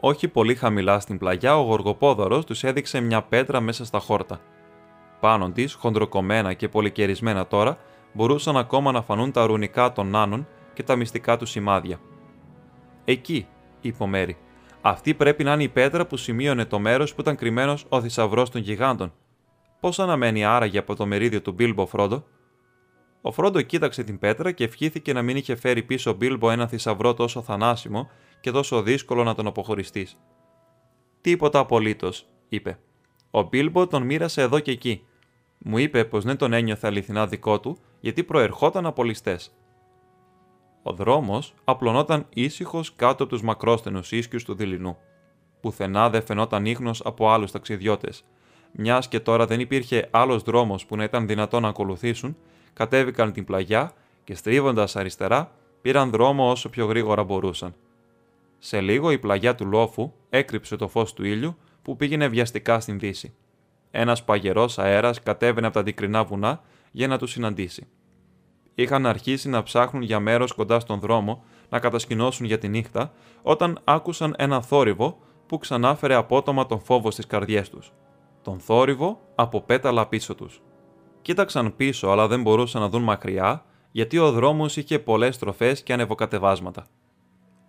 Όχι 0.00 0.28
πολύ 0.28 0.54
χαμηλά 0.54 1.00
στην 1.00 1.18
πλαγιά, 1.18 1.58
ο 1.58 1.62
γοργοπόδωρος 1.62 2.44
τους 2.44 2.64
έδειξε 2.64 3.00
μια 3.00 3.22
πέτρα 3.22 3.60
μέσα 3.60 3.84
στα 3.84 3.98
χόρτα. 3.98 4.40
Πάνω 5.20 5.50
της, 5.50 5.74
χοντροκομμένα 5.74 6.52
και 6.52 6.68
πολυκαιρισμένα 6.68 7.46
τώρα, 7.46 7.78
μπορούσαν 8.12 8.56
ακόμα 8.56 8.92
να 8.92 9.02
φανούν 9.02 9.32
τα 9.32 9.46
ρουνικά 9.46 9.92
των 9.92 10.06
νάνων 10.06 10.46
και 10.72 10.82
τα 10.82 10.96
μυστικά 10.96 11.36
του 11.36 11.46
σημάδια. 11.46 12.00
Εκεί, 13.04 13.46
είπε 13.80 14.02
ο 14.02 14.06
Μέρι. 14.06 14.36
Αυτή 14.80 15.14
πρέπει 15.14 15.44
να 15.44 15.52
είναι 15.52 15.62
η 15.62 15.68
πέτρα 15.68 16.06
που 16.06 16.16
σημείωνε 16.16 16.64
το 16.64 16.78
μέρος 16.78 17.14
που 17.14 17.20
ήταν 17.20 17.36
κρυμμένος 17.36 17.86
ο 17.88 18.00
θησαυρός 18.00 18.50
των 18.50 18.60
γιγάντων. 18.60 19.12
Πώς 19.82 19.98
αναμένει 19.98 20.44
άραγε 20.44 20.78
από 20.78 20.94
το 20.94 21.06
μερίδιο 21.06 21.42
του 21.42 21.52
Μπίλμπο 21.52 21.86
Φρόντο. 21.86 22.24
Ο 23.20 23.32
Φρόντο 23.32 23.62
κοίταξε 23.62 24.04
την 24.04 24.18
πέτρα 24.18 24.52
και 24.52 24.64
ευχήθηκε 24.64 25.12
να 25.12 25.22
μην 25.22 25.36
είχε 25.36 25.54
φέρει 25.54 25.82
πίσω 25.82 26.10
ο 26.10 26.14
Μπίλμπο 26.14 26.50
ένα 26.50 26.66
θησαυρό 26.66 27.14
τόσο 27.14 27.42
θανάσιμο 27.42 28.10
και 28.40 28.50
τόσο 28.50 28.82
δύσκολο 28.82 29.24
να 29.24 29.34
τον 29.34 29.46
αποχωριστείς. 29.46 30.18
Τίποτα 31.20 31.58
απολύτως, 31.58 32.26
είπε. 32.48 32.78
Ο 33.30 33.42
Μπίλμπο 33.42 33.86
τον 33.86 34.02
μοίρασε 34.02 34.42
εδώ 34.42 34.58
και 34.60 34.70
εκεί. 34.70 35.06
Μου 35.58 35.78
είπε 35.78 36.04
πως 36.04 36.24
δεν 36.24 36.36
τον 36.36 36.52
ένιωθε 36.52 36.86
αληθινά 36.86 37.26
δικό 37.26 37.60
του, 37.60 37.78
γιατί 38.00 38.24
προερχόταν 38.24 38.86
από 38.86 39.04
ληστές. 39.04 39.54
Ο 40.82 40.92
δρόμος 40.92 41.54
απλωνόταν 41.64 42.26
ήσυχος 42.28 42.94
κάτω 42.96 43.22
από 43.22 43.32
τους 43.32 43.42
μακρόστενους 43.42 44.12
ίσκιους 44.12 44.44
του 44.44 44.54
δειλινού. 44.54 44.96
Πουθενά 45.60 46.10
δεν 46.10 46.22
φαινόταν 46.22 46.66
ίχνος 46.66 47.00
από 47.04 47.30
άλλους 47.30 47.50
ταξιδιώτες. 47.50 48.24
Μιας 48.72 49.08
και 49.08 49.20
τώρα 49.20 49.46
δεν 49.46 49.60
υπήρχε 49.60 50.08
άλλος 50.10 50.42
δρόμος 50.42 50.86
που 50.86 50.96
να 50.96 51.04
ήταν 51.04 51.26
δυνατό 51.26 51.60
να 51.60 51.68
ακολουθήσουν, 51.68 52.36
κατέβηκαν 52.72 53.32
την 53.32 53.44
πλαγιά 53.44 53.92
και 54.24 54.34
στρίβοντας 54.34 54.96
αριστερά 54.96 55.52
πήραν 55.82 56.10
δρόμο 56.10 56.50
όσο 56.50 56.68
πιο 56.68 56.86
γρήγορα 56.86 57.24
μπορούσαν. 57.24 57.74
Σε 58.58 58.80
λίγο 58.80 59.10
η 59.10 59.18
πλαγιά 59.18 59.54
του 59.54 59.66
λόφου 59.66 60.12
έκρυψε 60.30 60.76
το 60.76 60.88
φως 60.88 61.12
του 61.12 61.24
ήλιου 61.24 61.56
που 61.82 61.96
πήγαινε 61.96 62.28
βιαστικά 62.28 62.80
στην 62.80 62.98
δύση. 62.98 63.34
Ένας 63.90 64.24
παγερός 64.24 64.78
αέρας 64.78 65.22
κατέβαινε 65.22 65.66
από 65.66 65.74
τα 65.74 65.80
αντικρινά 65.80 66.24
βουνά 66.24 66.62
για 66.90 67.08
να 67.08 67.18
τους 67.18 67.30
συναντήσει. 67.30 67.86
Είχαν 68.74 69.06
αρχίσει 69.06 69.48
να 69.48 69.62
ψάχνουν 69.62 70.02
για 70.02 70.20
μέρος 70.20 70.52
κοντά 70.52 70.80
στον 70.80 71.00
δρόμο 71.00 71.44
να 71.68 71.78
κατασκηνώσουν 71.78 72.46
για 72.46 72.58
τη 72.58 72.68
νύχτα, 72.68 73.12
όταν 73.42 73.80
άκουσαν 73.84 74.34
ένα 74.38 74.62
θόρυβο 74.62 75.18
που 75.46 75.58
ξανάφερε 75.58 76.14
απότομα 76.14 76.66
τον 76.66 76.80
φόβο 76.80 77.10
στις 77.10 77.26
καρδιές 77.26 77.70
τους. 77.70 77.92
Τον 78.42 78.58
θόρυβο 78.58 79.20
από 79.34 79.60
πέταλα 79.60 80.06
πίσω 80.06 80.34
τους. 80.34 80.62
Κοίταξαν 81.22 81.76
πίσω, 81.76 82.08
αλλά 82.08 82.26
δεν 82.26 82.42
μπορούσαν 82.42 82.80
να 82.80 82.88
δουν 82.88 83.02
μακριά, 83.02 83.64
γιατί 83.92 84.18
ο 84.18 84.32
δρόμος 84.32 84.76
είχε 84.76 84.98
πολλές 84.98 85.34
στροφές 85.34 85.82
και 85.82 85.92
ανεβοκατεβάσματα. 85.92 86.86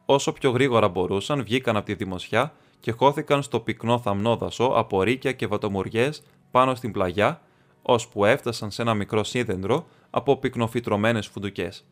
Όσο 0.06 0.34
πιο 0.34 0.52
γρήγορα 0.52 0.90
μπορούσαν, 0.90 1.44
βγήκαν 1.44 1.76
από 1.76 1.86
τη 1.86 1.94
δημοσιά 1.94 2.54
και 2.80 2.92
χώθηκαν 2.92 3.44
στο 3.44 3.60
πυκνό 3.60 4.00
θαμνόδασο 4.00 4.64
από 4.64 5.04
ρίκια 5.04 5.32
και 5.32 5.48
βατομουριές 5.48 6.24
πάνω 6.52 6.76
στην 6.76 6.92
πλαγιά, 6.92 7.42
ώσπου 7.82 8.26
έφτασαν 8.26 8.72
σε 8.72 8.82
ένα 8.82 8.94
μικρό 8.94 9.24
σίδεντρο 9.24 9.86
από 10.10 10.38
πυκνοφυτρωμένες 10.38 11.28
φουντουκές. 11.28 11.86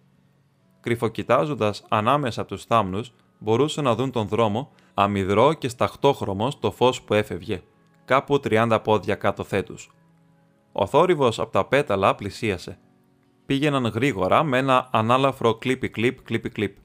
Κρυφοκοιτάζοντας 0.82 1.84
ανάμεσα 1.89 2.41
από 2.41 2.49
τους 2.49 2.65
θάμνους, 2.65 3.13
μπορούσαν 3.39 3.84
να 3.84 3.95
δουν 3.95 4.11
τον 4.11 4.27
δρόμο 4.27 4.71
αμυδρό 4.93 5.53
και 5.53 5.67
σταχτόχρωμο 5.67 6.51
στο 6.51 6.71
φως 6.71 7.01
που 7.01 7.13
έφευγε, 7.13 7.61
κάπου 8.12 8.39
30 8.43 8.80
πόδια 8.84 9.16
κάτω 9.16 9.43
θέτους. 9.43 9.91
Ο 10.72 10.86
θόρυβος 10.86 11.39
από 11.39 11.51
τα 11.51 11.66
πέταλα 11.66 12.16
πλησίασε. 12.16 12.78
Πήγαιναν 13.45 13.86
γρήγορα 13.86 14.43
με 14.43 14.57
ένα 14.57 14.89
ανάλαφρο 14.91 15.55
κλίπι-κλίπ, 15.55 16.22
κλίπι-κλίπ. 16.22 16.78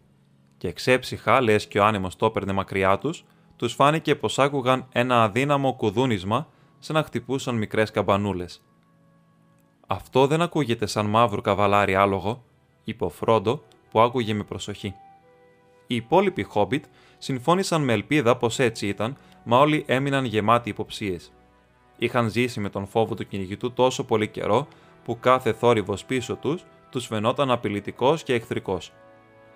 Και 0.57 0.73
ξέψυχα, 0.73 1.41
λες 1.41 1.67
και 1.67 1.79
ο 1.79 1.85
άνεμος 1.85 2.17
το 2.17 2.27
έπαιρνε 2.27 2.53
μακριά 2.53 2.99
τους, 2.99 3.25
τους 3.57 3.73
φάνηκε 3.75 4.15
πως 4.15 4.39
άκουγαν 4.39 4.87
ένα 4.93 5.23
αδύναμο 5.23 5.75
κουδούνισμα 5.75 6.49
σαν 6.79 6.97
να 6.97 7.03
χτυπούσαν 7.03 7.55
μικρές 7.55 7.91
καμπανούλες. 7.91 8.63
Αυτό 9.87 10.27
δεν 10.27 10.43
ακούγεται 10.43 10.87
σαν 10.87 11.07
μαύρο 11.07 11.41
καβαλάρι 11.41 11.95
άλογο, 11.95 12.45
είπε 12.85 13.05
ο 13.05 13.09
Φρόντο 13.09 13.63
που 13.91 14.01
άκουγε 14.01 14.35
με 14.35 14.43
προσοχή. 14.43 14.95
Οι 15.87 15.95
υπόλοιποι 15.95 16.43
Χόμπιτ 16.43 16.85
συμφώνησαν 17.19 17.83
με 17.83 17.93
ελπίδα 17.93 18.37
πως 18.37 18.59
έτσι 18.59 18.89
ήταν, 18.89 19.17
μα 19.49 19.59
όλοι 19.59 19.85
έμειναν 19.87 20.25
γεμάτοι 20.25 20.69
υποψίες. 20.69 21.33
Είχαν 21.99 22.31
ζήσει 22.31 22.61
με 22.61 22.69
τον 22.69 22.87
φόβο 22.87 23.15
του 23.15 23.27
κυνηγητού 23.27 23.73
τόσο 23.73 24.05
πολύ 24.05 24.29
καιρό 24.29 24.69
που 25.05 25.19
κάθε 25.21 25.53
θόρυβος 25.53 26.05
πίσω 26.05 26.37
τους 26.37 26.65
τους 26.91 27.07
φαινόταν 27.07 27.51
απειλητικός 27.51 28.23
και 28.23 28.35
εχθρικός. 28.35 28.93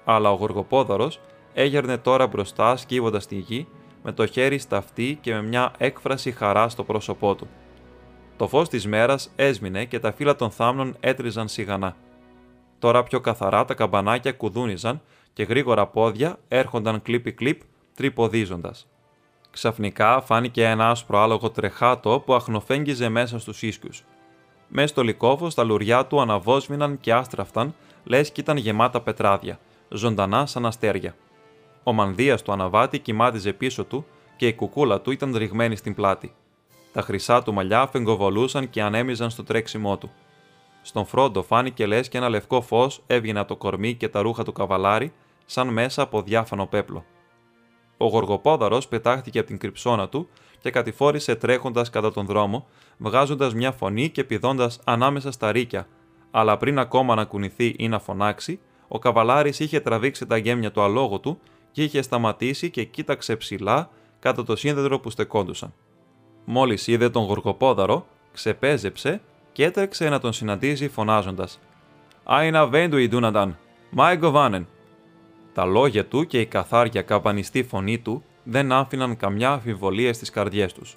Αλλά 0.04 0.30
ο 0.30 0.34
Γοργοπόδαρο 0.34 1.10
έγερνε 1.52 1.96
τώρα 1.96 2.26
μπροστά 2.26 2.76
σκύβοντας 2.76 3.26
τη 3.26 3.36
γη 3.36 3.66
με 4.02 4.12
το 4.12 4.26
χέρι 4.26 4.58
στα 4.58 4.76
αυτή 4.76 5.18
και 5.20 5.34
με 5.34 5.42
μια 5.42 5.72
έκφραση 5.78 6.32
χαρά 6.32 6.68
στο 6.68 6.84
πρόσωπό 6.84 7.34
του. 7.34 7.48
Το 8.36 8.48
φως 8.48 8.68
της 8.68 8.86
μέρας 8.86 9.32
έσμινε 9.36 9.84
και 9.84 9.98
τα 9.98 10.12
φύλλα 10.12 10.36
των 10.36 10.50
θάμνων 10.50 10.96
έτριζαν 11.00 11.48
σιγανά. 11.48 11.96
Τώρα 12.78 13.02
πιο 13.02 13.20
καθαρά 13.20 13.64
τα 13.64 13.74
καμπανάκια 13.74 14.32
κουδούνιζαν 14.32 15.00
και 15.32 15.42
γρήγορα 15.42 15.86
πόδια 15.86 16.38
έρχονταν 16.48 17.02
κλίπι-κλίπ 17.02 17.60
τρυποδίζοντας. 17.94 18.88
Ξαφνικά 19.50 20.20
φάνηκε 20.20 20.64
ένα 20.64 20.90
άσπρο 20.90 21.18
άλογο 21.18 21.50
τρεχάτο 21.50 22.22
που 22.26 22.34
αχνοφέγγιζε 22.34 23.08
μέσα 23.08 23.38
στους 23.38 23.62
ίσκους. 23.62 24.04
Μες 24.68 24.90
στο 24.90 25.02
λικόφο 25.02 25.48
τα 25.48 25.64
λουριά 25.64 26.06
του 26.06 26.20
αναβόσμηναν 26.20 27.00
και 27.00 27.12
άστραφταν, 27.12 27.74
λες 28.04 28.30
κι 28.30 28.40
ήταν 28.40 28.56
γεμάτα 28.56 29.00
πετράδια, 29.00 29.58
ζωντανά 29.88 30.46
σαν 30.46 30.66
αστέρια. 30.66 31.14
Ο 31.82 31.92
μανδύας 31.92 32.42
του 32.42 32.52
αναβάτη 32.52 32.98
κοιμάτιζε 32.98 33.52
πίσω 33.52 33.84
του 33.84 34.06
και 34.36 34.46
η 34.46 34.54
κουκούλα 34.54 35.00
του 35.00 35.10
ήταν 35.10 35.36
ρηγμένη 35.36 35.76
στην 35.76 35.94
πλάτη. 35.94 36.34
Τα 36.92 37.02
χρυσά 37.02 37.42
του 37.42 37.52
μαλλιά 37.52 37.86
φεγκοβολούσαν 37.86 38.70
και 38.70 38.82
ανέμιζαν 38.82 39.30
στο 39.30 39.44
τρέξιμό 39.44 39.96
του. 39.98 40.10
Στον 40.82 41.06
φρόντο 41.06 41.42
φάνηκε 41.42 41.86
λες 41.86 42.08
και 42.08 42.18
ένα 42.18 42.28
λευκό 42.28 42.60
φως 42.60 43.02
έβγαινε 43.06 43.38
από 43.38 43.48
το 43.48 43.56
κορμί 43.56 43.94
και 43.94 44.08
τα 44.08 44.20
ρούχα 44.20 44.42
του 44.42 44.52
καβαλάρι, 44.52 45.12
σαν 45.46 45.68
μέσα 45.68 46.02
από 46.02 46.22
διάφανο 46.22 46.66
πέπλο. 46.66 47.04
Ο 48.02 48.06
Γοργοπόδαρος 48.06 48.88
πετάχτηκε 48.88 49.38
από 49.38 49.48
την 49.48 49.58
κρυψώνα 49.58 50.08
του 50.08 50.28
και 50.60 50.70
κατηφόρησε 50.70 51.34
τρέχοντας 51.34 51.90
κατά 51.90 52.12
τον 52.12 52.26
δρόμο, 52.26 52.66
βγάζοντας 52.98 53.54
μια 53.54 53.72
φωνή 53.72 54.08
και 54.08 54.24
πηδώντας 54.24 54.80
ανάμεσα 54.84 55.30
στα 55.30 55.52
ρίκια, 55.52 55.86
αλλά 56.30 56.56
πριν 56.56 56.78
ακόμα 56.78 57.14
να 57.14 57.24
κουνηθεί 57.24 57.74
ή 57.78 57.88
να 57.88 57.98
φωνάξει, 57.98 58.60
ο 58.88 58.98
καβαλάρης 58.98 59.60
είχε 59.60 59.80
τραβήξει 59.80 60.26
τα 60.26 60.36
γέμια 60.36 60.70
του 60.70 60.82
αλόγου 60.82 61.20
του 61.20 61.40
και 61.72 61.82
είχε 61.82 62.02
σταματήσει 62.02 62.70
και 62.70 62.84
κοίταξε 62.84 63.36
ψηλά 63.36 63.90
κατά 64.18 64.44
το 64.44 64.56
σύνδεδρο 64.56 65.00
που 65.00 65.10
στεκόντουσαν. 65.10 65.72
Μόλις 66.44 66.86
είδε 66.86 67.10
τον 67.10 67.24
Γοργοπόδαρο, 67.24 68.06
ξεπέζεψε 68.32 69.20
και 69.52 69.64
έτρεξε 69.64 70.08
να 70.08 70.20
τον 70.20 70.32
συναντήσει 70.32 70.88
φωνάζοντας: 70.88 71.60
Άινα 72.24 72.66
βέντου 72.66 72.96
η 72.96 73.08
Ντούνανταν, 73.08 73.58
Μάι 73.90 74.16
Γκοβάνεν. 74.16 74.66
Τα 75.54 75.64
λόγια 75.64 76.06
του 76.06 76.26
και 76.26 76.40
η 76.40 76.46
καθάρια 76.46 77.02
καπανιστή 77.02 77.62
φωνή 77.62 77.98
του 77.98 78.24
δεν 78.44 78.72
άφηναν 78.72 79.16
καμιά 79.16 79.50
αμφιβολία 79.50 80.12
στις 80.12 80.30
καρδιές 80.30 80.72
τους. 80.72 80.96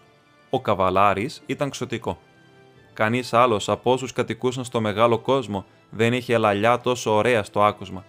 Ο 0.49 0.61
καβαλάρης 0.61 1.43
ήταν 1.45 1.69
ξωτικό. 1.69 2.17
Κανείς 2.93 3.33
άλλος 3.33 3.69
από 3.69 3.91
όσους 3.91 4.13
κατοικούσαν 4.13 4.63
στο 4.63 4.81
μεγάλο 4.81 5.19
κόσμο 5.19 5.65
δεν 5.89 6.13
είχε 6.13 6.37
λαλιά 6.37 6.79
τόσο 6.79 7.15
ωραία 7.15 7.43
στο 7.43 7.63
άκουσμα. 7.63 8.05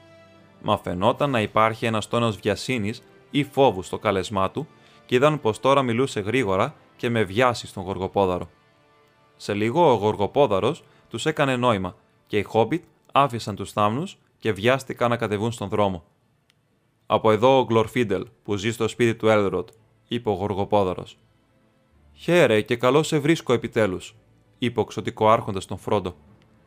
Μα 0.63 0.79
φαινόταν 0.79 1.31
να 1.31 1.41
υπάρχει 1.41 1.87
ένας 1.87 2.09
τόνος 2.09 2.37
βιασύνης 2.37 3.03
ή 3.31 3.45
φόβου 3.45 3.83
στο 3.83 3.99
κάλεσμά 3.99 4.51
του 4.51 4.67
και 5.07 5.15
είδαν 5.15 5.41
πως 5.41 5.61
τώρα 5.61 5.83
μιλούσε 5.83 6.21
γρήγορα 6.21 6.75
και 6.97 7.11
με 7.11 7.23
βιάσει 7.23 7.67
στον 7.67 7.83
Γοργοπόδαρο. 7.83 8.49
Σε 9.37 9.55
λίγο 9.55 9.91
ο 9.93 9.95
Γοργοπόδαρος 9.95 10.83
τους 11.09 11.27
έκανε 11.27 11.57
νόημα 11.57 11.95
και 12.27 12.39
οι 12.39 12.43
Χόμπιτ 12.43 12.85
άφησαν 13.13 13.55
τους 13.57 13.73
θάμνους 13.73 14.19
και 14.39 14.53
βιάστηκαν 14.53 15.11
να 15.11 15.17
κατεβούν 15.17 15.53
στον 15.53 15.69
δρόμο. 15.69 16.05
Από 17.07 17.31
εδώ 17.31 17.59
ο 17.59 17.65
Γκλορφίντελ 17.65 18.27
που 18.43 18.57
ζει 18.57 18.73
στο 18.73 18.89
σπίτι 18.89 19.15
του 19.15 19.29
Έλροτ, 19.29 19.69
είπε 20.09 20.29
ο 20.29 20.33
Γοργοπόδαρο. 20.33 21.05
Χαίρε 22.13 22.61
και 22.61 22.77
καλώ 22.77 23.03
σε 23.03 23.19
βρίσκω 23.19 23.53
επιτέλους, 23.53 24.17
είπε 24.59 24.81
ο 24.81 24.85
ξωτικό 24.85 25.31
άρχοντας 25.31 25.67
τον 25.67 25.79
Φρόντο. 25.79 26.15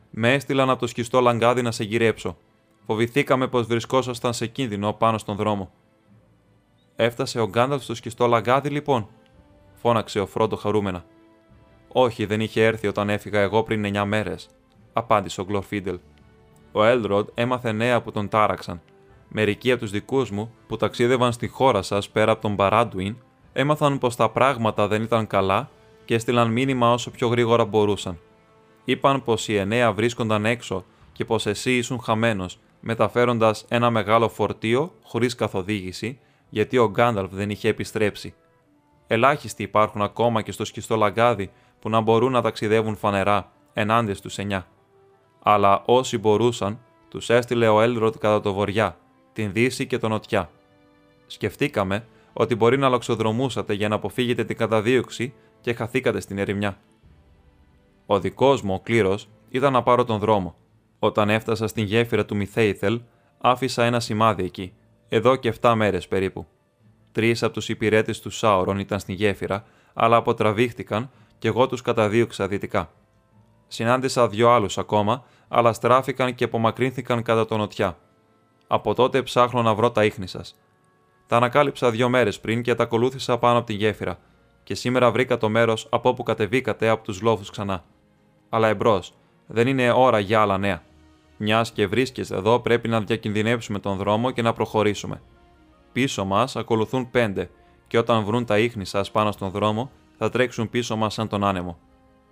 Με 0.10 0.34
έστειλαν 0.34 0.70
από 0.70 0.80
το 0.80 0.88
σκιστό 0.88 1.20
λαγκάδι 1.20 1.62
να 1.62 1.72
σε 1.72 1.84
γυρέψω. 1.84 2.38
Φοβηθήκαμε 2.86 3.48
πως 3.48 3.66
βρισκόσασταν 3.66 4.34
σε 4.34 4.48
κίνδυνο 4.48 4.94
πάνω 4.94 5.18
στον 5.18 5.36
δρόμο. 5.36 5.72
Έφτασε 6.96 7.40
ο 7.40 7.48
Γκάνταλφ 7.48 7.84
στο 7.84 7.96
σκιστό 7.96 8.28
λαγκάδι, 8.28 8.70
λοιπόν, 8.70 9.08
φώναξε 9.74 10.20
ο 10.20 10.26
Φρόντο 10.26 10.56
χαρούμενα. 10.56 11.06
Όχι, 11.88 12.26
δεν 12.26 12.42
είχε 12.42 12.66
έρθει 12.66 12.88
όταν 12.88 13.10
έφυγα 13.10 13.40
εγώ 13.40 13.64
πριν 13.64 13.98
9 13.98 14.04
μέρες, 14.06 14.50
απάντησε 14.94 15.42
ο 15.42 15.44
Γκλορφίντελ. 15.44 16.00
Ο 16.72 16.84
Έλροντ 16.84 17.28
έμαθε 17.34 17.72
νέα 17.72 18.02
που 18.02 18.12
τον 18.12 18.30
τάραξαν. 18.30 18.82
Μερικοί 19.28 19.72
από 19.72 19.82
τους 19.82 19.92
δικούς 19.92 20.32
μου 20.32 20.54
που 20.68 20.78
ταξίδευαν 20.78 21.32
στη 21.32 21.48
χώρα 21.48 21.82
σας 21.82 22.10
πέρα 22.10 22.32
από 22.32 22.42
τον 22.42 22.54
Μπαράντουιν 22.54 23.16
έμαθαν 23.54 23.98
πως 23.98 24.16
τα 24.16 24.30
πράγματα 24.30 24.88
δεν 24.88 25.02
ήταν 25.02 25.28
καλά 25.28 25.70
και 26.06 26.14
έστειλαν 26.14 26.52
μήνυμα 26.52 26.94
όσο 26.94 27.12
πιο 27.12 27.28
γρήγορα 27.28 27.66
μπορούσαν. 27.66 28.20
Είπαν 28.86 29.24
πως 29.24 29.48
οι 29.48 29.56
εννέα 29.56 29.94
βρίσκονταν 29.94 30.46
έξω 30.46 30.86
και 31.14 31.26
πως 31.26 31.46
εσύ 31.46 31.78
ήσουν 31.78 32.00
χαμένος, 32.00 32.60
μεταφέροντας 32.80 33.66
ένα 33.68 33.90
μεγάλο 33.90 34.30
φορτίο 34.30 34.94
χωρίς 35.04 35.36
καθοδήγηση, 35.36 36.20
γιατί 36.50 36.78
ο 36.78 36.90
Γκάνταλφ 36.90 37.32
δεν 37.32 37.50
είχε 37.50 37.70
επιστρέψει. 37.70 38.34
Ελάχιστοι 39.08 39.64
υπάρχουν 39.64 40.02
ακόμα 40.02 40.42
και 40.42 40.52
στο 40.52 40.66
σκιστό 40.66 40.96
λαγκάδι 40.96 41.52
που 41.80 41.90
να 41.90 42.02
μπορούν 42.02 42.32
να 42.32 42.42
ταξιδεύουν 42.42 42.96
φανερά 42.96 43.52
ενάντια 43.74 44.16
στους 44.16 44.38
εννιά. 44.38 44.68
Αλλά 45.44 45.84
όσοι 45.86 46.18
μπορούσαν, 46.18 46.80
τους 47.10 47.30
έστειλε 47.30 47.68
ο 47.68 47.82
Έλροτ 47.82 48.18
κατά 48.18 48.42
το 48.42 48.54
βοριά, 48.54 48.98
την 49.38 49.54
δύση 49.54 49.88
και 49.88 49.98
τον 49.98 50.10
νοτιά. 50.10 50.50
Σκεφτήκαμε 51.28 52.06
ότι 52.34 52.56
μπορεί 52.56 52.78
να 52.78 52.90
λοξοδρομούσατε 52.90 53.74
για 53.74 53.88
να 53.88 53.96
αποφύγετε 53.96 54.44
την 54.44 54.58
καταδίωξη 54.58 55.34
και 55.62 55.74
χαθήκατε 55.74 56.20
στην 56.20 56.38
ερημιά. 56.38 56.78
Ο 58.06 58.20
δικός 58.20 58.62
μου, 58.62 58.74
ο 58.74 58.80
κλήρος, 58.80 59.30
ήταν 59.50 59.74
να 59.74 59.84
πάρω 59.84 60.04
τον 60.04 60.20
δρόμο. 60.20 60.56
Όταν 61.00 61.30
έφτασα 61.30 61.68
στην 61.68 61.84
γέφυρα 61.84 62.26
του 62.26 62.36
Μιθέιθελ, 62.36 63.02
άφησα 63.38 63.84
ένα 63.84 64.00
σημάδι 64.00 64.44
εκεί, 64.44 64.74
εδώ 65.10 65.36
και 65.36 65.54
7 65.62 65.74
μέρες 65.76 66.08
περίπου. 66.08 66.46
Τρεις 67.12 67.44
από 67.44 67.54
τους 67.54 67.70
υπηρέτες 67.70 68.20
του 68.20 68.30
Σάουρον 68.30 68.80
ήταν 68.80 69.00
στην 69.00 69.16
γέφυρα, 69.16 69.66
αλλά 69.94 70.16
αποτραβήχτηκαν 70.16 71.10
και 71.38 71.48
εγώ 71.48 71.68
τους 71.68 71.82
καταδίωξα 71.82 72.48
δυτικά. 72.48 72.92
Συνάντησα 73.68 74.28
δύο 74.28 74.50
άλλους 74.50 74.78
ακόμα, 74.78 75.24
αλλά 75.48 75.74
στράφηκαν 75.74 76.36
και 76.36 76.44
απομακρύνθηκαν 76.44 77.24
κατά 77.24 77.46
το 77.46 77.58
νοτιά. 77.58 77.98
Από 78.68 78.94
τότε 78.94 79.22
ψάχνω 79.22 79.62
να 79.62 79.74
βρω 79.74 79.92
τα 79.92 80.06
ίχνη 80.06 80.28
σας. 80.28 80.58
Τα 81.28 81.36
ανακάλυψα 81.36 81.92
δύο 81.92 82.10
μέρες 82.10 82.40
πριν 82.40 82.62
και 82.62 82.76
τα 82.76 82.84
ακολούθησα 82.84 83.38
πάνω 83.38 83.58
από 83.58 83.68
τη 83.68 83.74
γέφυρα, 83.74 84.20
και 84.64 84.76
σήμερα 84.76 85.12
βρήκα 85.12 85.38
το 85.38 85.50
μέρος 85.50 85.88
από 85.92 86.10
όπου 86.10 86.24
κατεβήκατε 86.24 86.88
από 86.88 87.04
τους 87.04 87.22
λόφους 87.22 87.50
ξανά. 87.50 87.84
Αλλά 88.50 88.68
εμπρός, 88.68 89.14
δεν 89.48 89.68
είναι 89.68 89.92
ώρα 89.92 90.20
για 90.20 90.42
άλλα 90.42 90.58
νέα. 90.58 90.82
Μιας 91.38 91.72
και 91.72 91.88
βρίσκεστε 91.88 92.36
εδώ, 92.36 92.60
πρέπει 92.60 92.88
να 92.88 93.02
διακινδυνεύσουμε 93.02 93.80
τον 93.80 93.98
δρόμο 93.98 94.32
και 94.32 94.42
να 94.42 94.54
προχωρήσουμε. 94.54 95.22
Πίσω 95.92 96.26
μας 96.26 96.56
ακολουθούν 96.56 97.12
πέντε, 97.12 97.50
και 97.88 97.98
όταν 97.98 98.24
βρουν 98.24 98.46
τα 98.46 98.60
ίχνη 98.60 98.86
σας 98.86 99.12
πάνω 99.12 99.32
στον 99.32 99.50
δρόμο, 99.50 99.92
θα 100.18 100.30
τρέξουν 100.30 100.70
πίσω 100.70 100.96
μας 100.96 101.14
σαν 101.14 101.28
τον 101.28 101.44
άνεμο. 101.44 101.78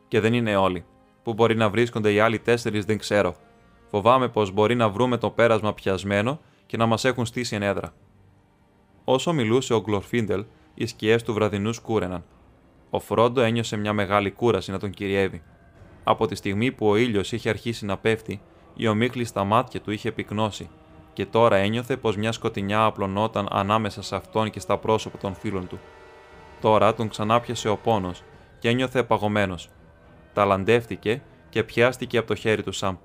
Και 0.07 0.19
δεν 0.19 0.33
είναι 0.33 0.55
όλοι. 0.55 0.85
Πού 1.23 1.33
μπορεί 1.33 1.55
να 1.55 1.69
βρίσκονται 1.69 2.11
οι 2.11 2.19
άλλοι 2.19 2.39
τέσσερις 2.39 2.85
δεν 2.85 2.97
ξέρω. 2.97 3.35
Φοβάμαι 3.89 4.27
πως 4.27 4.51
μπορεί 4.51 4.75
να 4.75 4.89
βρούμε 4.89 5.17
το 5.17 5.29
πέρασμα 5.29 5.73
πιασμένο 5.73 6.39
και 6.65 6.77
να 6.77 6.85
μας 6.85 7.05
έχουν 7.05 7.25
στήσει 7.25 7.55
ενέδρα. 7.55 7.93
Όσο 9.03 9.33
μιλούσε 9.33 9.73
ο 9.73 9.81
Γκλορφίντελ, 9.81 10.45
οι 10.73 10.85
σκιές 10.85 11.23
του 11.23 11.33
βραδινού 11.33 11.73
σκούρεναν. 11.73 12.23
Ο 12.89 12.99
Φρόντο 12.99 13.41
ένιωσε 13.41 13.77
μια 13.77 13.93
μεγάλη 13.93 14.31
κούραση 14.31 14.71
να 14.71 14.79
τον 14.79 14.89
κυριεύει. 14.89 15.41
Από 16.03 16.27
τη 16.27 16.35
στιγμή 16.35 16.71
που 16.71 16.87
ο 16.87 16.95
ήλιος 16.95 17.31
είχε 17.31 17.49
αρχίσει 17.49 17.85
να 17.85 17.97
πέφτει, 17.97 18.41
η 18.75 18.87
ομίχλη 18.87 19.25
στα 19.25 19.43
μάτια 19.43 19.81
του 19.81 19.91
είχε 19.91 20.11
πυκνώσει, 20.11 20.69
και 21.13 21.25
τώρα 21.25 21.55
ένιωθε 21.55 21.97
πως 21.97 22.17
μια 22.17 22.31
σκοτεινιά 22.31 22.83
απλωνόταν 22.83 23.47
ανάμεσα 23.51 24.01
σε 24.01 24.15
αυτόν 24.15 24.49
και 24.49 24.59
στα 24.59 24.77
πρόσωπα 24.77 25.17
των 25.17 25.35
φίλων 25.35 25.67
του. 25.67 25.79
Τώρα 26.61 26.93
τον 26.93 27.09
ξανάπιασε 27.09 27.69
ο 27.69 27.77
πόνος 27.77 28.23
και 28.59 28.69
ένιωθε 28.69 29.03
παγωμένος. 29.03 29.69
Ταλαντεύτηκε 30.33 31.21
και 31.49 31.63
πιάστηκε 31.63 32.17
από 32.17 32.27
το 32.27 32.35
χέρι 32.35 32.63
του 32.63 32.71
Σαμ. 32.71 32.95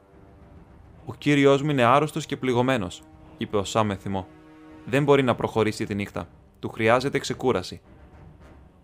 Ο 1.11 1.15
κύριος 1.19 1.63
μου 1.63 1.71
είναι 1.71 1.83
άρρωστος 1.83 2.27
και 2.27 2.37
πληγωμένος, 2.37 3.03
είπε 3.39 3.57
ο 3.57 3.65
Σαμ 3.65 3.87
με 3.87 3.97
θυμό. 3.97 4.27
Δεν 4.85 5.05
μπορεί 5.05 5.23
να 5.23 5.35
προχωρήσει 5.35 5.85
τη 5.85 5.95
νύχτα. 5.95 6.29
Του 6.59 6.69
χρειάζεται 6.69 7.19
ξεκούραση. 7.19 7.81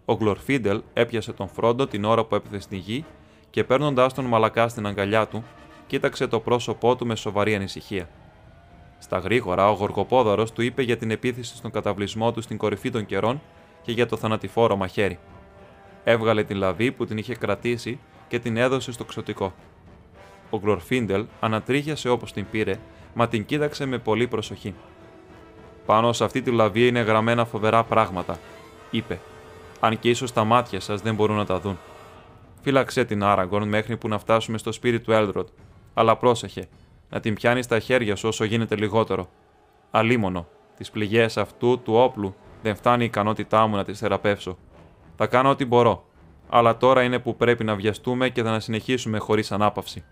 Ο 0.05 0.17
Γκλορφίντελ 0.17 0.83
έπιασε 0.93 1.33
τον 1.33 1.49
Φρόντο 1.49 1.87
την 1.87 2.05
ώρα 2.05 2.25
που 2.25 2.35
έπεθε 2.35 2.61
στη 2.61 2.77
γη 2.77 3.05
και 3.51 3.65
παίρνοντάς 3.65 4.15
τον 4.15 4.25
μαλακά 4.25 4.69
στην 4.69 4.87
αγκαλιά 4.87 5.27
του, 5.27 5.45
κοίταξε 5.87 6.27
το 6.27 6.41
πρόσωπό 6.41 6.97
του 6.97 7.07
με 7.07 7.17
σοβαρή 7.17 7.55
ανησυχία. 7.55 8.09
Στα 8.99 9.19
γρήγορα, 9.19 9.71
ο 9.71 9.75
Γοργοπόδαρο 9.75 10.45
του 10.45 10.63
είπε 10.63 10.83
για 10.83 10.97
την 10.97 11.11
επίθεση 11.11 11.57
στον 11.57 11.71
καταβλισμό 11.71 12.33
του 12.33 12.41
στην 12.41 12.57
κορυφή 12.57 12.91
των 12.91 13.07
καιρών 13.07 13.41
και 13.83 13.93
για 13.93 14.07
το 14.07 14.17
θανατηφόρο 14.17 14.77
μαχαίρι. 14.77 15.19
Έβγαλε 16.05 16.45
την 16.45 16.57
λαβή 16.57 16.93
που 16.93 17.07
την 17.07 17.19
είχε 17.19 17.35
κρατήσει 17.35 17.99
και 18.29 18.39
την 18.39 18.57
έδωσε 18.57 18.93
στο 18.93 19.05
ξωτικό. 19.05 19.55
Ο 20.51 20.59
Γκλορφίντελ 20.59 21.25
ανατρίχιασε 21.41 22.09
όπως 22.09 22.33
την 22.33 22.47
πήρε, 22.51 22.79
μα 23.15 23.29
την 23.29 23.45
κοίταξε 23.45 23.87
με 23.87 23.99
πολύ 23.99 24.27
προσοχή. 24.27 24.75
Πάνω 25.87 26.13
σε 26.13 26.25
αυτή 26.25 26.43
τη 26.43 26.51
λαβή 26.51 26.87
είναι 26.87 27.01
γραμμένα 27.01 27.45
φοβερά 27.45 27.85
πράγματα, 27.85 28.39
είπε, 28.91 29.21
αν 29.81 29.99
και 29.99 30.11
ίσως 30.11 30.33
τα 30.33 30.45
μάτια 30.45 30.81
σας 30.81 31.01
δεν 31.01 31.15
μπορούν 31.15 31.37
να 31.37 31.47
τα 31.47 31.61
δουν. 31.61 31.79
Φύλαξε 32.63 33.05
την 33.05 33.23
Άραγκορν 33.23 33.69
μέχρι 33.69 33.97
που 33.97 34.09
να 34.09 34.19
φτάσουμε 34.19 34.59
στο 34.59 34.73
σπίτι 34.73 35.01
του 35.01 35.13
Έλδροτ, 35.13 35.49
αλλά 35.95 36.17
πρόσεχε, 36.17 36.69
να 37.11 37.21
την 37.21 37.35
πιάνεις 37.35 37.65
στα 37.65 37.79
χέρια 37.79 38.17
σου 38.17 38.29
όσο 38.29 38.45
γίνεται 38.45 38.77
λιγότερο. 38.77 39.29
Αλίμονο, 39.91 40.47
τις 40.77 40.91
πληγές 40.91 41.37
αυτού 41.37 41.81
του 41.83 41.95
όπλου 41.95 42.35
δεν 42.63 42.75
φτάνει 42.75 43.03
η 43.03 43.07
ικανότητά 43.07 43.67
μου 43.67 43.77
να 43.77 43.85
τις 43.85 43.99
θεραπεύσω. 43.99 44.59
Θα 45.17 45.27
κάνω 45.27 45.51
ό,τι 45.51 45.65
μπορώ, 45.65 46.05
αλλά 46.49 46.77
τώρα 46.77 47.03
είναι 47.03 47.19
που 47.19 47.37
πρέπει 47.37 47.65
να 47.65 47.75
βιαστούμε 47.75 48.29
και 48.29 48.43
θα 48.43 48.51
να 48.51 48.61
συνεχίσουμε 48.61 49.19
χωρίς 49.19 49.53
ανάπαυση. 49.53 50.05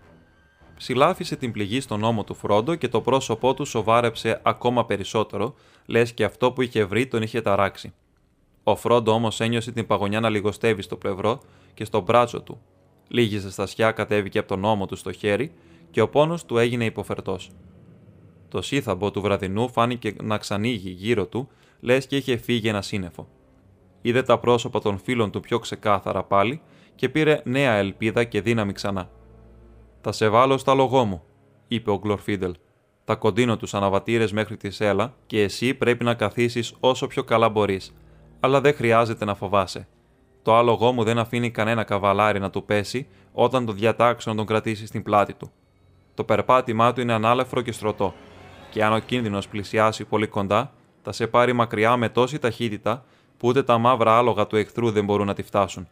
Ψηλάφισε 0.77 1.35
την 1.35 1.51
πληγή 1.51 1.79
στον 1.79 2.03
ώμο 2.03 2.23
του 2.23 2.33
Φρόντο 2.33 2.75
και 2.75 2.87
το 2.87 3.01
πρόσωπό 3.01 3.53
του 3.53 3.65
σοβάρεψε 3.65 4.39
ακόμα 4.43 4.85
περισσότερο, 4.85 5.55
λες 5.85 6.13
και 6.13 6.23
αυτό 6.23 6.51
που 6.51 6.61
είχε 6.61 6.83
βρει 6.83 7.07
τον 7.07 7.21
είχε 7.21 7.41
ταράξει. 7.41 7.93
Ο 8.63 8.75
Φρόντο 8.75 9.11
όμως 9.11 9.39
ένιωσε 9.39 9.71
την 9.71 9.87
παγωνιά 9.87 10.19
να 10.19 10.29
λιγοστεύει 10.29 10.81
στο 10.81 10.95
πλευρό 10.95 11.41
και 11.73 11.85
στο 11.85 12.01
μπράτσο 12.01 12.41
του. 12.41 12.61
Λίγη 13.07 13.37
ζεστασιά 13.37 13.91
κατέβηκε 13.91 14.39
από 14.39 14.47
τον 14.47 14.63
ώμο 14.63 14.85
του 14.85 14.95
στο 14.95 15.11
χέρι 15.11 15.51
και 15.91 16.01
ο 16.01 16.09
πόνος 16.09 16.45
του 16.45 16.57
έγινε 16.57 16.85
υποφερτός. 16.85 17.51
Το 18.49 18.61
σύθαμπο 18.61 19.11
του 19.11 19.21
βραδινού 19.21 19.69
φάνηκε 19.69 20.15
να 20.21 20.37
ξανοίγει 20.37 20.89
γύρω 20.89 21.25
του, 21.27 21.47
λες 21.79 22.07
και 22.07 22.15
είχε 22.15 22.37
φύγει 22.37 22.67
ένα 22.67 22.81
σύννεφο. 22.81 23.27
Είδε 24.01 24.23
τα 24.23 24.39
πρόσωπα 24.39 24.79
των 24.79 24.97
φίλων 24.97 25.31
του 25.31 25.39
πιο 25.39 25.59
ξεκάθαρα 25.59 26.23
πάλι 26.23 26.61
και 26.95 27.09
πήρε 27.09 27.41
νέα 27.43 27.73
ελπίδα 27.73 28.23
και 28.23 28.41
δύναμη 28.41 28.73
ξανά. 28.73 29.09
Θα 30.07 30.13
σε 30.13 30.29
βάλω 30.29 30.57
στα 30.57 30.73
λογό 30.73 31.05
μου, 31.05 31.23
είπε 31.67 31.91
ο 31.91 31.97
Γκλορφίντελ. 31.97 32.55
Θα 33.03 33.15
κοντίνω 33.15 33.57
τους 33.57 33.73
αναβατήρες 33.73 34.31
μέχρι 34.31 34.57
τη 34.57 34.69
σέλα 34.69 35.13
και 35.25 35.41
εσύ 35.41 35.73
πρέπει 35.73 36.03
να 36.03 36.13
καθίσεις 36.13 36.73
όσο 36.79 37.07
πιο 37.07 37.23
καλά 37.23 37.49
μπορείς. 37.49 37.93
Αλλά 38.39 38.61
δεν 38.61 38.73
χρειάζεται 38.73 39.25
να 39.25 39.35
φοβάσαι. 39.35 39.87
Το 40.41 40.55
άλογό 40.55 40.91
μου 40.91 41.03
δεν 41.03 41.17
αφήνει 41.17 41.51
κανένα 41.51 41.83
καβαλάρι 41.83 42.39
να 42.39 42.49
του 42.49 42.63
πέσει 42.63 43.07
όταν 43.33 43.65
το 43.65 43.71
διατάξω 43.71 44.29
να 44.29 44.35
τον 44.35 44.45
κρατήσει 44.45 44.85
στην 44.85 45.03
πλάτη 45.03 45.33
του. 45.33 45.51
Το 46.13 46.23
περπάτημά 46.23 46.93
του 46.93 47.01
είναι 47.01 47.13
ανάλεφρο 47.13 47.61
και 47.61 47.71
στρωτό, 47.71 48.13
και 48.71 48.83
αν 48.83 48.93
ο 48.93 48.99
κίνδυνος 48.99 49.47
πλησιάσει 49.47 50.05
πολύ 50.05 50.27
κοντά, 50.27 50.71
θα 51.01 51.11
σε 51.11 51.27
πάρει 51.27 51.53
μακριά 51.53 51.97
με 51.97 52.09
τόση 52.09 52.39
ταχύτητα 52.39 53.05
που 53.37 53.47
ούτε 53.47 53.63
τα 53.63 53.77
μαύρα 53.77 54.17
άλογα 54.17 54.47
του 54.47 54.55
εχθρού 54.55 54.91
δεν 54.91 55.05
μπορούν 55.05 55.27
να 55.27 55.33
τη 55.33 55.43
φτάσουν. 55.43 55.87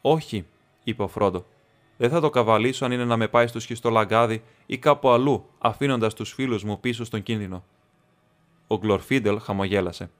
Όχι, 0.00 0.46
είπε 0.84 1.02
ο 1.02 1.08
Φρόντο. 1.08 1.44
Δεν 1.96 2.10
θα 2.10 2.20
το 2.20 2.30
καβαλήσω 2.30 2.84
αν 2.84 2.92
είναι 2.92 3.04
να 3.04 3.16
με 3.16 3.28
πάει 3.28 3.46
στο 3.46 3.60
σχιστό 3.60 3.90
λαγκάδι 3.90 4.42
ή 4.66 4.78
κάπου 4.78 5.08
αλλού, 5.08 5.44
αφήνοντας 5.58 6.14
τους 6.14 6.32
φίλους 6.32 6.64
μου 6.64 6.80
πίσω 6.80 7.04
στον 7.04 7.22
κίνδυνο. 7.22 7.64
Ο 8.66 8.76
Γκλορφίντελ 8.76 9.40
χαμογέλασε. 9.40 10.10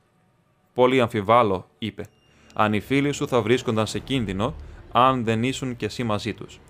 Πολύ 0.75 1.01
αμφιβάλλω, 1.01 1.67
είπε, 1.79 2.07
αν 2.55 2.73
οι 2.73 2.81
φίλοι 2.81 3.13
σου 3.13 3.29
θα 3.29 3.43
βρίσκονταν 3.43 3.87
σε 3.87 3.99
κίνδυνο 3.99 4.55
αν 4.93 5.25
δεν 5.25 5.43
ήσουν 5.43 5.77
κι 5.77 5.85
εσύ 5.85 6.05
μαζί 6.05 6.35
τους. 6.35 6.61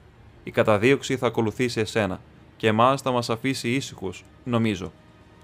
Η 0.42 0.50
καταδίωξη 0.50 1.16
θα 1.16 1.26
ακολουθήσει 1.26 1.80
εσένα 1.80 2.20
και 2.56 2.66
εμάς 2.66 3.02
θα 3.02 3.10
μας 3.10 3.30
αφήσει 3.30 3.74
ήσυχους, 3.74 4.24
νομίζω. 4.44 4.92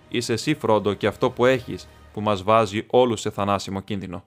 Είσαι 0.08 0.32
εσύ, 0.32 0.54
Φρόντο, 0.54 0.94
και 0.94 1.06
αυτό 1.06 1.30
που 1.30 1.46
έχεις 1.46 1.88
που 2.12 2.20
μας 2.20 2.42
βάζει 2.42 2.86
όλους 2.90 3.20
σε 3.20 3.30
θανάσιμο 3.30 3.80
κίνδυνο. 3.80 4.24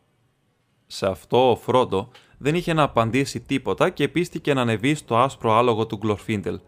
Σε 0.88 1.07
αυτό 1.07 1.51
ο 1.51 1.55
Φρόντο 1.55 2.09
δεν 2.38 2.55
είχε 2.55 2.73
να 2.73 2.83
απαντήσει 2.83 3.39
τίποτα 3.39 3.89
και 3.89 4.07
πίστηκε 4.07 4.53
να 4.53 4.61
ανεβεί 4.61 4.95
στο 4.95 5.17
άσπρο 5.17 5.53
άλογο 5.53 5.86
του 5.86 5.97
Γκλορφίντελ. 5.97 6.59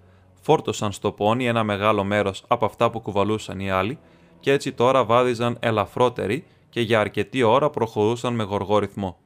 Φόρτωσαν 0.41 0.91
στο 0.91 1.11
πόνι 1.11 1.47
ένα 1.47 1.63
μεγάλο 1.63 2.03
μέρος 2.03 2.43
από 2.47 2.65
αυτά 2.65 2.89
που 2.89 2.99
κουβαλούσαν 2.99 3.59
οι 3.59 3.71
άλλοι 3.71 3.99
και 4.39 4.51
έτσι 4.51 4.71
τώρα 4.71 5.05
βάδιζαν 5.05 5.57
ελαφρότεροι 5.59 6.45
και 6.69 6.81
για 6.81 6.99
αρκετή 6.99 7.43
ώρα 7.43 7.69
προχωρούσαν 7.69 8.35
με 8.35 8.43
γοργό 8.43 8.77
ρυθμό. 8.79 9.17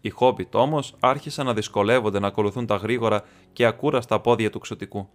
Οι 0.00 0.10
Χόμπιτ 0.10 0.54
όμως 0.54 0.94
άρχισαν 1.00 1.46
να 1.46 1.54
δυσκολεύονται 1.54 2.18
να 2.18 2.26
ακολουθούν 2.26 2.66
τα 2.66 2.76
γρήγορα 2.76 3.24
και 3.52 3.66
ακούραστα 3.66 4.20
πόδια 4.20 4.50
του 4.50 4.58
ξωτικού. 4.58 5.08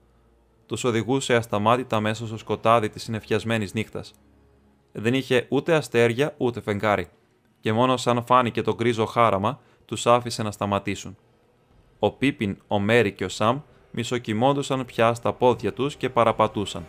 Τους 0.65 0.83
οδηγούσε 0.83 1.35
ασταμάτητα 1.35 1.99
μέσα 1.99 2.27
στο 2.27 2.37
σκοτάδι 2.37 2.89
της 2.89 3.03
συνεφιασμένης 3.03 3.73
νύχτας. 3.73 4.13
Δεν 4.91 5.13
είχε 5.13 5.45
ούτε 5.49 5.73
αστέρια 5.73 6.33
ούτε 6.37 6.61
φεγγάρι, 6.61 7.07
και 7.59 7.73
μόνο 7.73 7.97
σαν 7.97 8.23
φάνηκε 8.25 8.61
το 8.61 8.75
γκρίζο 8.75 9.05
χάραμα, 9.05 9.59
τους 9.91 10.07
άφησε 10.07 10.43
να 10.43 10.51
σταματήσουν. 10.51 11.17
Ο 11.99 12.11
Πίπιν, 12.11 12.57
ο 12.67 12.79
Μέρι 12.79 13.11
και 13.11 13.25
ο 13.25 13.29
Σαμ 13.29 13.59
μισοκυμόντουσαν 13.91 14.85
πια 14.85 15.13
στα 15.13 15.33
πόδια 15.33 15.73
τους 15.73 15.95
και 15.95 16.09
παραπατούσαν. 16.09 16.85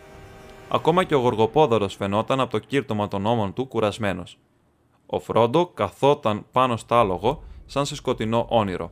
Ακόμα 0.69 1.05
και 1.05 1.15
ο 1.15 1.19
Γοργοπόδωρο 1.19 1.89
φαινόταν 1.89 2.41
από 2.41 2.51
το 2.51 2.59
κύρτωμα 2.59 3.09
των 3.09 3.27
ώμων 3.27 3.53
του 3.53 3.67
κουρασμένος. 3.67 4.39
Ο 5.07 5.19
Φρόντο 5.19 5.67
καθόταν 5.67 6.47
πάνω 6.53 6.77
στα 6.77 6.99
άλογο 6.99 7.43
σαν 7.67 7.87
σε 7.87 7.95
σκοτεινό 7.95 8.47
όνειρο. 8.49 8.91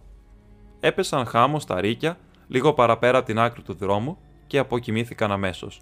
Έπεσαν 0.80 1.26
χάμω 1.26 1.60
στα 1.60 1.80
ρίκια, 1.80 2.18
λίγο 2.48 2.72
παραπέρα 2.72 3.18
από 3.18 3.26
την 3.26 3.38
άκρη 3.38 3.62
του 3.62 3.74
δρόμου 3.74 4.18
και 4.46 4.58
αποκοιμήθηκαν 4.58 5.32
αμέσως. 5.32 5.80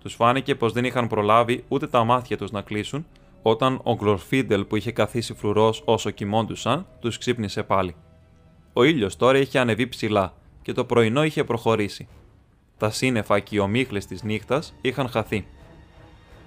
Τους 0.00 0.14
φάνηκε 0.14 0.54
πως 0.54 0.72
δεν 0.72 0.84
είχαν 0.84 1.06
προλάβει 1.06 1.64
ούτε 1.68 1.86
τα 1.86 2.04
μάτια 2.04 2.36
τους 2.36 2.50
να 2.50 2.62
κλείσουν, 2.62 3.06
όταν 3.42 3.80
ο 3.82 3.94
Γκλορφίντελ 3.94 4.64
που 4.64 4.76
είχε 4.76 4.92
καθίσει 4.92 5.34
φρουρός 5.34 5.82
όσο 5.84 6.10
κοιμόντουσαν, 6.10 6.86
τους 7.00 7.18
ξύπνησε 7.18 7.62
πάλι. 7.62 7.94
Ο 8.72 8.82
ήλιος 8.82 9.16
τώρα 9.16 9.38
είχε 9.38 9.58
ανεβεί 9.58 9.88
ψηλά 9.88 10.34
και 10.62 10.72
το 10.72 10.84
πρωινό 10.84 11.24
είχε 11.24 11.44
προχωρήσει. 11.44 12.08
Τα 12.76 12.90
σύννεφα 12.90 13.38
και 13.38 13.56
οι 13.56 13.58
ομίχλες 13.58 14.06
της 14.06 14.22
νύχτας 14.22 14.74
είχαν 14.80 15.08
χαθεί. 15.08 15.46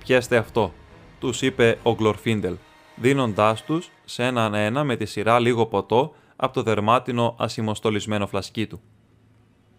Πιέστε 0.03 0.37
αυτό, 0.37 0.73
τους 1.19 1.41
είπε 1.41 1.77
ο 1.83 1.93
Γκλορφίντελ, 1.93 2.55
δίνοντάς 2.95 3.63
τους 3.63 3.91
σε 4.05 4.23
έναν 4.23 4.53
ένα 4.53 4.83
με 4.83 4.95
τη 4.95 5.05
σειρά 5.05 5.39
λίγο 5.39 5.65
ποτό 5.65 6.13
από 6.35 6.53
το 6.53 6.63
δερμάτινο 6.63 7.35
ασημοστολισμένο 7.39 8.27
φλασκί 8.27 8.67
του. 8.67 8.81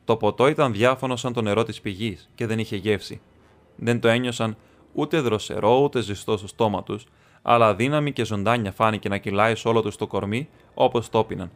Το 0.05 0.17
ποτό 0.17 0.49
ήταν 0.49 0.73
διάφανο 0.73 1.17
σαν 1.17 1.33
το 1.33 1.43
νερό 1.43 1.63
της 1.63 1.81
πηγής 1.81 2.31
και 2.35 2.47
δεν 2.47 2.59
είχε 2.59 2.77
γεύση. 2.77 3.21
Δεν 3.77 4.01
το 4.01 4.09
ένιωσαν 4.09 4.57
ούτε 4.97 5.21
δροσερό 5.21 5.81
ούτε 5.83 6.01
ζεστό 6.01 6.37
στο 6.37 6.47
στόμα 6.47 6.83
τους, 6.83 7.07
αλλά 7.43 7.75
δύναμη 7.75 8.13
και 8.13 8.25
ζωντάνια 8.25 8.73
φάνηκε 8.73 9.09
να 9.09 9.19
κυλάει 9.19 9.55
σε 9.55 9.69
όλο 9.69 9.83
τους 9.83 9.97
το 9.97 10.07
κορμί 10.07 10.49
όπως 10.75 11.09
το 11.09 11.25
πίναν. 11.25 11.51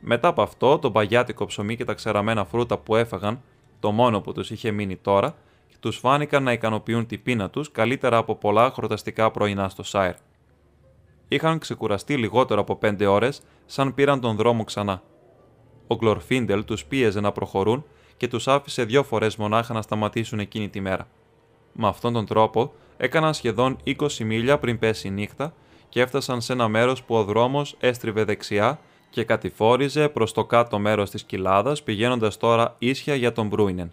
Μετά 0.00 0.28
από 0.28 0.42
αυτό, 0.42 0.78
το 0.78 0.90
παγιάτικο 0.90 1.44
ψωμί 1.44 1.76
και 1.76 1.84
τα 1.84 1.94
ξεραμένα 1.94 2.44
φρούτα 2.44 2.78
που 2.78 2.96
έφαγαν, 2.96 3.42
το 3.80 3.90
μόνο 3.90 4.20
που 4.20 4.32
τους 4.32 4.50
είχε 4.50 4.70
μείνει 4.70 4.96
τώρα, 4.96 5.34
τους 5.80 5.96
φάνηκαν 5.96 6.42
να 6.42 6.52
ικανοποιούν 6.52 7.06
την 7.06 7.22
πείνα 7.22 7.50
τους 7.50 7.70
καλύτερα 7.70 8.16
από 8.16 8.34
πολλά 8.34 8.70
χρωταστικά 8.70 9.30
πρωινά 9.30 9.68
στο 9.68 9.82
Σάιρ 9.82 10.14
είχαν 11.30 11.58
ξεκουραστεί 11.58 12.16
λιγότερο 12.16 12.60
από 12.60 12.76
πέντε 12.76 13.06
ώρες, 13.06 13.42
σαν 13.66 13.94
πήραν 13.94 14.20
τον 14.20 14.36
δρόμο 14.36 14.64
ξανά. 14.64 15.02
Ο 15.86 15.94
Γκλορφίντελ 15.94 16.64
τους 16.64 16.84
πίεζε 16.84 17.20
να 17.20 17.32
προχωρούν 17.32 17.84
και 18.16 18.28
τους 18.28 18.48
άφησε 18.48 18.84
δύο 18.84 19.02
φορές 19.02 19.36
μονάχα 19.36 19.74
να 19.74 19.82
σταματήσουν 19.82 20.38
εκείνη 20.38 20.68
τη 20.68 20.80
μέρα. 20.80 21.08
Με 21.72 21.88
αυτόν 21.88 22.12
τον 22.12 22.26
τρόπο 22.26 22.72
έκαναν 22.96 23.34
σχεδόν 23.34 23.76
20 23.84 24.16
μίλια 24.18 24.58
πριν 24.58 24.78
πέσει 24.78 25.08
η 25.08 25.10
νύχτα 25.10 25.52
και 25.88 26.00
έφτασαν 26.00 26.40
σε 26.40 26.52
ένα 26.52 26.68
μέρος 26.68 27.02
που 27.02 27.14
ο 27.14 27.24
δρόμος 27.24 27.76
έστριβε 27.80 28.24
δεξιά 28.24 28.78
και 29.10 29.24
κατηφόριζε 29.24 30.08
προς 30.08 30.32
το 30.32 30.44
κάτω 30.44 30.78
μέρος 30.78 31.10
της 31.10 31.22
κοιλάδας, 31.22 31.82
πηγαίνοντας 31.82 32.36
τώρα 32.36 32.74
ίσια 32.78 33.14
για 33.14 33.32
τον 33.32 33.46
Μπρούινεν. 33.46 33.92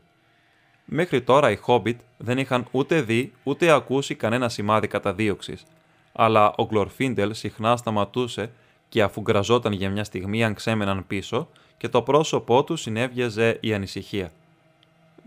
Μέχρι 0.86 1.22
τώρα 1.22 1.52
οι 1.52 1.56
Χόμπιτ 1.56 2.00
δεν 2.18 2.38
είχαν 2.38 2.68
ούτε 2.72 3.02
δει 3.02 3.34
ούτε 3.44 3.72
ακούσει 3.72 4.16
κανένα 4.16 4.50
σημάδι 4.50 4.88
καταδίωξης, 4.88 5.66
αλλά 6.12 6.54
ο 6.58 6.66
Γκλορφίντελ 6.66 7.34
συχνά 7.34 7.78
σταματούσε 7.78 8.52
και 8.90 9.02
αφού 9.02 9.22
γκραζόταν 9.22 9.72
για 9.72 9.90
μια 9.90 10.04
στιγμή 10.04 10.44
αν 10.44 10.54
ξέμεναν 10.54 11.08
πίσω 11.08 11.48
και 11.78 11.90
το 11.90 12.02
πρόσωπό 12.02 12.64
του 12.64 12.76
συνέβιαζε 12.76 13.58
η 13.62 13.74
ανησυχία. 13.74 14.32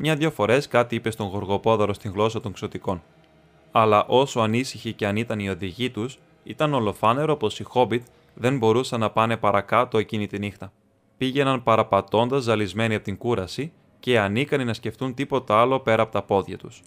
Μια-δυο 0.03 0.31
φορές 0.31 0.69
κάτι 0.69 0.95
είπε 0.95 1.11
στον 1.11 1.27
Γοργοπόδωρο 1.27 1.93
στην 1.93 2.11
γλώσσα 2.11 2.41
των 2.41 2.53
ξωτικών. 2.53 3.03
Αλλά 3.73 4.05
όσο 4.07 4.41
ανήσυχοι 4.41 4.93
και 4.93 5.07
αν 5.07 5.17
ήταν 5.17 5.39
οι 5.39 5.49
οδηγοί 5.49 5.91
τους, 5.91 6.19
ήταν 6.43 6.75
ολοφάνερο 6.75 7.37
πως 7.37 7.61
οι 7.61 7.63
Χόμπιτ 7.63 8.07
δεν 8.35 8.59
μπορούσαν 8.59 9.01
να 9.01 9.11
πάνε 9.11 9.37
παρακάτω 9.37 9.99
εκείνη 9.99 10.27
τη 10.27 10.39
νύχτα. 10.39 10.73
Πήγαιναν 11.17 11.63
παραπατώντας 11.63 12.43
ζαλισμένοι 12.43 12.95
από 12.95 13.05
την 13.05 13.17
κούραση 13.17 13.73
και 14.01 14.19
ανίκανοι 14.19 14.65
να 14.65 14.75
σκεφτούν 14.75 15.15
τίποτα 15.15 15.61
άλλο 15.61 15.81
πέρα 15.81 16.03
από 16.03 16.13
τα 16.13 16.23
πόδια 16.23 16.59
τους. 16.59 16.83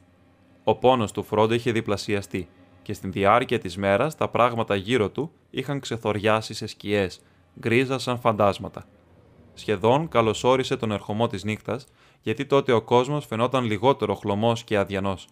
Ο 0.64 0.76
πόνος 0.76 1.12
του 1.12 1.24
Φρόντο 1.24 1.54
είχε 1.54 1.72
διπλασιαστεί 1.72 2.48
και 2.82 2.94
στην 2.94 3.12
διάρκεια 3.12 3.60
της 3.60 3.78
μέρας 3.78 4.16
τα 4.16 4.28
πράγματα 4.28 4.76
γύρω 4.76 5.10
του 5.10 5.32
είχαν 5.50 5.80
ξεθοριάσει 5.80 6.54
σε 6.54 6.68
σκιές, 6.68 7.22
γκρίζα 7.60 8.00
σαν 8.00 8.20
φαντάσματα. 8.20 8.86
Σχεδόν 9.54 10.08
καλωσόρισε 10.08 10.78
τον 10.78 10.92
ερχομό 10.92 11.28
της 11.28 11.44
νύχτας, 11.44 11.86
γιατί 12.24 12.46
τότε 12.46 12.72
ο 12.72 12.82
κόσμος 12.82 13.26
φαινόταν 13.26 13.64
λιγότερο 13.64 14.16
χλωμός 14.16 14.64
και 14.64 14.78
αδιανός. 14.78 15.28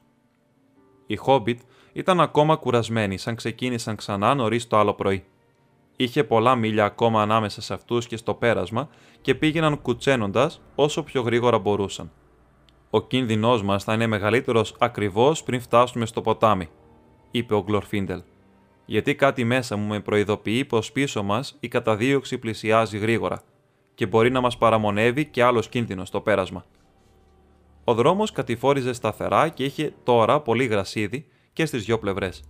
Οι 1.08 1.16
Χόμπιτ 1.16 1.60
ήταν 1.94 2.20
ακόμα 2.22 2.56
κουρασμένοι 2.56 3.18
σαν 3.18 3.36
ξεκίνησαν 3.36 3.96
ξανά 3.96 4.36
νωρίς 4.36 4.68
το 4.68 4.78
άλλο 4.78 4.94
πρωί. 4.94 5.24
Είχε 5.96 6.24
πολλά 6.24 6.56
μίλια 6.56 6.86
ακόμα 6.86 7.22
ανάμεσα 7.22 7.62
σε 7.62 7.74
αυτούς 7.74 8.08
και 8.08 8.18
στο 8.18 8.34
πέρασμα 8.34 8.90
και 9.22 9.36
πήγαιναν 9.36 9.82
κουτσένοντας 9.82 10.62
όσο 10.76 11.04
πιο 11.04 11.22
γρήγορα 11.22 11.60
μπορούσαν. 11.60 12.12
Ο 12.90 13.02
κίνδυνός 13.02 13.64
μας 13.64 13.84
θα 13.84 13.94
είναι 13.94 14.08
μεγαλύτερος 14.08 14.76
ακριβώς 14.80 15.44
πριν 15.44 15.62
φτάσουμε 15.62 16.06
στο 16.06 16.22
ποτάμι, 16.22 16.70
είπε 17.32 17.54
ο 17.54 17.64
Γκλορφίντελ. 17.64 18.22
Γιατί 18.86 19.16
κάτι 19.16 19.44
μέσα 19.44 19.76
μου 19.76 19.88
με 19.88 20.00
προειδοποιεί 20.00 20.66
πως 20.66 20.92
πίσω 20.92 21.24
μας 21.24 21.58
η 21.60 21.68
καταδίωξη 21.68 22.38
πλησιάζει 22.38 22.98
γρήγορα 22.98 23.42
και 23.96 24.06
μπορεί 24.06 24.32
να 24.32 24.42
μας 24.42 24.58
παραμονεύει 24.58 25.26
και 25.26 25.44
άλλος 25.44 25.70
κίνδυνος 25.70 26.08
στο 26.08 26.22
πέρασμα. 26.22 26.66
Ο 27.84 27.94
δρόμος 27.94 28.32
κατηφόριζε 28.32 28.94
σταθερά 28.94 29.50
και 29.50 29.64
είχε 29.64 29.94
τώρα 30.04 30.42
πολύ 30.42 30.66
γρασίδι 30.66 31.26
και 31.54 31.66
στις 31.66 31.86
δυο 31.86 32.00
πλευρές. 32.00 32.44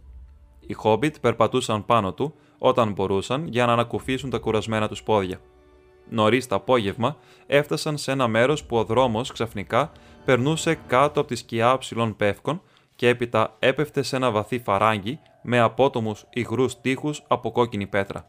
Οι 0.59 0.73
Χόμπιτ 0.73 1.15
περπατούσαν 1.21 1.85
πάνω 1.85 2.13
του 2.13 2.33
όταν 2.57 2.91
μπορούσαν 2.91 3.47
για 3.47 3.65
να 3.65 3.73
ανακουφίσουν 3.73 4.29
τα 4.29 4.37
κουρασμένα 4.37 4.87
τους 4.87 5.03
πόδια. 5.03 5.39
Νωρίς 6.09 6.47
το 6.47 6.55
απόγευμα 6.55 7.17
έφτασαν 7.47 7.97
σε 7.97 8.11
ένα 8.11 8.27
μέρος 8.27 8.63
που 8.63 8.77
ο 8.77 8.83
δρόμος 8.83 9.31
ξαφνικά 9.31 9.91
περνούσε 10.25 10.79
κάτω 10.87 11.19
από 11.19 11.29
τη 11.29 11.35
σκιά 11.35 11.77
ψηλών 11.77 12.15
πεύκων 12.15 12.61
και 12.95 13.07
έπειτα 13.07 13.55
έπεφτε 13.59 14.01
σε 14.01 14.15
ένα 14.15 14.31
βαθύ 14.31 14.59
φαράγγι 14.59 15.19
με 15.41 15.59
απότομους 15.59 16.25
υγρούς 16.33 16.81
τείχους 16.81 17.23
από 17.27 17.51
κόκκινη 17.51 17.87
πέτρα. 17.87 18.25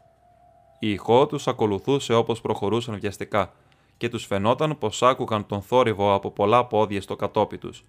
Η 0.79 0.91
ηχό 0.91 1.25
τους 1.25 1.47
ακολουθούσε 1.47 2.13
όπως 2.13 2.41
προχωρούσαν 2.41 2.99
βιαστικά 2.99 3.53
και 3.97 4.09
τους 4.09 4.25
φαινόταν 4.25 4.77
πως 4.77 5.03
άκουγαν 5.03 5.45
τον 5.45 5.61
θόρυβο 5.61 6.13
από 6.13 6.31
πολλά 6.31 6.65
πόδια 6.65 7.01
στο 7.01 7.15
κατόπι 7.15 7.57
τους. 7.57 7.85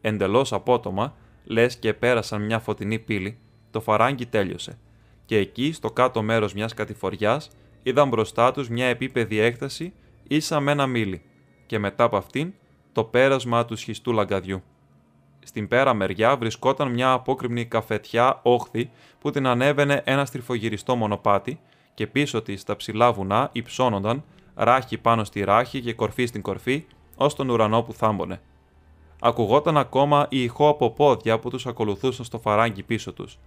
Εντελώς 0.00 0.52
απότομα, 0.52 1.14
λες 1.44 1.76
και 1.76 1.94
πέρασαν 1.94 2.42
μια 2.42 2.58
φωτεινή 2.58 2.98
πύλη, 2.98 3.38
το 3.70 3.80
φαράγγι 3.80 4.26
τέλειωσε 4.26 4.78
και 5.26 5.36
εκεί 5.36 5.72
στο 5.72 5.90
κάτω 5.90 6.22
μέρος 6.22 6.54
μιας 6.54 6.74
κατηφοριάς 6.74 7.50
είδαν 7.82 8.08
μπροστά 8.08 8.52
τους 8.52 8.68
μια 8.68 8.86
επίπεδη 8.86 9.38
έκταση 9.38 9.92
ίσα 10.28 10.60
με 10.60 10.72
ένα 10.72 10.86
μήλι 10.86 11.22
και 11.66 11.78
μετά 11.78 12.04
από 12.04 12.16
αυτήν 12.16 12.52
το 12.92 13.04
πέρασμα 13.04 13.64
του 13.64 13.76
σχιστού 13.76 14.12
λαγκαδιού. 14.12 14.62
Στην 15.44 15.68
πέρα 15.68 15.94
μεριά 15.94 16.36
βρισκόταν 16.36 16.92
μια 16.92 17.12
απόκρημνη 17.12 17.64
καφετιά 17.64 18.40
όχθη 18.42 18.90
που 19.18 19.30
την 19.30 19.46
ανέβαινε 19.46 20.02
ένα 20.04 20.24
στριφογυριστό 20.24 20.96
μονοπάτι 20.96 21.60
και 21.94 22.06
πίσω 22.06 22.42
της 22.42 22.64
τα 22.64 22.76
ψηλά 22.76 23.12
βουνά 23.12 23.48
υψώνονταν 23.52 24.24
ράχη 24.56 24.98
πάνω 24.98 25.24
στη 25.24 25.44
ράχη 25.44 25.80
και 25.80 25.94
κορφή 25.94 26.26
στην 26.26 26.42
κορφή, 26.42 26.84
ως 27.16 27.34
τον 27.34 27.48
ουρανό 27.48 27.82
που 27.82 27.92
θάμπονε. 27.92 28.40
Ακουγόταν 29.20 29.76
ακόμα 29.76 30.26
η 30.30 30.42
ηχό 30.42 30.68
από 30.68 30.90
πόδια 30.90 31.38
που 31.38 31.50
τους 31.50 31.66
ακολουθούσαν 31.66 32.24
στο 32.24 32.38
φαράγγι 32.38 32.82
πίσω 32.82 33.12
τους. 33.12 33.38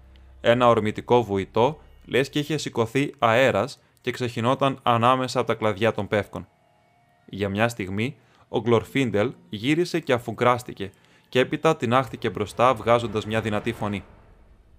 Ένα 0.41 0.67
ορμητικό 0.67 1.23
βουητό, 1.23 1.79
λες 2.05 2.29
και 2.29 2.39
είχε 2.39 2.57
σηκωθεί 2.57 3.13
αέρας 3.19 3.79
και 4.01 4.11
ξεχυνόταν 4.11 4.79
ανάμεσα 4.83 5.39
από 5.39 5.47
τα 5.47 5.53
κλαδιά 5.53 5.91
των 5.91 6.07
πεύκων. 6.07 6.47
Για 7.25 7.49
μια 7.49 7.67
στιγμή, 7.67 8.15
ο 8.47 8.59
Γκλορφίντελ 8.59 9.33
γύρισε 9.49 9.99
και 9.99 10.13
αφουγκράστηκε 10.13 10.91
και 11.29 11.39
έπειτα 11.39 11.75
την 11.75 11.93
άχτηκε 11.93 12.29
μπροστά 12.29 12.73
βγάζοντας 12.73 13.25
μια 13.25 13.41
δυνατή 13.41 13.73
φωνή. 13.73 14.03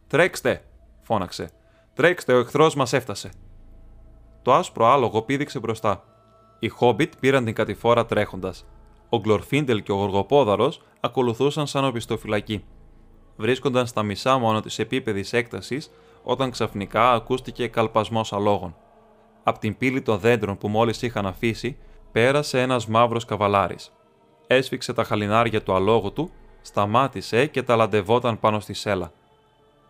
Τρέξτε! 0.07 0.65
φώναξε. 1.03 1.51
Τρέξτε, 1.95 2.33
ο 2.33 2.39
εχθρός 2.39 2.75
μας 2.75 2.93
έφτασε. 2.93 3.31
Το 4.43 4.55
άσπρο 4.55 4.87
άλογο 4.87 5.23
πήδηξε 5.23 5.59
μπροστά. 5.59 6.05
Οι 6.63 6.69
Χόμπιτ 6.69 7.13
πήραν 7.21 7.45
την 7.45 7.55
κατηφόρα 7.55 8.07
τρέχοντας. 8.07 8.67
Ο 9.09 9.19
Γκλορφίντελ 9.19 9.83
και 9.83 9.93
ο 9.93 9.95
Γοργοπόδαρος 9.95 10.83
ακολουθούσαν 11.01 11.67
σαν 11.67 11.85
οπισθοφυλακοί. 11.85 12.65
Βρίσκονταν 13.37 13.87
στα 13.87 14.03
μισά 14.03 14.39
μόνο 14.39 14.61
της 14.61 14.79
επίπεδης 14.79 15.33
έκτασης 15.33 15.91
όταν 16.23 16.51
ξαφνικά 16.51 17.13
ακούστηκε 17.13 17.67
καλπασμός 17.69 18.33
αλόγων. 18.33 18.77
Απ' 19.43 19.59
την 19.59 19.77
πύλη 19.79 20.03
των 20.03 20.19
δέντρων 20.19 20.59
που 20.59 20.69
μόλις 20.69 21.03
είχαν 21.03 21.27
αφήσει, 21.27 21.77
πέρασε 22.13 22.61
ένας 22.61 22.87
μαύρος 22.87 23.25
καβαλάρης. 23.25 23.93
Έσφιξε 24.47 24.93
τα 24.93 25.05
χαλινάρια 25.05 25.63
του 25.63 25.75
αλόγου 25.75 26.13
του, 26.13 26.31
σταμάτησε 26.63 27.47
και 27.47 27.63
τα 27.63 27.77
λαντευόταν 27.77 28.41
πάνω 28.41 28.61
στη 28.61 28.75
σέλα. 28.75 29.13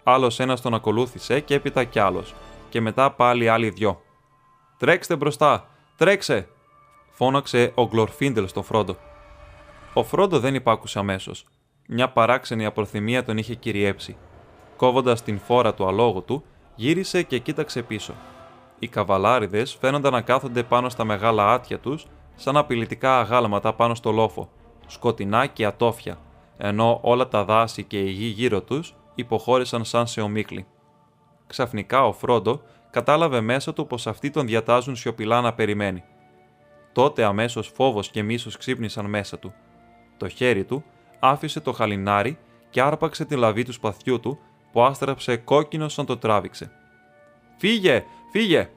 Άλλος 0.02 0.40
ένας 0.40 0.60
τον 0.60 0.74
ακολούθησε 0.74 1.40
και 1.40 1.54
έπειτα 1.54 1.84
κι 1.84 1.98
άλλος, 1.98 2.34
και 2.68 2.80
μετά 2.80 3.10
πάλι 3.10 3.48
άλλοι 3.48 3.70
δυο. 3.70 4.02
Τρέξτε 4.78 5.16
μπροστά! 5.16 5.68
Τρέξε! 5.96 6.48
Φώναξε 7.20 7.72
ο 7.74 7.86
Γκλορφίντελ 7.86 8.48
στο 8.48 8.62
Φρόντο. 8.62 8.96
Ο 9.94 10.04
Φρόντο 10.04 10.38
δεν 10.38 10.54
υπάκουσε 10.54 10.98
αμέσως. 10.98 11.44
Μια 11.88 12.08
παράξενη 12.08 12.64
απροθυμία 12.64 13.24
τον 13.24 13.38
είχε 13.38 13.54
κυριέψει. 13.54 14.16
Κόβοντας 14.76 15.22
την 15.22 15.38
φόρα 15.38 15.74
του 15.74 15.86
αλόγου 15.86 16.24
του, 16.24 16.44
γύρισε 16.74 17.22
και 17.22 17.38
κοίταξε 17.38 17.82
πίσω. 17.82 18.14
Οι 18.78 18.88
καβαλάριδες 18.88 19.76
φαίνονταν 19.80 20.12
να 20.12 20.20
κάθονται 20.20 20.62
πάνω 20.62 20.88
στα 20.88 21.04
μεγάλα 21.04 21.52
άτια 21.52 21.78
τους, 21.78 22.06
σαν 22.36 22.56
απειλητικά 22.56 23.18
αγάλματα 23.18 23.72
πάνω 23.74 23.94
στο 23.94 24.10
λόφο, 24.10 24.50
σκοτεινά 24.86 25.46
και 25.46 25.66
ατόφια, 25.66 26.18
ενώ 26.56 26.98
όλα 27.02 27.28
τα 27.28 27.44
δάση 27.44 27.84
και 27.84 28.00
η 28.00 28.10
γη 28.10 28.26
γύρω 28.26 28.62
τους 28.62 28.94
υποχώρησαν 29.14 29.84
σαν 29.84 30.06
σε 30.06 30.20
ομίκλη. 30.20 30.66
Ξαφνικά 31.46 32.06
ο 32.06 32.12
Φρόντο 32.12 32.60
κατάλαβε 32.90 33.40
μέσα 33.40 33.72
του 33.72 33.86
πως 33.86 34.06
αυτοί 34.06 34.30
τον 34.30 34.46
διατάζουν 34.46 34.96
σιωπηλά 34.96 35.40
να 35.40 35.52
περιμένει. 35.52 36.04
Τότε 36.93 37.24
αμέσως 37.24 37.72
φόβος 37.74 38.09
και 38.11 38.22
μίσος 38.22 38.57
ξύπνησαν 38.57 39.07
μέσα 39.07 39.38
του. 39.38 39.53
Το 40.16 40.28
χέρι 40.28 40.64
του 40.64 40.84
άφησε 41.18 41.61
το 41.61 41.72
χαλινάρι 41.72 42.38
και 42.70 42.82
άρπαξε 42.82 43.24
τη 43.24 43.36
λαβή 43.36 43.64
του 43.64 43.72
σπαθιού 43.72 44.20
του 44.20 44.38
που 44.72 44.82
άστραψε 44.82 45.36
κόκκινος 45.36 45.93
σαν 45.93 46.07
το 46.07 46.16
τράβηξε. 46.16 46.70
Φύγε, 47.59 48.05
φύγε! 48.32 48.70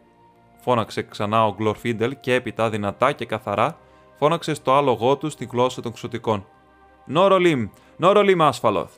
φώναξε 0.60 1.02
ξανά 1.02 1.46
ο 1.46 1.54
Γκλορφίντελ 1.54 2.18
και 2.20 2.34
έπειτα 2.34 2.70
δυνατά 2.70 3.12
και 3.12 3.26
καθαρά 3.26 3.78
φώναξε 4.14 4.54
στο 4.54 4.74
άλογό 4.74 5.18
του 5.18 5.30
στη 5.30 5.46
γλώσσα 5.52 5.82
των 5.82 5.94
ξωτικών. 5.94 6.46
Νόρολιμ, 7.06 7.70
Νόρολιμ 7.98 8.42
άσφαλοθ. 8.42 8.94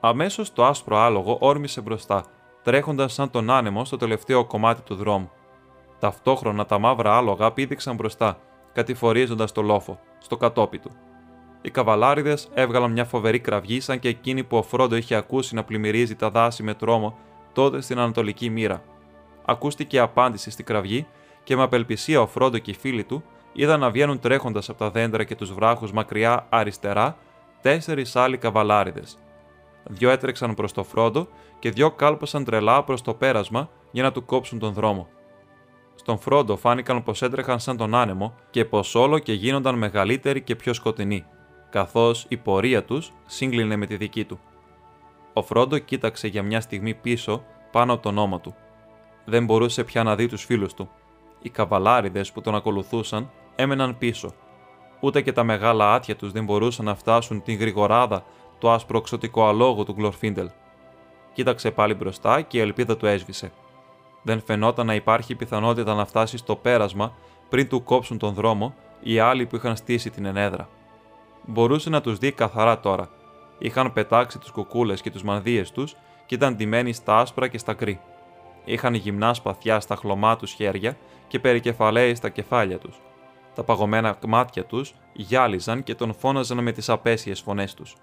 Αμέσως 0.00 0.52
το 0.52 0.64
άσπρο 0.64 0.98
άλογο 0.98 1.36
όρμησε 1.40 1.80
μπροστά, 1.80 2.24
τρέχοντας 2.62 3.12
σαν 3.12 3.30
τον 3.30 3.50
άνεμο 3.50 3.84
στο 3.84 3.96
τελευταίο 3.96 4.44
κομμάτι 4.44 4.82
του 4.82 4.94
δρόμου. 4.94 5.30
Ταυτόχρονα 6.00 6.66
τα 6.66 6.78
μαύρα 6.78 7.16
άλογα 7.16 7.52
πήδηξαν 7.52 7.94
μπροστά, 7.94 8.38
κατηφορίζοντας 8.72 9.52
το 9.52 9.62
λόφο, 9.62 10.00
στο 10.18 10.36
κατόπι 10.36 10.78
του. 10.78 10.90
Οι 11.62 11.70
καβαλάριδες 11.70 12.48
έβγαλαν 12.54 12.92
μια 12.92 13.04
φοβερή 13.04 13.40
κραυγή 13.40 13.80
σαν 13.80 13.98
και 13.98 14.08
εκείνη 14.08 14.44
που 14.44 14.56
ο 14.56 14.62
Φρόντο 14.62 14.96
είχε 14.96 15.14
ακούσει 15.14 15.54
να 15.54 15.64
πλημμυρίζει 15.64 16.16
τα 16.16 16.30
δάση 16.30 16.62
με 16.62 16.74
τρόμο 16.74 17.18
τότε 17.52 17.80
στην 17.80 17.98
Ανατολική 17.98 18.50
μοίρα. 18.50 18.82
Ακούστηκε 19.44 19.98
απάντηση 19.98 20.50
στη 20.50 20.62
κραυγή 20.62 21.06
και 21.44 21.56
με 21.56 21.62
απελπισία 21.62 22.20
ο 22.20 22.26
Φρόντο 22.26 22.58
και 22.58 22.70
οι 22.70 22.74
φίλοι 22.74 23.04
του 23.04 23.24
είδαν 23.52 23.80
να 23.80 23.90
βγαίνουν 23.90 24.18
τρέχοντας 24.18 24.68
από 24.68 24.78
τα 24.78 24.90
δέντρα 24.90 25.24
και 25.24 25.34
τους 25.34 25.52
βράχους 25.52 25.92
μακριά 25.92 26.46
αριστερά 26.48 27.16
τέσσερις 27.60 28.16
άλλοι 28.16 28.36
καβαλάριδες. 28.36 29.18
Δυο 29.84 30.10
έτρεξαν 30.10 30.54
προς 30.54 30.72
το 30.72 30.84
Φρόντο 30.84 31.28
και 31.58 31.70
δυο 31.70 31.90
κάλπασαν 31.90 32.44
τρελά 32.44 32.84
προς 32.84 33.02
το 33.02 33.14
πέρασμα 33.14 33.68
για 33.90 34.02
να 34.02 34.12
του 34.12 34.24
κόψουν 34.24 34.58
τον 34.58 34.72
δρόμο. 34.72 35.08
Στον 36.00 36.18
Φρόντο 36.18 36.56
φάνηκαν 36.56 37.02
πως 37.02 37.22
έτρεχαν 37.22 37.60
σαν 37.60 37.76
τον 37.76 37.94
άνεμο 37.94 38.34
και 38.50 38.64
πως 38.64 38.94
όλο 38.94 39.18
και 39.18 39.32
γίνονταν 39.32 39.78
μεγαλύτεροι 39.78 40.42
και 40.42 40.56
πιο 40.56 40.72
σκοτεινοί, 40.72 41.24
καθώς 41.70 42.26
η 42.28 42.36
πορεία 42.36 42.84
τους 42.84 43.12
σύγκλινε 43.26 43.76
με 43.76 43.86
τη 43.86 43.96
δική 43.96 44.24
του. 44.24 44.40
Ο 45.32 45.42
Φρόντο 45.42 45.78
κοίταξε 45.78 46.28
για 46.28 46.42
μια 46.42 46.60
στιγμή 46.60 46.94
πίσω 46.94 47.44
πάνω 47.70 47.92
από 47.92 48.02
τον 48.02 48.18
ώμο 48.18 48.38
του. 48.38 48.54
Δεν 49.24 49.44
μπορούσε 49.44 49.84
πια 49.84 50.02
να 50.02 50.14
δει 50.14 50.26
τους 50.26 50.44
φίλους 50.44 50.74
του. 50.74 50.90
Οι 51.42 51.48
καβαλάριδες 51.48 52.32
που 52.32 52.40
τον 52.40 52.54
ακολουθούσαν 52.54 53.30
έμεναν 53.56 53.98
πίσω. 53.98 54.32
Ούτε 55.00 55.20
και 55.20 55.32
τα 55.32 55.44
μεγάλα 55.44 55.94
άτια 55.94 56.16
τους 56.16 56.32
δεν 56.32 56.44
μπορούσαν 56.44 56.84
να 56.84 56.94
φτάσουν 56.94 57.42
την 57.42 57.58
γρηγοράδα 57.58 58.24
του 58.58 58.70
άσπρο 58.70 59.00
ξωτικό 59.00 59.46
αλόγου 59.46 59.84
του 59.84 59.92
Γκλορφίντελ. 59.92 60.50
Κοίταξε 61.32 61.70
πάλι 61.70 61.94
μπροστά 61.94 62.40
και 62.40 62.58
η 62.58 62.60
ελπίδα 62.60 62.96
του 62.96 63.06
έσβησε. 63.06 63.52
Δεν 64.22 64.42
φαινόταν 64.46 64.86
να 64.86 64.94
υπάρχει 64.94 65.34
πιθανότητα 65.34 65.94
να 65.94 66.04
φτάσει 66.04 66.36
στο 66.36 66.56
πέρασμα 66.56 67.12
πριν 67.48 67.68
του 67.68 67.82
κόψουν 67.82 68.18
τον 68.18 68.34
δρόμο 68.34 68.74
οι 69.00 69.18
άλλοι 69.18 69.46
που 69.46 69.56
είχαν 69.56 69.76
στήσει 69.76 70.10
την 70.10 70.24
ενέδρα. 70.24 70.68
Μπορούσε 71.46 71.90
να 71.90 72.00
τους 72.00 72.18
δει 72.18 72.32
καθαρά 72.32 72.80
τώρα. 72.80 73.08
Είχαν 73.58 73.92
πετάξει 73.92 74.38
του 74.38 74.52
κουκούλες 74.52 75.00
και 75.00 75.10
τους 75.10 75.22
μανδύες 75.22 75.70
τους 75.70 75.96
και 76.26 76.34
ήταν 76.34 76.56
ντυμένοι 76.56 76.92
στα 76.92 77.18
άσπρα 77.18 77.48
και 77.48 77.58
στα 77.58 77.74
κρύ. 77.74 78.00
Είχαν 78.64 78.94
γυμνά 78.94 79.34
σπαθιά 79.34 79.80
στα 79.80 79.96
χλωμά 79.96 80.36
τους 80.36 80.52
χέρια 80.52 80.96
και 81.28 81.38
περικεφαλαίοι 81.38 82.14
στα 82.14 82.28
κεφάλια 82.28 82.78
τους. 82.78 83.00
Τα 83.54 83.62
παγωμένα 83.62 84.18
μάτια 84.26 84.64
τους 84.64 84.94
γυάλιζαν 85.12 85.82
και 85.82 85.94
τον 85.94 86.14
φώναζαν 86.14 86.62
με 86.62 86.72
τις 86.72 86.88
απέσιες 86.88 87.40
φωνές 87.40 87.74
τους. 87.74 87.96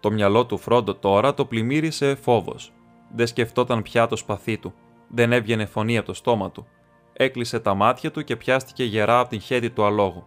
Το 0.00 0.10
μυαλό 0.10 0.46
του 0.46 0.58
Φρόντο 0.58 0.94
τώρα 0.94 1.34
το 1.34 1.44
πλημμύρισε 1.44 2.14
φόβος. 2.14 2.72
Δεν 3.14 3.26
σκεφτόταν 3.26 3.82
πια 3.82 4.06
το 4.06 4.16
σπαθί 4.16 4.58
του. 4.58 4.74
Δεν 5.08 5.32
έβγαινε 5.32 5.66
φωνή 5.66 5.96
από 5.96 6.06
το 6.06 6.14
στόμα 6.14 6.50
του. 6.50 6.66
Έκλεισε 7.12 7.60
τα 7.60 7.74
μάτια 7.74 8.10
του 8.10 8.24
και 8.24 8.36
πιάστηκε 8.36 8.84
γερά 8.84 9.20
από 9.20 9.28
την 9.28 9.40
χέτη 9.40 9.70
του 9.70 9.84
αλόγου. 9.84 10.26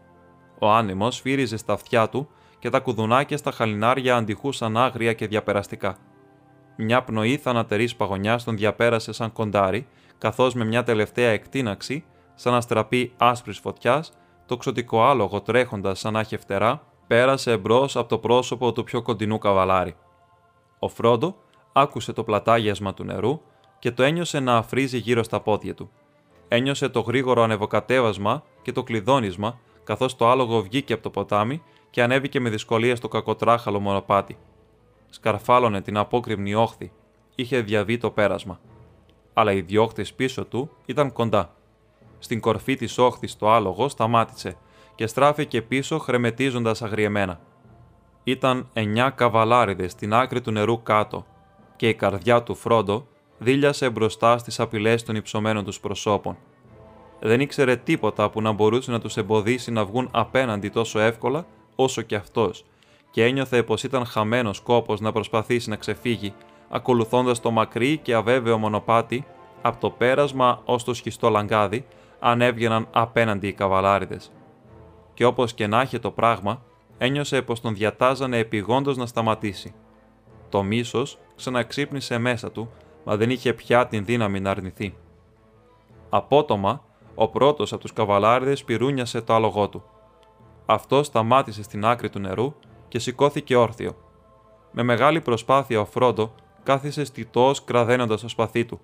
Ο 0.60 0.70
άνεμος 0.72 1.20
φύριζε 1.20 1.58
στα 1.58 1.74
αυτιά 1.74 2.10
του 2.10 2.30
και 2.60 2.70
τα 2.70 2.80
κουδουνάκια 2.80 3.38
στα 3.38 3.52
χαλινάρια 3.52 4.16
αντιχούσαν 4.16 4.78
άγρια 4.78 5.14
και 5.14 5.28
διαπεραστικά. 5.28 5.98
Μια 6.78 7.04
πνοή 7.04 7.38
θανατερής 7.38 7.96
παγωνιάς 7.96 8.44
τον 8.44 8.58
διαπέρασε 8.58 9.12
σαν 9.12 9.32
κοντάρι, 9.32 9.88
καθώς 10.18 10.54
με 10.54 10.66
μια 10.66 10.84
τελευταία 10.84 11.30
εκτείναξη, 11.30 12.06
σαν 12.36 12.54
αστραπή 12.54 13.14
άσπρης 13.18 13.60
φωτιάς, 13.60 14.14
το 14.46 14.58
ξωτικό 14.58 15.04
άλογο 15.04 15.42
τρέχοντας 15.42 16.00
σαν 16.00 16.14
να 16.14 16.24
φτερά, 16.24 16.82
πέρασε 17.08 17.52
εμπρός 17.52 17.96
από 17.96 18.10
το 18.10 18.18
πρόσωπο 18.18 18.72
του 18.72 18.84
πιο 18.84 19.02
κοντινού 19.02 19.38
καβαλάρι. 19.38 19.96
Ο 20.80 20.88
Φρόντο 20.88 21.36
άκουσε 21.74 22.14
το 22.14 22.24
πλατάγιασμα 22.24 22.94
του 22.94 23.04
νερού 23.04 23.42
και 23.82 23.92
το 23.92 24.04
ένιωσε 24.04 24.40
να 24.40 24.56
αφρίζει 24.56 24.98
γύρω 24.98 25.24
στα 25.24 25.40
πόδια 25.40 25.74
του. 25.74 25.92
Ένιωσε 26.48 26.90
το 26.90 27.00
γρήγορο 27.00 27.42
ανεβοκατέβασμα 27.42 28.44
και 28.62 28.72
το 28.72 28.84
κλειδόνισμα, 28.84 29.60
καθώς 29.84 30.16
το 30.16 30.30
άλογο 30.30 30.62
βγήκε 30.62 30.94
από 30.94 31.04
το 31.04 31.10
ποτάμι 31.10 31.62
και 31.90 32.04
ανέβηκε 32.04 32.40
με 32.40 32.50
δυσκολία 32.50 32.96
στο 32.96 33.08
κακοτράχαλο 33.08 33.80
μονοπάτι. 33.80 34.38
Σκαρφάλωνε 35.10 35.82
την 35.82 35.98
απόκρημνη 35.98 36.54
όχθη, 36.54 36.92
είχε 37.36 37.62
διαβεί 37.62 37.98
το 37.98 38.12
πέρασμα. 38.12 38.60
Αλλά 39.34 39.52
οι 39.52 39.62
διώχτες 39.62 40.14
πίσω 40.14 40.46
του 40.46 40.70
ήταν 40.86 41.12
κοντά. 41.12 41.56
Στην 42.20 42.40
κορφή 42.40 42.76
της 42.76 42.98
όχθης 42.98 43.38
το 43.38 43.52
άλογο 43.52 43.90
σταμάτησε 43.90 44.58
και 44.96 45.08
στράφηκε 45.08 45.62
πίσω 45.62 45.98
χρεμετίζοντας 45.98 46.82
αγριεμένα. 46.82 47.40
Ήταν 48.24 48.70
εννιά 48.74 49.10
καβαλάριδες 49.10 49.92
στην 49.92 50.14
άκρη 50.14 50.42
του 50.42 50.52
νερού 50.52 50.84
κάτω 50.84 51.26
και 51.76 51.90
η 51.90 51.94
καρδιά 51.94 52.44
του 52.44 52.56
Φρόντο 52.56 53.08
δίλιασε 53.44 53.90
μπροστά 53.90 54.38
στις 54.38 54.60
απειλές 54.60 55.04
των 55.04 55.16
υψωμένων 55.16 55.64
τους 55.64 55.80
προσώπων. 55.80 56.38
Δεν 57.20 57.40
ήξερε 57.40 57.76
τίποτα 57.76 58.30
που 58.30 58.42
να 58.42 58.52
μπορούσε 58.52 58.92
να 58.92 59.00
τους 59.00 59.18
εμποδίσει 59.18 59.72
να 59.72 59.86
βγουν 59.86 60.08
απέναντι 60.12 60.70
τόσο 60.70 61.00
εύκολα 61.00 61.46
όσο 61.76 62.02
και 62.02 62.16
αυτός, 62.16 62.66
και 63.12 63.26
ένιωθε 63.26 63.64
πως 63.64 63.84
ήταν 63.84 64.06
χαμένος 64.06 64.60
κόπος 64.60 65.00
να 65.00 65.12
προσπαθήσει 65.12 65.70
να 65.70 65.76
ξεφύγει, 65.76 66.34
ακολουθώντας 66.70 67.40
το 67.40 67.52
μακρύ 67.52 67.98
και 67.98 68.14
αβέβαιο 68.14 68.58
μονοπάτι 68.58 69.26
από 69.62 69.80
το 69.80 69.90
πέρασμα 69.90 70.62
ως 70.66 70.84
το 70.84 70.94
σχιστό 70.94 71.30
λαγκάδι, 71.30 71.86
αν 72.20 72.42
έβγαιναν 72.42 72.88
απέναντι 72.92 73.48
οι 73.48 73.54
καβαλάριδες. 73.54 74.32
Και 75.14 75.26
όπως 75.26 75.54
και 75.54 75.68
να 75.68 75.82
είχε 75.82 76.00
το 76.00 76.12
πράγμα, 76.12 76.62
ένιωσε 76.98 77.42
πως 77.42 77.62
τον 77.62 77.76
διατάζανε 77.76 78.38
επιγόντως 78.38 78.98
να 78.98 79.06
σταματήσει. 79.06 79.74
Το 80.50 80.64
μίσος 80.64 81.18
ξαναξύπνησε 81.36 82.18
μέσα 82.18 82.52
του, 82.52 82.72
μα 83.04 83.16
δεν 83.16 83.30
είχε 83.30 83.54
πια 83.54 83.88
την 83.88 84.06
δύναμη 84.06 84.40
να 84.40 84.50
αρνηθεί. 84.50 84.96
Απότομα, 86.10 86.84
ο 87.16 87.28
πρώτος 87.28 87.74
από 87.74 87.82
τους 87.82 87.94
καβαλάριδες 87.94 88.64
πυρούνιασε 88.64 89.22
το 89.22 89.34
άλογό 89.34 89.70
του. 89.70 89.84
Αυτό 90.66 91.04
σταμάτησε 91.04 91.64
στην 91.64 91.86
άκρη 91.86 92.10
του 92.10 92.20
νερού 92.20 92.54
και 92.88 93.00
σηκώθηκε 93.00 93.56
όρθιο. 93.56 93.96
Με 94.72 94.84
μεγάλη 94.84 95.22
προσπάθεια 95.22 95.80
ο 95.80 95.86
Φρόντο 95.86 96.34
κάθισε 96.64 97.04
στιτός 97.04 97.64
κραδένοντας 97.64 98.22
το 98.22 98.28
σπαθί 98.28 98.66
του. 98.66 98.80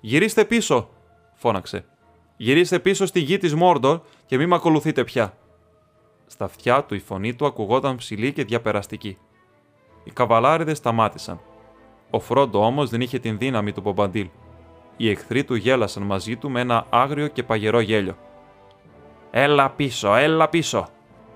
«Γυρίστε 0.00 0.44
πίσω!» 0.44 0.88
φώναξε. 1.34 1.84
«Γυρίστε 2.36 2.78
πίσω 2.78 3.06
στη 3.06 3.20
γη 3.20 3.38
της 3.38 3.54
Μόρντορ 3.54 4.00
και 4.26 4.36
μην 4.36 4.48
με 4.48 4.54
ακολουθείτε 4.54 5.04
πια!» 5.04 5.36
Στα 6.26 6.44
αυτιά 6.44 6.84
του 6.84 6.94
η 6.94 6.98
φωνή 6.98 7.34
του 7.34 7.46
ακουγόταν 7.46 7.96
ψηλή 7.96 8.32
και 8.32 8.44
διαπεραστική. 8.44 9.18
Οι 10.04 10.10
καβαλάριδες 10.10 10.76
σταμάτησαν. 10.76 11.40
Ο 12.14 12.20
Φρόντο 12.20 12.64
όμως 12.64 12.90
δεν 12.90 13.00
είχε 13.00 13.18
την 13.18 13.38
δύναμη 13.38 13.72
του 13.72 13.80
Μπομπαντήλ. 13.80 14.28
Οι 14.96 15.10
εχθροί 15.10 15.44
του 15.44 15.54
γέλασαν 15.54 16.02
μαζί 16.02 16.36
του 16.36 16.50
με 16.50 16.60
ένα 16.60 16.86
άγριο 16.90 17.28
και 17.28 17.42
παγερό 17.42 17.80
γέλιο. 17.80 18.16
«Έλα 19.30 19.70
πίσω, 19.70 20.14
έλα 20.14 20.48
πίσω!» 20.48 20.88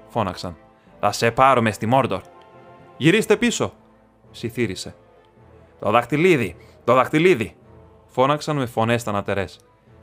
φώναξαν. 0.09 0.57
«Θα 1.01 1.13
σε 1.13 1.31
πάρουμε 1.31 1.71
στη 1.71 1.87
Μόρντορ!» 1.87 2.21
«Γυρίστε 2.97 3.37
πίσω!» 3.37 3.73
ψιθύρισε. 4.31 4.95
«Το 5.81 5.91
δαχτυλίδι! 5.91 6.57
Το 6.85 6.95
δαχτυλίδι!» 6.95 7.57
φώναξαν 8.07 8.57
με 8.57 8.67
φωνές 8.67 9.03
θανατερές. 9.03 9.61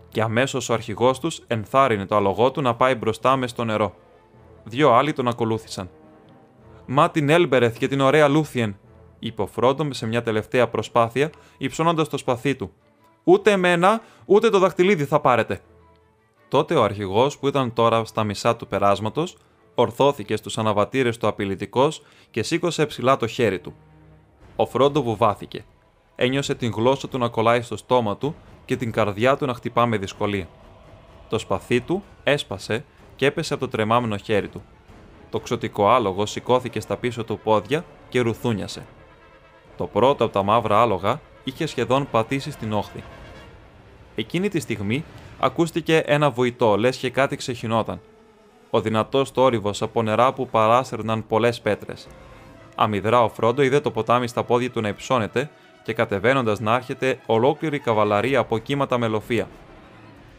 Και 0.09 0.21
αμέσως 0.21 0.69
ο 0.69 0.73
αρχηγός 0.73 1.19
τους 1.19 1.43
ενθάρρυνε 1.47 2.05
το 2.05 2.15
αλογό 2.15 2.51
του 2.51 2.61
να 2.61 2.75
πάει 2.75 2.95
μπροστά 2.95 3.35
μες 3.35 3.49
στο 3.49 3.63
νερό. 3.63 3.93
Δύο 4.63 4.93
άλλοι 4.93 5.13
τον 5.13 5.27
ακολούθησαν. 5.27 5.89
Μα 6.85 7.09
την 7.09 7.29
Έλμπερεθ 7.29 7.77
και 7.77 7.87
την 7.87 8.01
ωραία 8.01 8.27
Λούθιεν, 8.27 8.77
είπε 9.19 9.41
ο 9.41 9.47
Φρόντο 9.47 9.93
σε 9.93 10.07
μια 10.07 10.21
τελευταία 10.21 10.67
προσπάθεια, 10.67 11.29
υψώνοντας 11.57 12.09
το 12.09 12.17
σπαθί 12.17 12.55
του. 12.55 12.71
Ούτε 13.23 13.51
εμένα, 13.51 14.01
ούτε 14.25 14.49
το 14.49 14.59
δαχτυλίδι 14.59 15.05
θα 15.05 15.19
πάρετε. 15.19 15.61
Τότε 16.47 16.75
ο 16.75 16.83
αρχηγός, 16.83 17.37
που 17.37 17.47
ήταν 17.47 17.73
τώρα 17.73 18.05
στα 18.05 18.23
μισά 18.23 18.55
του 18.55 18.67
περάσματος, 18.67 19.37
ορθώθηκε 19.75 20.35
στους 20.35 20.57
αναβατήρες 20.57 21.17
του 21.17 21.27
απειλητικός 21.27 22.01
και 22.31 22.43
σήκωσε 22.43 22.85
ψηλά 22.85 23.17
το 23.17 23.27
χέρι 23.27 23.59
του. 23.59 23.73
Ο 24.55 24.65
Φρόντο 24.65 25.01
βουβάθηκε. 25.01 25.65
Ένιωσε 26.15 26.55
την 26.55 26.71
γλώσσα 26.71 27.07
του 27.07 27.17
να 27.17 27.27
κολλάει 27.27 27.61
στο 27.61 27.77
στόμα 27.77 28.17
του 28.17 28.35
και 28.65 28.75
την 28.75 28.91
καρδιά 28.91 29.37
του 29.37 29.45
να 29.45 29.53
χτυπά 29.53 29.85
με 29.85 29.97
δυσκολία. 29.97 30.47
Το 31.29 31.37
σπαθί 31.37 31.81
του 31.81 32.03
έσπασε 32.23 32.85
και 33.15 33.25
έπεσε 33.25 33.53
από 33.53 33.65
το 33.65 33.71
τρεμάμενο 33.71 34.17
χέρι 34.17 34.47
του. 34.47 34.63
Το 35.29 35.39
ξωτικό 35.39 35.89
άλογο 35.89 36.25
σηκώθηκε 36.25 36.79
στα 36.79 36.97
πίσω 36.97 37.23
του 37.23 37.39
πόδια 37.39 37.85
και 38.09 38.19
ρουθούνιασε. 38.19 38.85
Το 39.77 39.85
πρώτο 39.87 40.23
από 40.23 40.33
τα 40.33 40.43
μαύρα 40.43 40.81
άλογα 40.81 41.21
είχε 41.43 41.65
σχεδόν 41.65 42.07
πατήσει 42.11 42.51
στην 42.51 42.73
όχθη. 42.73 43.03
Εκείνη 44.15 44.49
τη 44.49 44.59
στιγμή 44.59 45.03
ακούστηκε 45.39 45.97
ένα 45.97 46.29
βουητό, 46.29 46.77
λες 46.77 46.97
και 46.97 47.09
κάτι 47.09 47.35
ξεχυνόταν. 47.35 47.99
Ο 48.69 48.81
δυνατός 48.81 49.31
τόρυβο 49.31 49.71
από 49.79 50.01
νερά 50.01 50.33
που 50.33 50.47
παράσερναν 50.47 51.27
πολλές 51.27 51.61
πέτρες. 51.61 52.07
Αμυδρά 52.75 53.23
ο 53.23 53.29
Φρόντο 53.29 53.61
είδε 53.61 53.79
το 53.79 53.91
ποτάμι 53.91 54.27
στα 54.27 54.43
πόδια 54.43 54.71
του 54.71 54.81
να 54.81 54.87
υψώνεται 54.87 55.49
και 55.83 55.93
κατεβαίνοντας 55.93 56.59
να 56.59 56.75
έρχεται 56.75 57.19
ολόκληρη 57.25 57.79
καβαλαρία 57.79 58.39
από 58.39 58.57
κύματα 58.57 58.97
με 58.97 59.07
λοφία. 59.07 59.47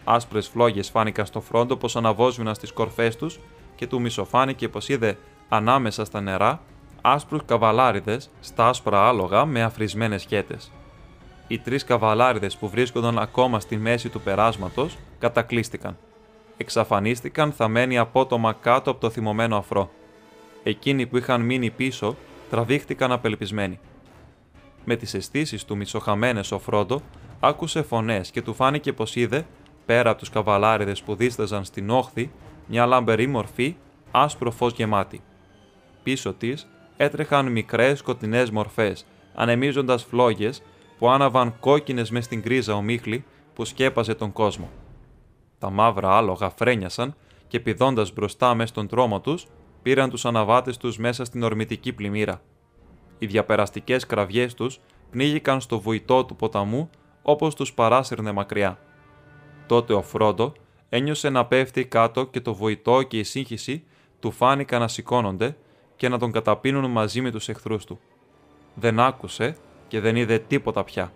Άσπρες 0.05 0.49
φλόγες 0.49 0.91
φάνηκαν 0.91 1.27
στο 1.27 1.41
Φρόντο 1.41 1.77
πως 1.77 1.97
αναβόσβηναν 1.97 2.55
στις 2.55 2.73
κορφές 2.73 3.17
τους 3.17 3.39
και 3.75 3.87
του 3.87 4.01
μισοφάνηκε 4.01 4.69
πως 4.69 4.89
είδε 4.89 5.19
ανάμεσα 5.49 6.05
στα 6.05 6.21
νερά 6.21 6.61
άσπρους 7.01 7.45
καβαλάριδες 7.45 8.31
στα 8.41 8.69
άσπρα 8.69 9.09
άλογα 9.09 9.45
με 9.45 9.63
αφρισμένες 9.63 10.25
χέτες. 10.25 10.73
Οι 11.49 11.59
τρεις 11.59 11.85
καβαλάριδες 11.85 12.57
που 12.57 12.69
βρίσκονταν 12.69 13.19
ακόμα 13.19 13.61
στη 13.61 13.77
μέση 13.77 14.09
του 14.09 14.21
περάσματος 14.21 14.97
κατακλείστηκαν. 15.19 15.97
Εξαφανίστηκαν 16.57 17.53
θαμένοι 17.53 17.99
απότομα 17.99 18.53
κάτω 18.53 18.91
από 18.91 19.01
το 19.01 19.11
θυμωμένο 19.11 19.57
αφρό. 19.57 19.91
Εκείνοι 20.63 21.07
που 21.07 21.17
είχαν 21.17 21.41
μείνει 21.41 21.71
πίσω 21.71 22.17
τραβήχτηκαν 22.51 23.13
απελπισμένοι. 23.13 23.79
Με 24.85 24.97
τις 24.97 25.15
αισθήσεις 25.15 25.65
του 25.65 25.77
μισοχαμένες 25.77 26.53
ο 26.53 26.59
Φρόντο 26.59 27.03
άκουσε 27.41 27.83
φωνές 27.83 28.31
και 28.31 28.43
του 28.43 28.55
φάνηκε 28.55 28.93
πως 28.93 29.17
είδε, 29.17 29.47
πέρα 29.87 30.11
από 30.11 30.19
τους 30.19 30.31
καβαλάριδες 30.31 31.03
που 31.03 31.15
δίσταζαν 31.15 31.65
στην 31.65 31.91
όχθη, 31.91 32.31
μια 32.67 32.87
λαμπερή 32.87 33.27
μορφή, 33.27 33.77
άσπρο 34.11 34.51
φως 34.51 34.73
γεμάτη. 34.73 35.23
Πίσω 36.03 36.33
της 36.33 36.67
έτρεχαν 36.97 37.53
μικρές 37.53 37.99
σκοτεινές 37.99 38.51
μορφές, 38.51 39.07
ανεμίζοντας 39.35 40.05
φλόγες 40.05 40.63
που 40.99 41.09
άναβαν 41.09 41.59
κόκκινες 41.61 42.11
μες 42.11 42.25
στην 42.25 42.43
κρίζα 42.43 42.75
ομίχλη 42.75 43.25
που 43.55 43.65
σκέπαζε 43.65 44.15
τον 44.15 44.33
κόσμο. 44.33 44.71
Τα 45.59 45.71
μαύρα 45.71 46.17
άλογα 46.17 46.51
φρένιασαν 46.51 47.15
και 47.49 47.61
πηδώντας 47.61 48.13
μπροστά 48.13 48.55
μες 48.55 48.69
στον 48.69 48.87
τρόμο 48.87 49.21
τους, 49.21 49.47
πήραν 49.83 50.11
τους 50.11 50.25
αναβάτες 50.25 50.77
τους 50.77 50.99
μέσα 50.99 51.25
στην 51.25 51.43
ορμητική 51.43 51.93
πλημμύρα. 51.93 52.43
Οι 53.19 53.27
διαπεραστικές 53.27 54.07
κραυγές 54.07 54.55
τους 54.55 54.81
πνίγηκαν 55.11 55.61
στο 55.61 55.81
βουητό 55.81 56.25
του 56.25 56.37
ποταμού 56.37 56.91
όπως 57.23 57.55
τους 57.55 57.73
παράσυρνε 57.73 58.33
μακριά. 58.33 58.79
Τότε 59.67 59.93
ο 59.93 60.03
Φρόντο 60.03 60.53
ένιωσε 60.89 61.29
να 61.29 61.47
πέφτει 61.47 61.85
κάτω 61.85 62.27
και 62.27 62.41
το 62.41 62.55
βουητό 62.55 63.03
και 63.03 63.19
η 63.19 63.23
σύγχυση 63.23 63.85
του 64.21 64.31
φάνηκαν 64.31 64.81
να 64.81 64.89
σηκώνονται 64.89 65.57
και 65.97 66.09
να 66.09 66.19
τον 66.19 66.33
καταπίνουν 66.33 66.91
μαζί 66.91 67.21
με 67.21 67.31
τους 67.31 67.49
εχθρούς 67.49 67.85
του. 67.85 68.01
Δεν 68.75 69.01
άκουσε 69.01 69.57
και 69.89 70.01
δεν 70.01 70.17
είδε 70.17 70.39
τίποτα 70.39 70.85
πια. 70.85 71.13